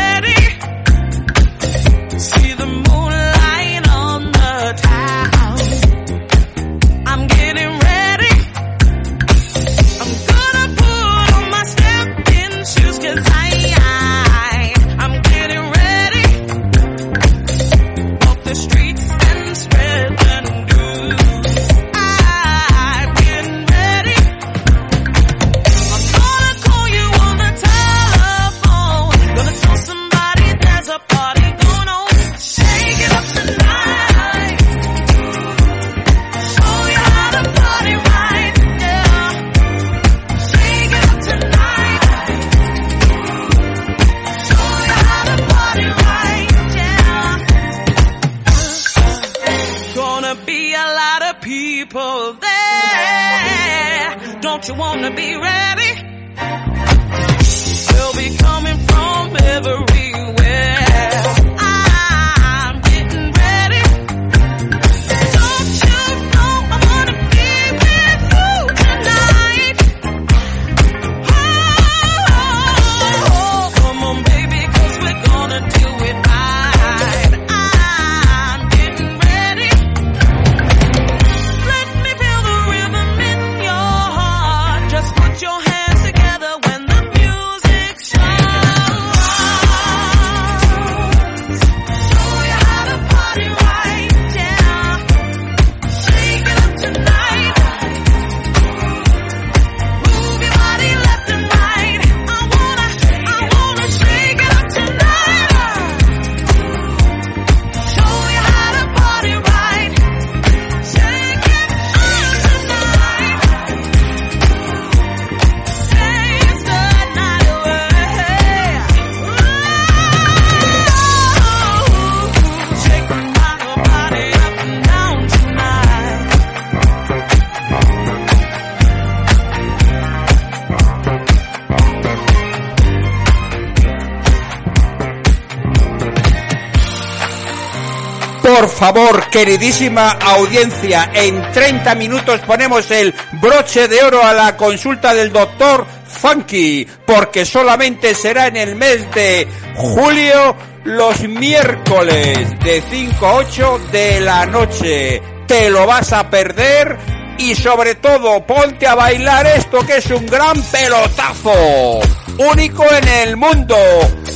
[138.78, 145.34] favor, queridísima audiencia, en 30 minutos ponemos el broche de oro a la consulta del
[145.34, 153.34] doctor Funky, porque solamente será en el mes de julio los miércoles de 5 a
[153.36, 155.24] 8 de la noche.
[155.48, 156.98] Te lo vas a perder
[157.40, 162.00] y sobre todo ponte a bailar esto que es un gran pelotazo.
[162.38, 163.76] Único en el mundo.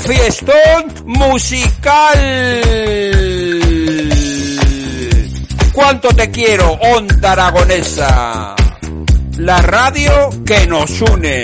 [0.04, 2.18] Fiestón musical
[5.82, 8.56] cuánto te quiero, Onda Aragonesa.
[9.38, 11.44] La radio que nos une.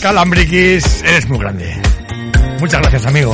[0.00, 1.76] Calambriquis, eres muy grande.
[2.58, 3.32] Muchas gracias, amigo.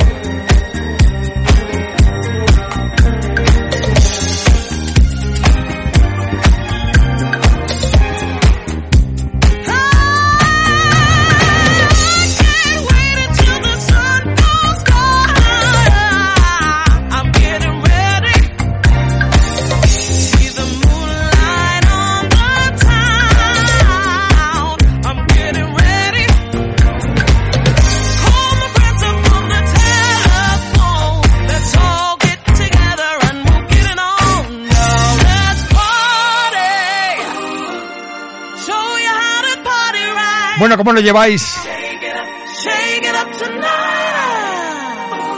[40.59, 41.57] Bueno, ¿cómo lo lleváis?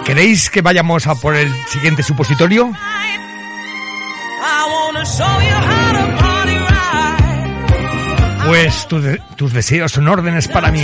[0.04, 2.72] ¿Queréis que vayamos a por el siguiente supositorio?
[8.48, 8.88] Pues
[9.36, 10.84] tus deseos son órdenes para mí.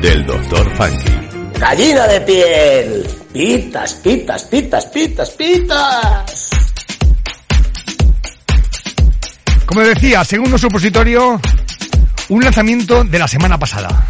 [0.00, 1.58] del doctor Funky.
[1.58, 3.06] Gallina de piel.
[3.32, 6.48] Pitas, pitas, pitas, pitas, pitas.
[9.66, 11.40] Como decía, segundo supositorio,
[12.28, 14.08] un lanzamiento de la semana pasada.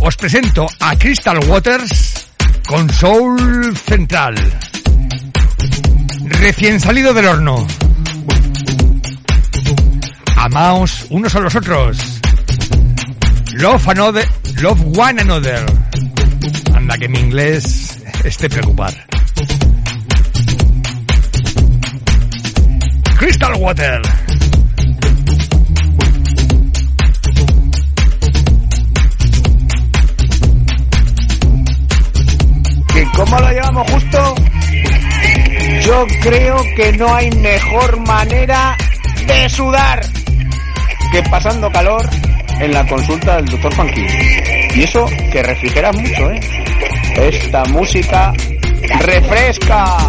[0.00, 2.26] Os presento a Crystal Waters
[2.66, 4.34] con Soul Central.
[6.24, 7.66] Recién salido del horno.
[10.36, 12.20] Amaos unos a los otros.
[13.52, 14.26] Love another,
[14.62, 15.66] love one another.
[16.72, 18.94] Anda que mi inglés esté preocupar.
[23.18, 24.02] Crystal Water.
[32.94, 34.34] ¿Que cómo lo llevamos justo?
[35.84, 38.76] Yo creo que no hay mejor manera
[39.26, 40.06] de sudar
[41.10, 42.08] que pasando calor
[42.62, 44.06] en la consulta del doctor Funky.
[44.76, 46.40] Y eso que refrigera mucho, ¿eh?
[47.16, 48.32] Esta música
[49.00, 50.08] refresca.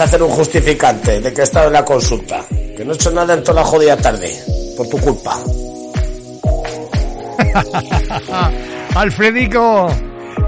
[0.00, 2.44] Hacer un justificante de que he estado en la consulta.
[2.76, 4.34] Que no he hecho nada en toda la jodida tarde.
[4.76, 5.38] Por tu culpa.
[8.94, 9.88] Alfredico,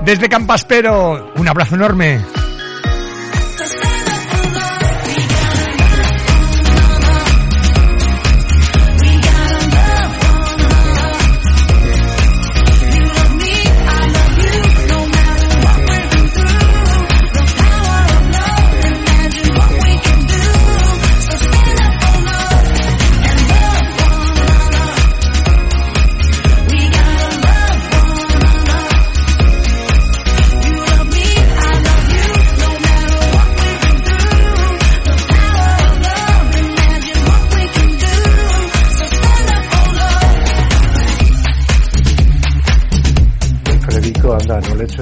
[0.05, 2.21] desde Campaspero, un abrazo enorme.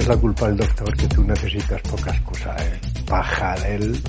[0.07, 2.79] La culpa al doctor, que tú necesitas pocas cosas, ¿eh?
[3.07, 4.03] Paja de él.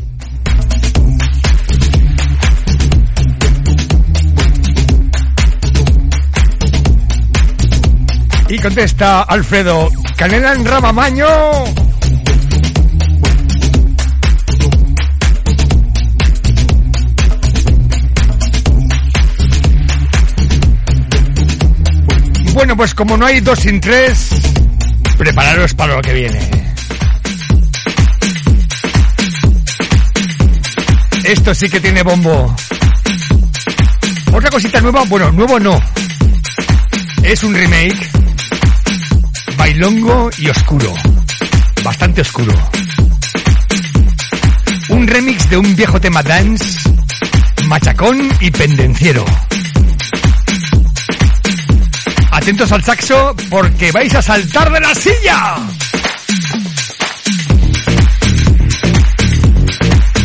[8.49, 11.27] Y contesta Alfredo, canela en ramamaño.
[22.53, 24.31] Bueno, pues como no hay dos sin tres,
[25.17, 26.51] prepararos para lo que viene.
[31.25, 32.55] Esto sí que tiene bombo.
[34.33, 35.81] Otra cosita nueva, bueno, nuevo no.
[37.23, 38.11] Es un remake
[39.57, 40.93] bailongo y oscuro.
[41.83, 42.53] Bastante oscuro.
[44.91, 46.79] Un remix de un viejo tema dance,
[47.67, 49.25] machacón y pendenciero.
[52.47, 55.57] Atentos al saxo porque vais a saltar de la silla.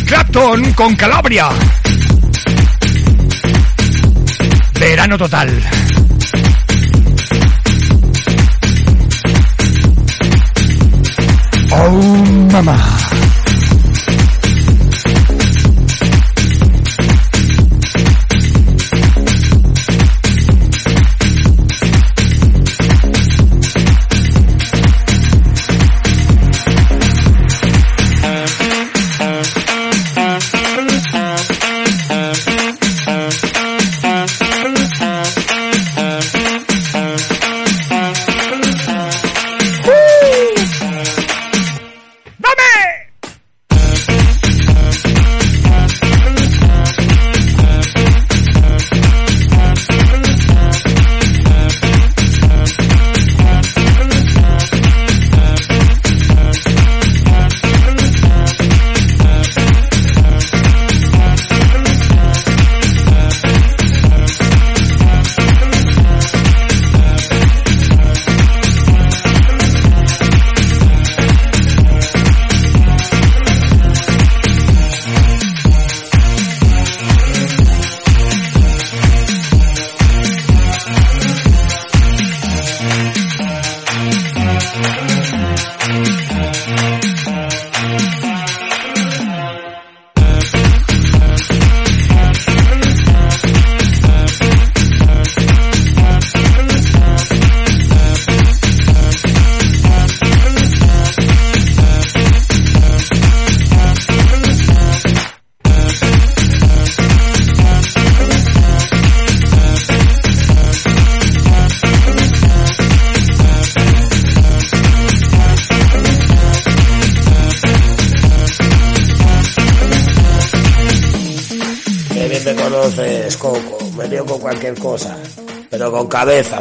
[0.06, 1.48] Clapton con Calabria.
[4.78, 5.50] Verano total.
[11.72, 12.91] Oh, mamá.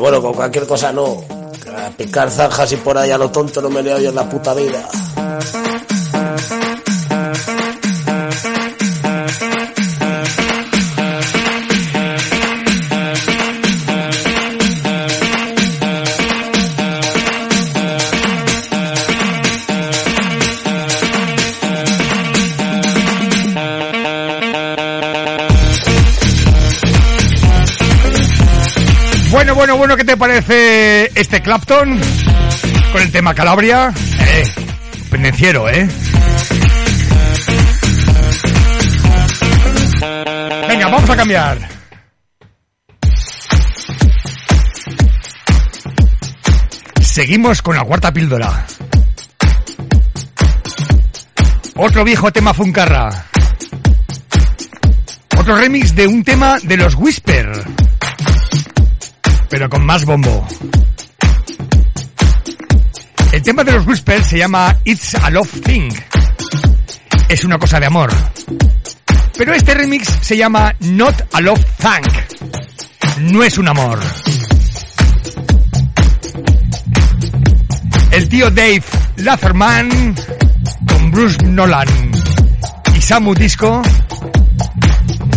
[0.01, 1.23] Bueno, con cualquier cosa no.
[1.95, 4.55] Picar zanjas y por ahí a lo tonto no me leo yo en la puta
[4.55, 4.89] vida.
[30.21, 31.99] Parece este Clapton?
[32.91, 33.91] Con el tema Calabria.
[34.19, 34.43] Eh,
[35.09, 35.89] pendenciero, ¿eh?
[40.67, 41.57] Venga, vamos a cambiar.
[47.01, 48.67] Seguimos con la cuarta píldora.
[51.77, 53.25] Otro viejo tema Funcarra.
[55.35, 57.80] Otro remix de un tema de los Whisper.
[59.51, 60.47] Pero con más bombo.
[63.33, 65.91] El tema de los Whisper se llama It's a Love Thing.
[67.27, 68.09] Es una cosa de amor.
[69.37, 72.07] Pero este remix se llama Not a Love Thank.
[73.19, 73.99] No es un amor.
[78.11, 78.83] El tío Dave
[79.17, 80.15] Latherman
[80.87, 81.89] con Bruce Nolan
[82.95, 83.81] y Samu Disco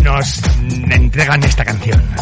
[0.05, 0.41] nos
[0.89, 2.14] entregan esta canción.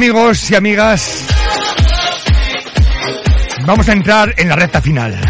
[0.00, 1.26] Amigos y amigas,
[3.66, 5.20] vamos a entrar en la recta final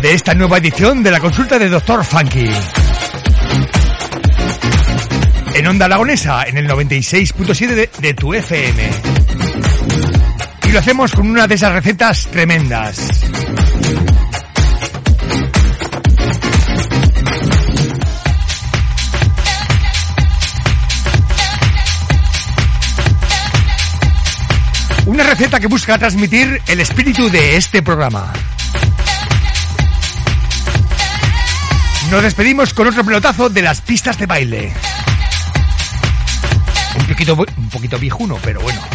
[0.00, 2.48] de esta nueva edición de la consulta de Doctor Funky.
[5.56, 8.90] En Onda Aragonesa, en el 96.7 de, de tu FM.
[10.64, 13.24] Y lo hacemos con una de esas recetas tremendas.
[25.32, 28.30] Receta que busca transmitir el espíritu de este programa.
[32.10, 34.74] Nos despedimos con otro pelotazo de las pistas de baile.
[36.98, 38.91] Un poquito, un poquito viejuno, pero bueno.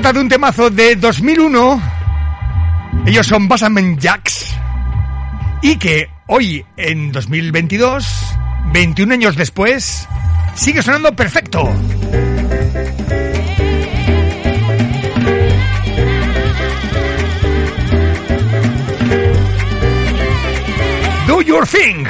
[0.00, 1.80] Trata de un temazo de 2001.
[3.06, 4.52] Ellos son Basament Jacks.
[5.62, 8.04] Y que hoy, en 2022,
[8.72, 10.08] 21 años después,
[10.56, 11.62] sigue sonando perfecto.
[21.28, 22.04] Do your thing.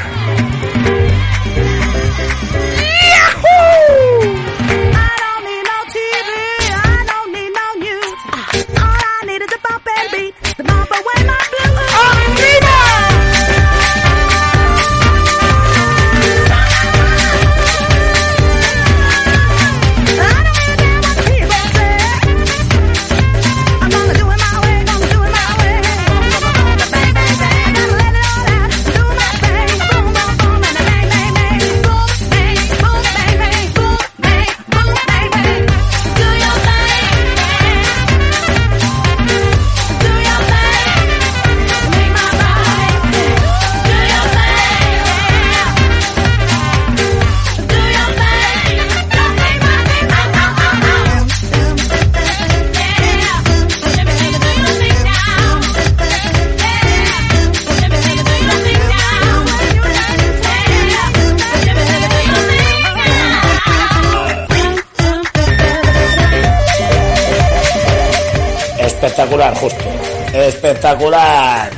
[70.46, 71.70] Espectacular.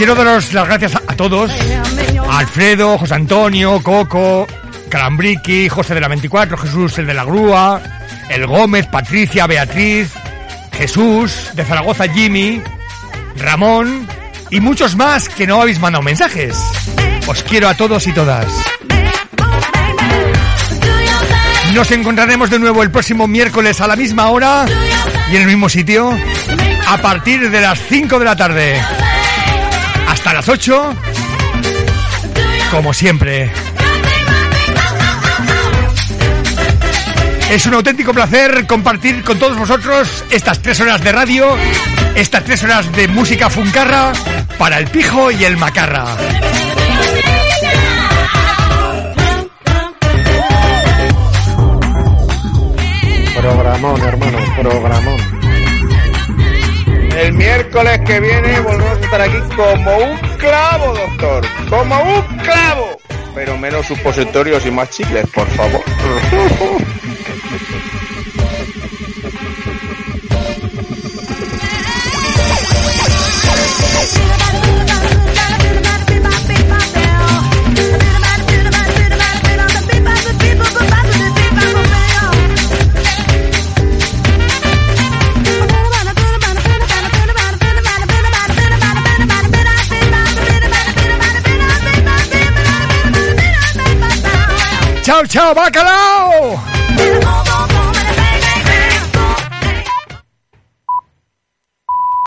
[0.00, 1.50] quiero daros las gracias a, todos.
[2.30, 4.46] Alfredo, José Antonio, Coco,
[4.88, 7.82] Calambriqui, José de la 24, Jesús el de la Grúa,
[8.30, 10.10] El Gómez, Patricia, Beatriz,
[10.72, 12.62] Jesús, de Zaragoza, Jimmy,
[13.36, 14.08] Ramón
[14.48, 16.56] y muchos más que no habéis mandado mensajes.
[17.26, 18.46] Os quiero a todos y todas.
[21.74, 24.66] Nos encontraremos de nuevo el próximo miércoles a la misma hora
[25.30, 26.16] y en el mismo sitio
[26.86, 28.80] a partir de las 5 de la tarde.
[30.08, 30.94] Hasta las 8,
[32.70, 33.50] como siempre.
[37.50, 41.56] Es un auténtico placer compartir con todos vosotros estas tres horas de radio,
[42.14, 44.12] estas tres horas de música funcarra
[44.58, 46.04] para el pijo y el macarra.
[53.40, 55.16] Programón, hermano, programón.
[57.16, 61.46] El miércoles que viene volvemos a estar aquí como un clavo, doctor.
[61.70, 62.98] Como un clavo.
[63.34, 65.80] Pero menos supositorios y más chicles, por favor.
[95.20, 96.69] ¡Chao, chao, bacalao!